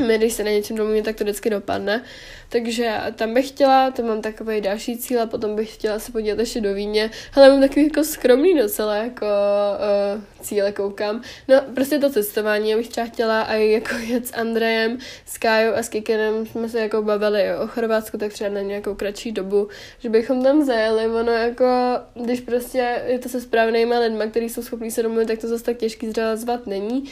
my, 0.00 0.18
když 0.18 0.32
se 0.32 0.44
na 0.44 0.50
něčem 0.50 0.76
domluvíme, 0.76 1.04
tak 1.04 1.16
to 1.16 1.24
vždycky 1.24 1.50
dopadne. 1.50 2.04
Takže 2.48 3.00
tam 3.14 3.34
bych 3.34 3.48
chtěla, 3.48 3.90
to 3.90 4.02
mám 4.02 4.22
takový 4.22 4.60
další 4.60 4.98
cíl 4.98 5.22
a 5.22 5.26
potom 5.26 5.56
bych 5.56 5.74
chtěla 5.74 5.98
se 5.98 6.12
podívat 6.12 6.38
ještě 6.38 6.60
do 6.60 6.74
Víně. 6.74 7.10
Ale 7.34 7.50
mám 7.50 7.60
takový 7.60 7.84
jako 7.84 8.04
skromný 8.04 8.58
docela 8.58 8.96
jako 8.96 9.26
uh, 9.26 10.22
cíle 10.40 10.72
koukám. 10.72 11.22
No 11.48 11.60
prostě 11.74 11.98
to 11.98 12.10
cestování, 12.10 12.70
já 12.70 12.76
bych 12.76 12.88
třeba 12.88 13.06
chtěla 13.06 13.42
i 13.42 13.70
jako 13.70 13.94
jet 13.94 14.26
s 14.26 14.34
Andrejem, 14.34 14.98
s 15.26 15.38
Kájou 15.38 15.74
a 15.74 15.82
s 15.82 15.88
Kikenem 15.88 16.46
jsme 16.46 16.68
se 16.68 16.80
jako 16.80 17.02
bavili 17.02 17.56
o 17.56 17.66
Chorvatsku, 17.66 18.18
tak 18.18 18.32
třeba 18.32 18.50
na 18.50 18.60
nějakou 18.60 18.94
kratší 18.94 19.32
dobu, 19.32 19.68
že 19.98 20.08
bychom 20.08 20.42
tam 20.42 20.64
zajeli, 20.64 21.06
ono 21.06 21.32
jako, 21.32 21.66
když 22.14 22.40
prostě 22.40 23.02
je 23.06 23.18
to 23.18 23.28
se 23.28 23.40
správnýma 23.40 23.98
lidma, 23.98 24.26
kteří 24.26 24.48
jsou 24.48 24.62
schopní 24.62 24.90
se 24.90 25.02
domluvit, 25.02 25.28
tak 25.28 25.38
to 25.38 25.48
zase 25.48 25.64
tak 25.64 25.76
těžký 25.76 26.08
zřelazovat 26.08 26.66
není. 26.66 27.04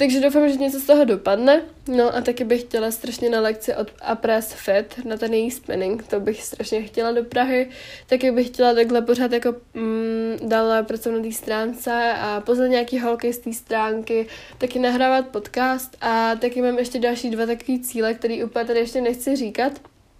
Takže 0.00 0.20
doufám, 0.20 0.48
že 0.48 0.56
něco 0.56 0.80
z 0.80 0.84
toho 0.84 1.04
dopadne. 1.04 1.62
No 1.88 2.16
a 2.16 2.20
taky 2.20 2.44
bych 2.44 2.60
chtěla 2.60 2.90
strašně 2.90 3.30
na 3.30 3.40
lekci 3.40 3.74
od 3.74 3.90
Apres 4.02 4.52
Fit, 4.52 5.04
na 5.04 5.16
ten 5.16 5.34
její 5.34 5.50
spinning, 5.50 6.06
to 6.06 6.20
bych 6.20 6.42
strašně 6.42 6.82
chtěla 6.82 7.12
do 7.12 7.24
Prahy. 7.24 7.68
Taky 8.06 8.30
bych 8.30 8.46
chtěla 8.46 8.74
takhle 8.74 9.02
pořád 9.02 9.32
jako 9.32 9.54
mm, 9.74 10.36
dále 10.42 10.82
pracovat 10.82 11.16
na 11.16 11.22
té 11.22 11.32
stránce 11.32 12.12
a 12.16 12.40
poznat 12.40 12.66
nějaký 12.66 12.98
holky 12.98 13.32
z 13.32 13.38
té 13.38 13.52
stránky, 13.52 14.26
taky 14.58 14.78
nahrávat 14.78 15.28
podcast 15.28 15.96
a 16.00 16.34
taky 16.36 16.62
mám 16.62 16.78
ještě 16.78 16.98
další 16.98 17.30
dva 17.30 17.46
takové 17.46 17.78
cíle, 17.78 18.14
které 18.14 18.44
úplně 18.44 18.64
tady 18.64 18.78
ještě 18.78 19.00
nechci 19.00 19.36
říkat, 19.36 19.72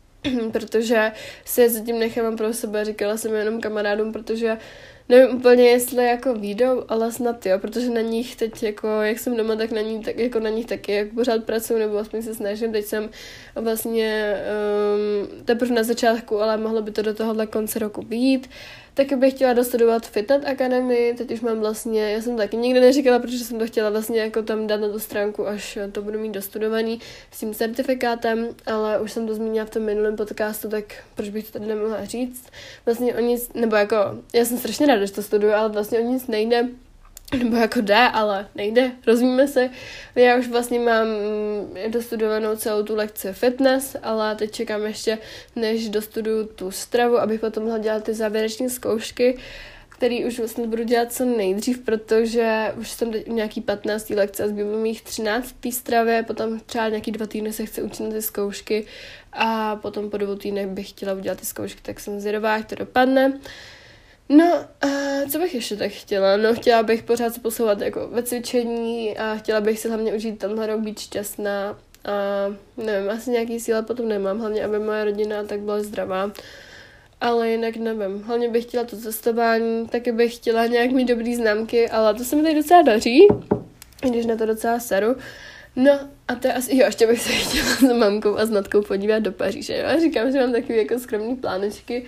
protože 0.53 1.13
si 1.45 1.61
je 1.61 1.71
zatím 1.71 1.99
nechám 1.99 2.37
pro 2.37 2.53
sebe, 2.53 2.85
říkala 2.85 3.17
jsem 3.17 3.35
jenom 3.35 3.61
kamarádům, 3.61 4.13
protože 4.13 4.57
nevím 5.11 5.37
úplně, 5.37 5.65
jestli 5.65 6.05
jako 6.05 6.35
výjdou, 6.35 6.85
ale 6.89 7.13
snad 7.13 7.47
jo, 7.47 7.59
protože 7.59 7.91
na 7.91 8.01
nich 8.01 8.37
teď, 8.37 8.63
jako, 8.63 8.89
jak 8.89 9.19
jsem 9.19 9.37
doma, 9.37 9.57
tak 9.57 9.71
na, 9.71 9.81
ní, 9.81 10.03
tak, 10.03 10.19
jako 10.19 10.41
na 10.41 10.51
nich 10.51 10.67
taky 10.67 10.93
jak 10.93 11.09
pořád 11.15 11.45
pracuji, 11.45 11.79
nebo 11.79 11.99
aspoň 11.99 12.23
se 12.23 12.35
snažím. 12.35 12.73
Teď 12.73 12.85
jsem 12.85 13.11
vlastně 13.55 14.37
um, 15.31 15.45
teprve 15.45 15.75
na 15.75 15.83
začátku, 15.83 16.41
ale 16.41 16.57
mohlo 16.57 16.83
by 16.83 16.91
to 16.91 17.03
do 17.03 17.15
tohohle 17.15 17.47
konce 17.47 17.79
roku 17.79 18.03
být. 18.03 18.51
Taky 19.01 19.17
bych 19.17 19.35
chtěla 19.35 19.53
dostudovat 19.53 20.07
Fitnet 20.07 20.45
Academy, 20.45 21.15
teď 21.19 21.31
už 21.31 21.41
mám 21.41 21.61
vlastně, 21.61 22.13
já 22.13 22.23
jsem 22.23 22.37
taky 22.37 22.57
nikdy 22.57 22.81
neříkala, 22.81 23.19
protože 23.19 23.39
jsem 23.39 23.59
to 23.59 23.67
chtěla 23.67 23.91
vlastně 23.91 24.21
jako 24.21 24.43
tam 24.43 24.67
dát 24.67 24.81
na 24.81 24.89
tu 24.89 24.99
stránku, 24.99 25.49
až 25.49 25.79
to 25.93 26.03
budu 26.03 26.19
mít 26.19 26.33
dostudovaný 26.33 27.01
s 27.31 27.41
tím 27.41 27.55
certifikátem, 27.55 28.49
ale 28.67 29.01
už 29.01 29.13
jsem 29.13 29.27
to 29.27 29.35
zmínila 29.35 29.67
v 29.67 29.71
tom 29.71 29.83
minulém 29.83 30.17
podcastu, 30.17 30.69
tak 30.69 30.85
proč 31.15 31.29
bych 31.29 31.47
to 31.47 31.53
tady 31.53 31.67
nemohla 31.67 32.05
říct. 32.05 32.45
Vlastně 32.87 33.15
o 33.15 33.21
nic, 33.21 33.51
nebo 33.55 33.77
jako, 33.77 33.97
já 34.35 34.45
jsem 34.45 34.59
strašně 34.59 34.87
ráda, 34.87 35.05
že 35.05 35.13
to 35.13 35.23
studuju, 35.23 35.53
ale 35.53 35.69
vlastně 35.69 35.99
o 35.99 36.03
nic 36.03 36.27
nejde, 36.27 36.69
nebo 37.39 37.57
jako 37.57 37.81
jde, 37.81 38.09
ale 38.13 38.49
nejde, 38.55 38.93
rozumíme 39.07 39.49
se. 39.49 39.71
Já 40.15 40.37
už 40.37 40.49
vlastně 40.49 40.81
mám 40.81 41.07
dostudovanou 41.89 42.57
celou 42.57 42.83
tu 42.83 42.95
lekci 42.95 43.33
fitness, 43.33 43.97
ale 44.03 44.37
teď 44.37 44.51
čekám 44.51 44.83
ještě, 44.83 45.19
než 45.57 45.89
dostuduju 45.89 46.47
tu 46.47 46.71
stravu, 46.71 47.19
abych 47.19 47.41
potom 47.41 47.63
mohla 47.63 47.79
dělat 47.79 48.05
ty 48.05 48.15
závěreční 48.15 48.71
zkoušky, 48.71 49.39
který 49.89 50.25
už 50.25 50.39
vlastně 50.39 50.67
budu 50.67 50.85
dělat 50.85 51.13
co 51.13 51.25
nejdřív, 51.25 51.79
protože 51.79 52.73
už 52.79 52.91
jsem 52.91 53.13
teď 53.13 53.27
nějaký 53.27 53.61
15. 53.61 54.11
lekce 54.11 54.45
a 54.45 54.49
zbývá 54.49 54.77
mých 54.77 55.03
13. 55.03 55.55
stravě, 55.71 56.23
potom 56.23 56.61
třeba 56.61 56.89
nějaký 56.89 57.11
dva 57.11 57.27
týdny 57.27 57.53
se 57.53 57.67
chci 57.67 57.83
učit 57.83 58.03
na 58.03 58.11
ty 58.11 58.23
zkoušky 58.23 58.87
a 59.33 59.77
potom 59.77 60.11
po 60.11 60.17
dvou 60.17 60.35
týdnech 60.35 60.67
bych 60.67 60.89
chtěla 60.89 61.15
udělat 61.15 61.41
ty 61.41 61.47
zkoušky, 61.47 61.81
tak 61.83 62.01
jsem 62.01 62.21
zvědavá, 62.21 62.57
jak 62.57 62.67
to 62.67 62.75
dopadne. 62.75 63.41
No, 64.31 64.45
a 64.81 64.87
co 65.31 65.39
bych 65.39 65.55
ještě 65.55 65.77
tak 65.77 65.91
chtěla? 65.91 66.37
No, 66.37 66.55
chtěla 66.55 66.83
bych 66.83 67.03
pořád 67.03 67.35
se 67.35 67.41
posouvat 67.41 67.81
jako 67.81 68.09
ve 68.09 68.23
cvičení 68.23 69.19
a 69.19 69.37
chtěla 69.37 69.61
bych 69.61 69.79
si 69.79 69.89
hlavně 69.89 70.15
užít 70.15 70.39
tenhle 70.39 70.67
rok, 70.67 70.81
být 70.81 70.99
šťastná 70.99 71.79
a 72.05 72.15
nevím, 72.77 73.11
asi 73.11 73.31
nějaký 73.31 73.61
síle 73.61 73.83
potom 73.83 74.09
nemám, 74.09 74.39
hlavně 74.39 74.65
aby 74.65 74.79
moje 74.79 75.05
rodina 75.05 75.45
tak 75.45 75.61
byla 75.61 75.83
zdravá. 75.83 76.33
Ale 77.21 77.49
jinak 77.49 77.77
nevím. 77.77 78.23
Hlavně 78.23 78.49
bych 78.49 78.65
chtěla 78.65 78.85
to 78.85 78.97
cestování, 78.97 79.89
taky 79.89 80.13
bych 80.13 80.35
chtěla 80.35 80.67
nějak 80.67 80.91
mít 80.91 81.05
dobrý 81.05 81.35
známky, 81.35 81.89
ale 81.89 82.15
to 82.15 82.25
se 82.25 82.37
mi 82.37 82.43
tady 82.43 82.55
docela 82.55 82.83
daří, 82.83 83.29
když 84.11 84.27
na 84.27 84.37
to 84.37 84.47
docela 84.47 84.81
seru. 84.81 85.17
No 85.77 85.93
a 86.29 86.35
to 86.35 86.47
je 86.47 86.53
asi, 86.53 86.77
jo, 86.77 86.87
ještě 86.87 87.07
bych 87.07 87.23
se 87.23 87.33
chtěla 87.33 87.69
s 87.69 87.99
mamkou 87.99 88.37
a 88.37 88.47
s 88.47 88.51
Natkou 88.51 88.83
podívat 88.83 89.19
do 89.19 89.33
Paříže, 89.33 89.77
jo. 89.79 90.01
Říkám, 90.01 90.33
že 90.33 90.41
mám 90.41 90.53
takový 90.53 90.79
jako 90.79 90.99
skromný 90.99 91.37
plánečky, 91.37 92.07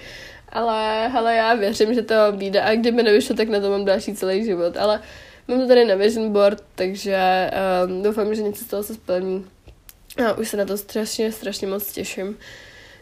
ale 0.52 1.08
hele, 1.08 1.34
já 1.34 1.54
věřím, 1.54 1.94
že 1.94 2.02
to 2.02 2.14
vyjde 2.32 2.62
a 2.62 2.74
kdyby 2.74 3.02
nevyšlo, 3.02 3.36
tak 3.36 3.48
na 3.48 3.60
to 3.60 3.70
mám 3.70 3.84
další 3.84 4.14
celý 4.14 4.44
život, 4.44 4.76
ale 4.76 5.00
mám 5.48 5.60
to 5.60 5.68
tady 5.68 5.84
na 5.84 5.94
vision 5.94 6.32
board, 6.32 6.64
takže 6.74 7.50
um, 7.86 8.02
doufám, 8.02 8.34
že 8.34 8.42
něco 8.42 8.64
z 8.64 8.66
toho 8.66 8.82
se 8.82 8.94
splní. 8.94 9.46
A 10.26 10.32
už 10.32 10.48
se 10.48 10.56
na 10.56 10.64
to 10.64 10.76
strašně, 10.76 11.32
strašně 11.32 11.66
moc 11.66 11.92
těším. 11.92 12.38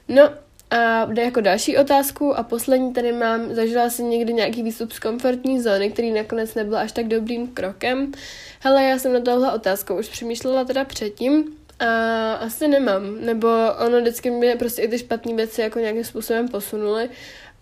No 0.08 0.30
a 0.70 1.04
jde 1.04 1.22
jako 1.22 1.40
další 1.40 1.78
otázku 1.78 2.36
a 2.38 2.42
poslední 2.42 2.92
tady 2.92 3.12
mám, 3.12 3.54
zažila 3.54 3.90
jsem 3.90 4.10
někdy 4.10 4.32
nějaký 4.32 4.62
výstup 4.62 4.92
z 4.92 4.98
komfortní 4.98 5.60
zóny, 5.60 5.90
který 5.90 6.12
nakonec 6.12 6.54
nebyl 6.54 6.76
až 6.76 6.92
tak 6.92 7.08
dobrým 7.08 7.48
krokem. 7.48 8.12
Hele, 8.60 8.84
já 8.84 8.98
jsem 8.98 9.12
na 9.12 9.20
tohle 9.20 9.52
otázku 9.52 9.94
už 9.94 10.08
přemýšlela 10.08 10.64
teda 10.64 10.84
předtím, 10.84 11.56
a 11.80 12.32
asi 12.34 12.68
nemám, 12.68 13.20
nebo 13.20 13.48
ono 13.86 14.00
vždycky 14.00 14.30
mě 14.30 14.56
prostě 14.56 14.82
i 14.82 14.88
ty 14.88 14.98
špatné 14.98 15.34
věci 15.34 15.60
jako 15.60 15.78
nějakým 15.78 16.04
způsobem 16.04 16.48
posunuly 16.48 17.10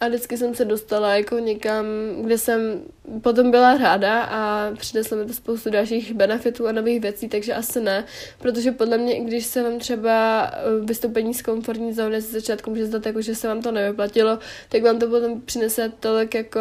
a 0.01 0.09
vždycky 0.09 0.37
jsem 0.37 0.55
se 0.55 0.65
dostala 0.65 1.15
jako 1.15 1.39
někam, 1.39 1.87
kde 2.23 2.39
jsem 2.39 2.83
potom 3.23 3.51
byla 3.51 3.77
ráda 3.77 4.23
a 4.23 4.71
přinesla 4.79 5.17
mi 5.17 5.27
to 5.27 5.33
spoustu 5.33 5.71
dalších 5.71 6.15
benefitů 6.15 6.67
a 6.67 6.73
nových 6.73 7.01
věcí, 7.01 7.29
takže 7.29 7.55
asi 7.55 7.81
ne, 7.81 8.05
protože 8.39 8.73
podle 8.73 8.99
mě, 8.99 9.21
když 9.21 9.47
se 9.47 9.63
vám 9.63 9.79
třeba 9.79 10.47
eh, 10.53 10.85
vystoupení 10.85 11.35
z 11.35 11.43
komfortní 11.43 11.93
zóny 11.93 12.21
ze 12.21 12.41
začátku 12.41 12.71
může 12.71 12.87
zdát 12.87 13.07
jako, 13.07 13.23
že 13.23 13.35
se 13.35 13.49
vám 13.49 13.63
to 13.63 13.73
nevyplatilo, 13.73 14.39
tak 14.69 14.83
vám 14.83 14.99
to 14.99 15.09
potom 15.09 15.41
přinese 15.41 15.93
tolik 16.01 16.35
jako, 16.35 16.61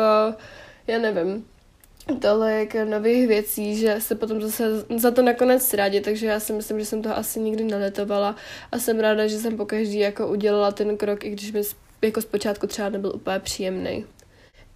já 0.88 1.00
nevím, 1.00 1.46
tolik 2.16 2.76
nových 2.86 3.28
věcí, 3.28 3.76
že 3.76 3.96
se 4.00 4.16
potom 4.16 4.42
zase 4.42 4.64
za 4.98 5.12
to 5.12 5.22
nakonec 5.22 5.74
rádi, 5.74 6.02
takže 6.02 6.28
já 6.28 6.40
si 6.40 6.54
myslím, 6.54 6.80
že 6.80 6.86
jsem 6.86 7.02
to 7.02 7.18
asi 7.18 7.40
nikdy 7.40 7.64
neletovala 7.64 8.36
a 8.72 8.80
jsem 8.80 9.00
ráda, 9.00 9.28
že 9.28 9.38
jsem 9.38 9.58
pokaždý 9.58 10.00
jako 10.00 10.28
udělala 10.28 10.72
ten 10.72 10.98
krok, 10.98 11.26
i 11.26 11.30
když 11.30 11.52
mi 11.52 11.62
jako 12.02 12.22
zpočátku 12.22 12.68
třeba 12.68 12.90
nebyl 12.90 13.12
úplně 13.16 13.40
příjemný. 13.40 14.06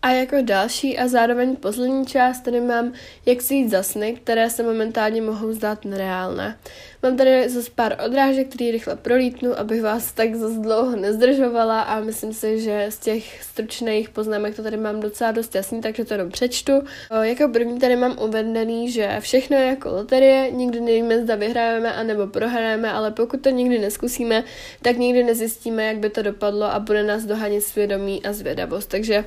A 0.03 0.11
jako 0.11 0.35
další 0.41 0.97
a 0.97 1.07
zároveň 1.07 1.55
poslední 1.55 2.05
část 2.05 2.39
tady 2.39 2.61
mám, 2.61 2.93
jak 3.25 3.41
si 3.41 3.55
jít 3.55 3.69
za 3.69 3.83
sny, 3.83 4.13
které 4.13 4.49
se 4.49 4.63
momentálně 4.63 5.21
mohou 5.21 5.53
zdát 5.53 5.85
nereálné. 5.85 6.57
Mám 7.03 7.17
tady 7.17 7.49
zase 7.49 7.71
pár 7.75 7.97
odrážek, 8.05 8.47
které 8.47 8.71
rychle 8.71 8.95
prolítnu, 8.95 9.59
abych 9.59 9.81
vás 9.81 10.11
tak 10.11 10.35
zase 10.35 10.59
dlouho 10.59 10.95
nezdržovala 10.95 11.81
a 11.81 11.99
myslím 11.99 12.33
si, 12.33 12.61
že 12.61 12.85
z 12.89 12.97
těch 12.97 13.43
stručných 13.43 14.09
poznámek 14.09 14.55
to 14.55 14.63
tady 14.63 14.77
mám 14.77 14.99
docela 14.99 15.31
dost 15.31 15.55
jasný, 15.55 15.81
takže 15.81 16.05
to 16.05 16.13
jenom 16.13 16.31
přečtu. 16.31 16.73
O, 17.11 17.15
jako 17.15 17.49
první 17.53 17.79
tady 17.79 17.95
mám 17.95 18.17
uvedený, 18.21 18.91
že 18.91 19.17
všechno 19.19 19.57
je 19.57 19.65
jako 19.65 19.89
loterie, 19.89 20.51
nikdy 20.51 20.81
nevíme, 20.81 21.23
zda 21.23 21.35
vyhrajeme 21.35 21.93
anebo 21.93 22.27
prohrajeme, 22.27 22.91
ale 22.91 23.11
pokud 23.11 23.41
to 23.41 23.49
nikdy 23.49 23.79
neskusíme, 23.79 24.43
tak 24.81 24.97
nikdy 24.97 25.23
nezjistíme, 25.23 25.85
jak 25.85 25.97
by 25.97 26.09
to 26.09 26.21
dopadlo 26.21 26.65
a 26.65 26.79
bude 26.79 27.03
nás 27.03 27.23
dohanit 27.23 27.63
svědomí 27.63 28.25
a 28.25 28.33
zvědavost. 28.33 28.89
Takže 28.89 29.25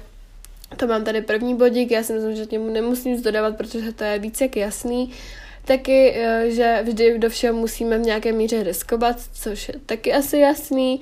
to 0.77 0.87
mám 0.87 1.05
tady 1.05 1.23
první 1.23 1.55
bodík, 1.55 1.91
já 1.91 2.03
si 2.03 2.13
myslím, 2.13 2.37
že 2.37 2.47
těmu 2.47 2.71
nemusím 2.71 3.13
nic 3.13 3.23
dodávat, 3.23 3.57
protože 3.57 3.93
to 3.93 4.05
je 4.05 4.19
víc 4.19 4.41
jak 4.41 4.57
jasný. 4.57 5.11
Taky, 5.65 6.15
eh, 6.17 6.51
že 6.51 6.81
vždy 6.83 7.19
do 7.19 7.31
všeho 7.31 7.57
musíme 7.57 7.99
v 7.99 8.03
nějaké 8.03 8.33
míře 8.33 8.63
riskovat, 8.63 9.17
což 9.33 9.69
je 9.69 9.75
taky 9.87 10.13
asi 10.13 10.39
jasný 10.39 11.01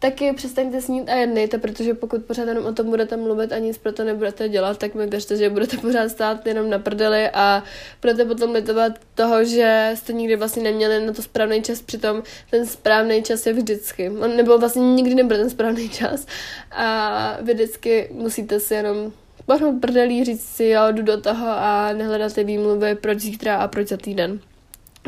taky 0.00 0.32
přestaňte 0.32 0.82
snít 0.82 1.08
a 1.08 1.14
jednejte, 1.14 1.58
protože 1.58 1.94
pokud 1.94 2.24
pořád 2.24 2.48
jenom 2.48 2.66
o 2.66 2.72
tom 2.72 2.86
budete 2.86 3.16
mluvit 3.16 3.52
a 3.52 3.58
nic 3.58 3.78
pro 3.78 3.92
to 3.92 4.04
nebudete 4.04 4.48
dělat, 4.48 4.78
tak 4.78 4.94
mi 4.94 5.06
věřte, 5.06 5.36
že 5.36 5.50
budete 5.50 5.76
pořád 5.76 6.08
stát 6.08 6.46
jenom 6.46 6.70
na 6.70 6.78
prdeli 6.78 7.30
a 7.30 7.62
budete 8.00 8.24
potom 8.24 8.50
litovat 8.50 8.92
toho, 9.14 9.44
že 9.44 9.92
jste 9.94 10.12
nikdy 10.12 10.36
vlastně 10.36 10.62
neměli 10.62 11.06
na 11.06 11.12
to 11.12 11.22
správný 11.22 11.62
čas, 11.62 11.82
přitom 11.82 12.22
ten 12.50 12.66
správný 12.66 13.22
čas 13.22 13.46
je 13.46 13.52
vždycky. 13.52 14.10
On 14.10 14.36
nebo 14.36 14.58
vlastně 14.58 14.82
nikdy 14.82 15.14
nebude 15.14 15.36
ten 15.36 15.50
správný 15.50 15.88
čas 15.88 16.26
a 16.70 17.36
vy 17.40 17.54
vždycky 17.54 18.08
musíte 18.12 18.60
si 18.60 18.74
jenom 18.74 19.12
pohnout 19.46 19.80
prdelí, 19.80 20.24
říct 20.24 20.44
si, 20.44 20.64
jo, 20.64 20.82
jdu 20.90 21.02
do 21.02 21.20
toho 21.20 21.46
a 21.48 21.92
nehledat 21.92 22.34
ty 22.34 22.44
výmluvy, 22.44 22.94
proč 22.94 23.18
zítra 23.18 23.56
a 23.56 23.68
proč 23.68 23.88
za 23.88 23.96
týden. 23.96 24.40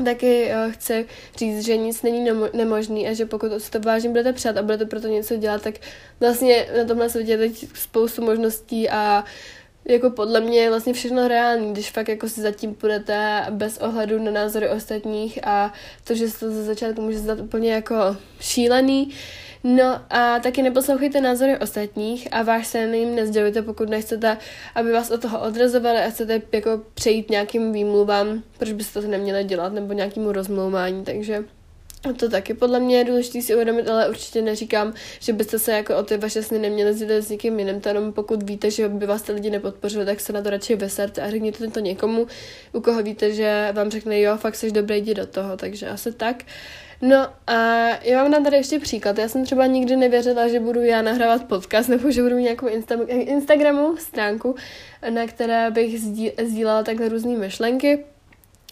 Taky 0.04 0.50
uh, 0.66 0.72
chci 0.72 1.06
říct, 1.36 1.64
že 1.64 1.76
nic 1.76 2.02
není 2.02 2.30
nemo- 2.30 2.50
nemožný 2.52 3.08
a 3.08 3.12
že 3.12 3.26
pokud 3.26 3.70
to 3.70 3.80
vážně 3.80 4.08
budete 4.08 4.32
přát 4.32 4.56
a 4.56 4.62
budete 4.62 4.84
pro 4.84 5.00
to 5.00 5.08
něco 5.08 5.36
dělat, 5.36 5.62
tak 5.62 5.74
vlastně 6.20 6.66
na 6.78 6.84
tomhle 6.84 7.08
světě 7.10 7.30
je 7.30 7.38
teď 7.38 7.66
spoustu 7.74 8.22
možností 8.22 8.90
a 8.90 9.24
jako 9.84 10.10
podle 10.10 10.40
mě 10.40 10.60
je 10.60 10.70
vlastně 10.70 10.92
všechno 10.92 11.28
reální, 11.28 11.72
když 11.72 11.90
fakt 11.90 12.08
jako 12.08 12.28
si 12.28 12.40
zatím 12.40 12.74
půjdete 12.74 13.46
bez 13.50 13.78
ohledu 13.78 14.22
na 14.22 14.30
názory 14.30 14.68
ostatních 14.68 15.46
a 15.46 15.72
to, 16.04 16.14
že 16.14 16.30
se 16.30 16.38
to 16.40 16.50
ze 16.50 16.64
začátku 16.64 17.02
může 17.02 17.18
zdat 17.18 17.40
úplně 17.40 17.72
jako 17.72 17.96
šílený, 18.40 19.10
No 19.64 20.00
a 20.10 20.38
taky 20.38 20.62
neposlouchejte 20.62 21.20
názory 21.20 21.58
ostatních 21.58 22.28
a 22.34 22.42
váš 22.42 22.66
sen 22.66 22.94
jim 22.94 23.14
nezdělujte, 23.14 23.62
pokud 23.62 23.88
nechcete, 23.88 24.36
aby 24.74 24.92
vás 24.92 25.10
od 25.10 25.22
toho 25.22 25.40
odrazovali 25.40 25.98
a 25.98 26.10
chcete 26.10 26.42
jako 26.52 26.80
přejít 26.94 27.30
nějakým 27.30 27.72
výmluvám, 27.72 28.42
proč 28.58 28.72
byste 28.72 29.02
to 29.02 29.08
neměli 29.08 29.44
dělat, 29.44 29.72
nebo 29.72 29.92
nějakému 29.92 30.32
rozmlouvání, 30.32 31.04
takže 31.04 31.44
to 32.16 32.28
taky 32.28 32.54
podle 32.54 32.80
mě 32.80 32.98
je 32.98 33.04
důležité 33.04 33.42
si 33.42 33.54
uvědomit, 33.54 33.88
ale 33.88 34.08
určitě 34.08 34.42
neříkám, 34.42 34.94
že 35.20 35.32
byste 35.32 35.58
se 35.58 35.72
jako 35.72 35.96
o 35.96 36.02
ty 36.02 36.16
vaše 36.16 36.42
sny 36.42 36.58
neměli 36.58 36.94
sdílet 36.94 37.24
s 37.24 37.30
někým 37.30 37.58
jiným, 37.58 37.80
to 37.80 37.88
jenom 37.88 38.12
pokud 38.12 38.42
víte, 38.42 38.70
že 38.70 38.88
by 38.88 39.06
vás 39.06 39.22
ty 39.22 39.32
lidi 39.32 39.50
nepodpořili, 39.50 40.06
tak 40.06 40.20
se 40.20 40.32
na 40.32 40.42
to 40.42 40.50
radši 40.50 40.76
vyserte 40.76 41.22
a 41.22 41.30
řekněte 41.30 41.68
to 41.68 41.80
někomu, 41.80 42.26
u 42.72 42.80
koho 42.80 43.02
víte, 43.02 43.32
že 43.32 43.68
vám 43.72 43.90
řekne, 43.90 44.20
jo, 44.20 44.36
fakt 44.36 44.54
jsi 44.54 44.70
dobrý, 44.70 44.98
jdi 44.98 45.14
do 45.14 45.26
toho, 45.26 45.56
takže 45.56 45.88
asi 45.88 46.12
tak. 46.12 46.44
No 47.02 47.28
a 47.46 47.88
já 48.02 48.22
vám 48.22 48.30
dám 48.30 48.44
tady 48.44 48.56
ještě 48.56 48.78
příklad. 48.78 49.18
Já 49.18 49.28
jsem 49.28 49.44
třeba 49.44 49.66
nikdy 49.66 49.96
nevěřila, 49.96 50.48
že 50.48 50.60
budu 50.60 50.80
já 50.80 51.02
nahrávat 51.02 51.44
podcast 51.44 51.88
nebo 51.88 52.10
že 52.10 52.22
budu 52.22 52.36
mít 52.36 52.42
nějakou 52.42 52.66
Insta- 52.66 53.06
Instagramovou 53.08 53.96
stránku, 53.96 54.54
na 55.10 55.26
které 55.26 55.70
bych 55.70 56.00
sdílela 56.44 56.82
takhle 56.82 57.08
různé 57.08 57.36
myšlenky. 57.38 58.04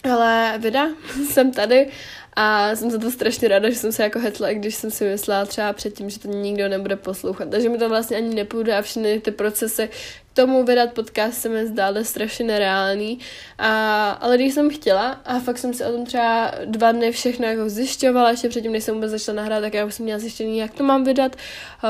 Ale 0.03 0.53
vida, 0.57 0.87
jsem 1.31 1.51
tady 1.51 1.87
a 2.33 2.75
jsem 2.75 2.91
za 2.91 2.97
to 2.97 3.11
strašně 3.11 3.47
ráda, 3.47 3.69
že 3.69 3.75
jsem 3.75 3.91
se 3.91 4.03
jako 4.03 4.19
hetla, 4.19 4.49
i 4.49 4.55
když 4.55 4.75
jsem 4.75 4.91
si 4.91 5.03
myslela 5.03 5.45
třeba 5.45 5.73
předtím, 5.73 6.09
že 6.09 6.19
to 6.19 6.27
nikdo 6.27 6.69
nebude 6.69 6.95
poslouchat. 6.95 7.49
Takže 7.49 7.69
mi 7.69 7.77
to 7.77 7.89
vlastně 7.89 8.17
ani 8.17 8.35
nepůjde 8.35 8.77
a 8.77 8.81
všechny 8.81 9.19
ty 9.19 9.31
procesy 9.31 9.89
k 10.31 10.35
tomu 10.35 10.63
vydat 10.63 10.93
podcast 10.93 11.41
se 11.41 11.49
mi 11.49 11.67
zdály 11.67 12.05
strašně 12.05 12.45
nereálný. 12.45 13.19
A, 13.57 14.11
ale 14.11 14.37
když 14.37 14.53
jsem 14.53 14.69
chtěla 14.69 15.21
a 15.25 15.39
fakt 15.39 15.57
jsem 15.57 15.73
si 15.73 15.85
o 15.85 15.91
tom 15.91 16.05
třeba 16.05 16.51
dva 16.65 16.91
dny 16.91 17.11
všechno 17.11 17.47
jako 17.47 17.69
zjišťovala, 17.69 18.31
ještě 18.31 18.49
předtím, 18.49 18.71
než 18.71 18.83
jsem 18.83 18.95
vůbec 18.95 19.11
začala 19.11 19.35
nahrát, 19.35 19.61
tak 19.61 19.73
já 19.73 19.85
už 19.85 19.93
jsem 19.93 20.03
měla 20.03 20.19
zjištění, 20.19 20.57
jak 20.57 20.73
to 20.73 20.83
mám 20.83 21.03
vydat, 21.03 21.35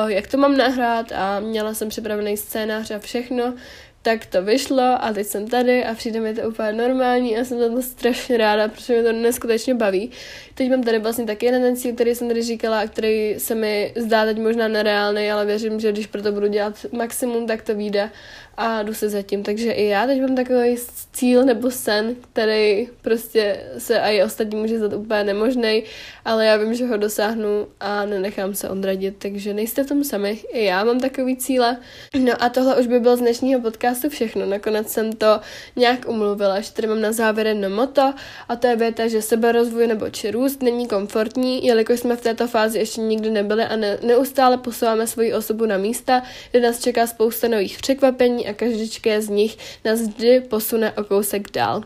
jak 0.07 0.27
to 0.27 0.37
mám 0.37 0.57
nahrát 0.57 1.11
a 1.11 1.39
měla 1.39 1.73
jsem 1.73 1.89
připravený 1.89 2.37
scénář 2.37 2.91
a 2.91 2.99
všechno 2.99 3.53
tak 4.01 4.25
to 4.25 4.41
vyšlo 4.43 4.83
a 4.99 5.13
teď 5.13 5.27
jsem 5.27 5.47
tady 5.47 5.85
a 5.85 5.93
přijde 5.93 6.19
mi 6.19 6.33
to 6.33 6.41
úplně 6.41 6.73
normální 6.73 7.37
a 7.37 7.45
jsem 7.45 7.59
za 7.59 7.69
to 7.69 7.81
strašně 7.81 8.37
ráda, 8.37 8.67
protože 8.67 8.93
mě 8.93 9.03
to 9.03 9.11
neskutečně 9.11 9.73
baví. 9.73 10.11
Teď 10.53 10.69
mám 10.69 10.83
tady 10.83 10.99
vlastně 10.99 11.25
taky 11.25 11.45
jeden 11.45 11.61
ten 11.61 11.75
cíl, 11.75 11.95
který 11.95 12.15
jsem 12.15 12.27
tady 12.27 12.41
říkala 12.41 12.79
a 12.79 12.87
který 12.87 13.35
se 13.37 13.55
mi 13.55 13.93
zdá 13.95 14.25
teď 14.25 14.39
možná 14.39 14.67
nereálný, 14.67 15.31
ale 15.31 15.45
věřím, 15.45 15.79
že 15.79 15.91
když 15.91 16.07
pro 16.07 16.21
to 16.21 16.31
budu 16.31 16.47
dělat 16.47 16.85
maximum, 16.91 17.47
tak 17.47 17.61
to 17.61 17.75
vyjde 17.75 18.09
a 18.57 18.83
jdu 18.83 18.93
se 18.93 19.09
zatím. 19.09 19.43
Takže 19.43 19.71
i 19.71 19.85
já 19.85 20.07
teď 20.07 20.21
mám 20.21 20.35
takový 20.35 20.77
cíl 21.13 21.43
nebo 21.43 21.71
sen, 21.71 22.15
který 22.31 22.87
prostě 23.01 23.63
se 23.77 23.97
i 23.97 24.23
ostatní 24.23 24.59
může 24.59 24.77
zdát 24.77 24.93
úplně 24.93 25.23
nemožný, 25.23 25.83
ale 26.25 26.45
já 26.45 26.57
vím, 26.57 26.73
že 26.73 26.85
ho 26.85 26.97
dosáhnu 26.97 27.67
a 27.79 28.05
nenechám 28.05 28.55
se 28.55 28.69
odradit, 28.69 29.15
takže 29.17 29.53
nejste 29.53 29.83
v 29.83 29.87
tom 29.87 30.03
sami. 30.03 30.39
I 30.53 30.65
já 30.65 30.83
mám 30.83 30.99
takový 30.99 31.37
cíle. 31.37 31.77
No 32.19 32.33
a 32.43 32.49
tohle 32.49 32.75
už 32.75 32.87
by 32.87 32.99
bylo 32.99 33.17
z 33.17 33.19
dnešního 33.19 33.61
podcastu 33.61 34.09
všechno. 34.09 34.45
Nakonec 34.45 34.89
jsem 34.89 35.13
to 35.13 35.39
nějak 35.75 36.07
umluvila, 36.07 36.59
že 36.59 36.73
tady 36.73 36.87
mám 36.87 37.01
na 37.01 37.11
závěr 37.11 37.47
jedno 37.47 37.69
moto 37.69 38.13
a 38.49 38.55
to 38.55 38.67
je 38.67 38.75
věta, 38.75 39.07
že 39.07 39.21
seberozvoj 39.21 39.87
nebo 39.87 40.09
či 40.09 40.31
růst 40.31 40.61
není 40.61 40.87
komfortní, 40.87 41.65
jelikož 41.65 41.99
jsme 41.99 42.15
v 42.15 42.21
této 42.21 42.47
fázi 42.47 42.79
ještě 42.79 43.01
nikdy 43.01 43.29
nebyli 43.29 43.63
a 43.63 43.75
ne, 43.75 43.97
neustále 44.03 44.57
posouváme 44.57 45.07
svoji 45.07 45.33
osobu 45.33 45.65
na 45.65 45.77
místa, 45.77 46.23
kde 46.51 46.61
nás 46.61 46.79
čeká 46.79 47.07
spousta 47.07 47.47
nových 47.47 47.77
překvapení 47.77 48.40
a 48.47 48.53
každičké 48.53 49.21
z 49.21 49.29
nich 49.29 49.57
nás 49.85 50.01
vždy 50.01 50.41
posune 50.41 50.91
o 50.91 51.03
kousek 51.03 51.51
dál. 51.51 51.83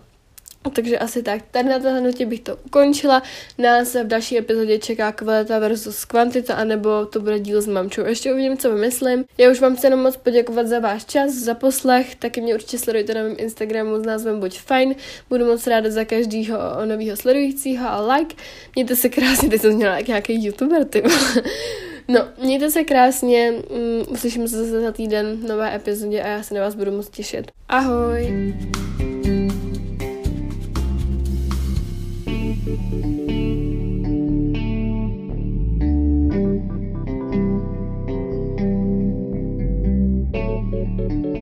Takže 0.73 0.97
asi 0.99 1.23
tak, 1.23 1.41
tady 1.51 1.69
na 1.69 1.99
nutě 1.99 2.25
bych 2.25 2.39
to 2.39 2.57
ukončila. 2.65 3.23
Nás 3.57 3.95
v 3.95 4.03
další 4.03 4.37
epizodě 4.37 4.79
čeká 4.79 5.11
kvalita 5.11 5.59
versus 5.59 6.05
kvantita, 6.05 6.55
anebo 6.55 7.05
to 7.05 7.19
bude 7.19 7.39
díl 7.39 7.61
s 7.61 7.67
mamčou. 7.67 8.05
Ještě 8.05 8.33
uvidím, 8.33 8.57
co 8.57 8.71
vymyslím. 8.71 9.25
Já 9.37 9.51
už 9.51 9.59
vám 9.59 9.75
chci 9.75 9.85
jenom 9.85 9.99
moc 9.99 10.17
poděkovat 10.17 10.67
za 10.67 10.79
váš 10.79 11.05
čas, 11.05 11.31
za 11.33 11.53
poslech, 11.53 12.15
taky 12.15 12.41
mě 12.41 12.53
určitě 12.53 12.77
sledujte 12.77 13.13
na 13.13 13.23
mém 13.23 13.35
Instagramu 13.37 13.99
s 13.99 14.05
názvem 14.05 14.39
Buď 14.39 14.59
fajn. 14.59 14.95
Budu 15.29 15.45
moc 15.45 15.67
ráda 15.67 15.89
za 15.89 16.05
každýho 16.05 16.57
nového 16.85 17.17
sledujícího 17.17 17.89
a 17.89 18.15
like. 18.15 18.35
Mějte 18.75 18.95
se 18.95 19.09
krásně, 19.09 19.49
teď 19.49 19.61
jsem 19.61 19.73
měla 19.73 19.97
jak 19.97 20.07
nějaký 20.07 20.45
youtuber, 20.45 20.85
ty. 20.85 21.03
No, 22.07 22.27
mějte 22.43 22.71
se 22.71 22.83
krásně, 22.83 23.51
um, 23.51 24.13
uslyšíme 24.13 24.47
se 24.47 24.57
zase 24.57 24.81
za 24.81 24.91
týden 24.91 25.37
v 25.37 25.47
nové 25.47 25.75
epizodě 25.75 26.21
a 26.21 26.27
já 26.27 26.43
se 26.43 26.53
na 26.53 26.61
vás 26.61 26.75
budu 26.75 26.91
moc 26.91 27.09
těšit. 27.09 27.51
Ahoj! 27.69 28.53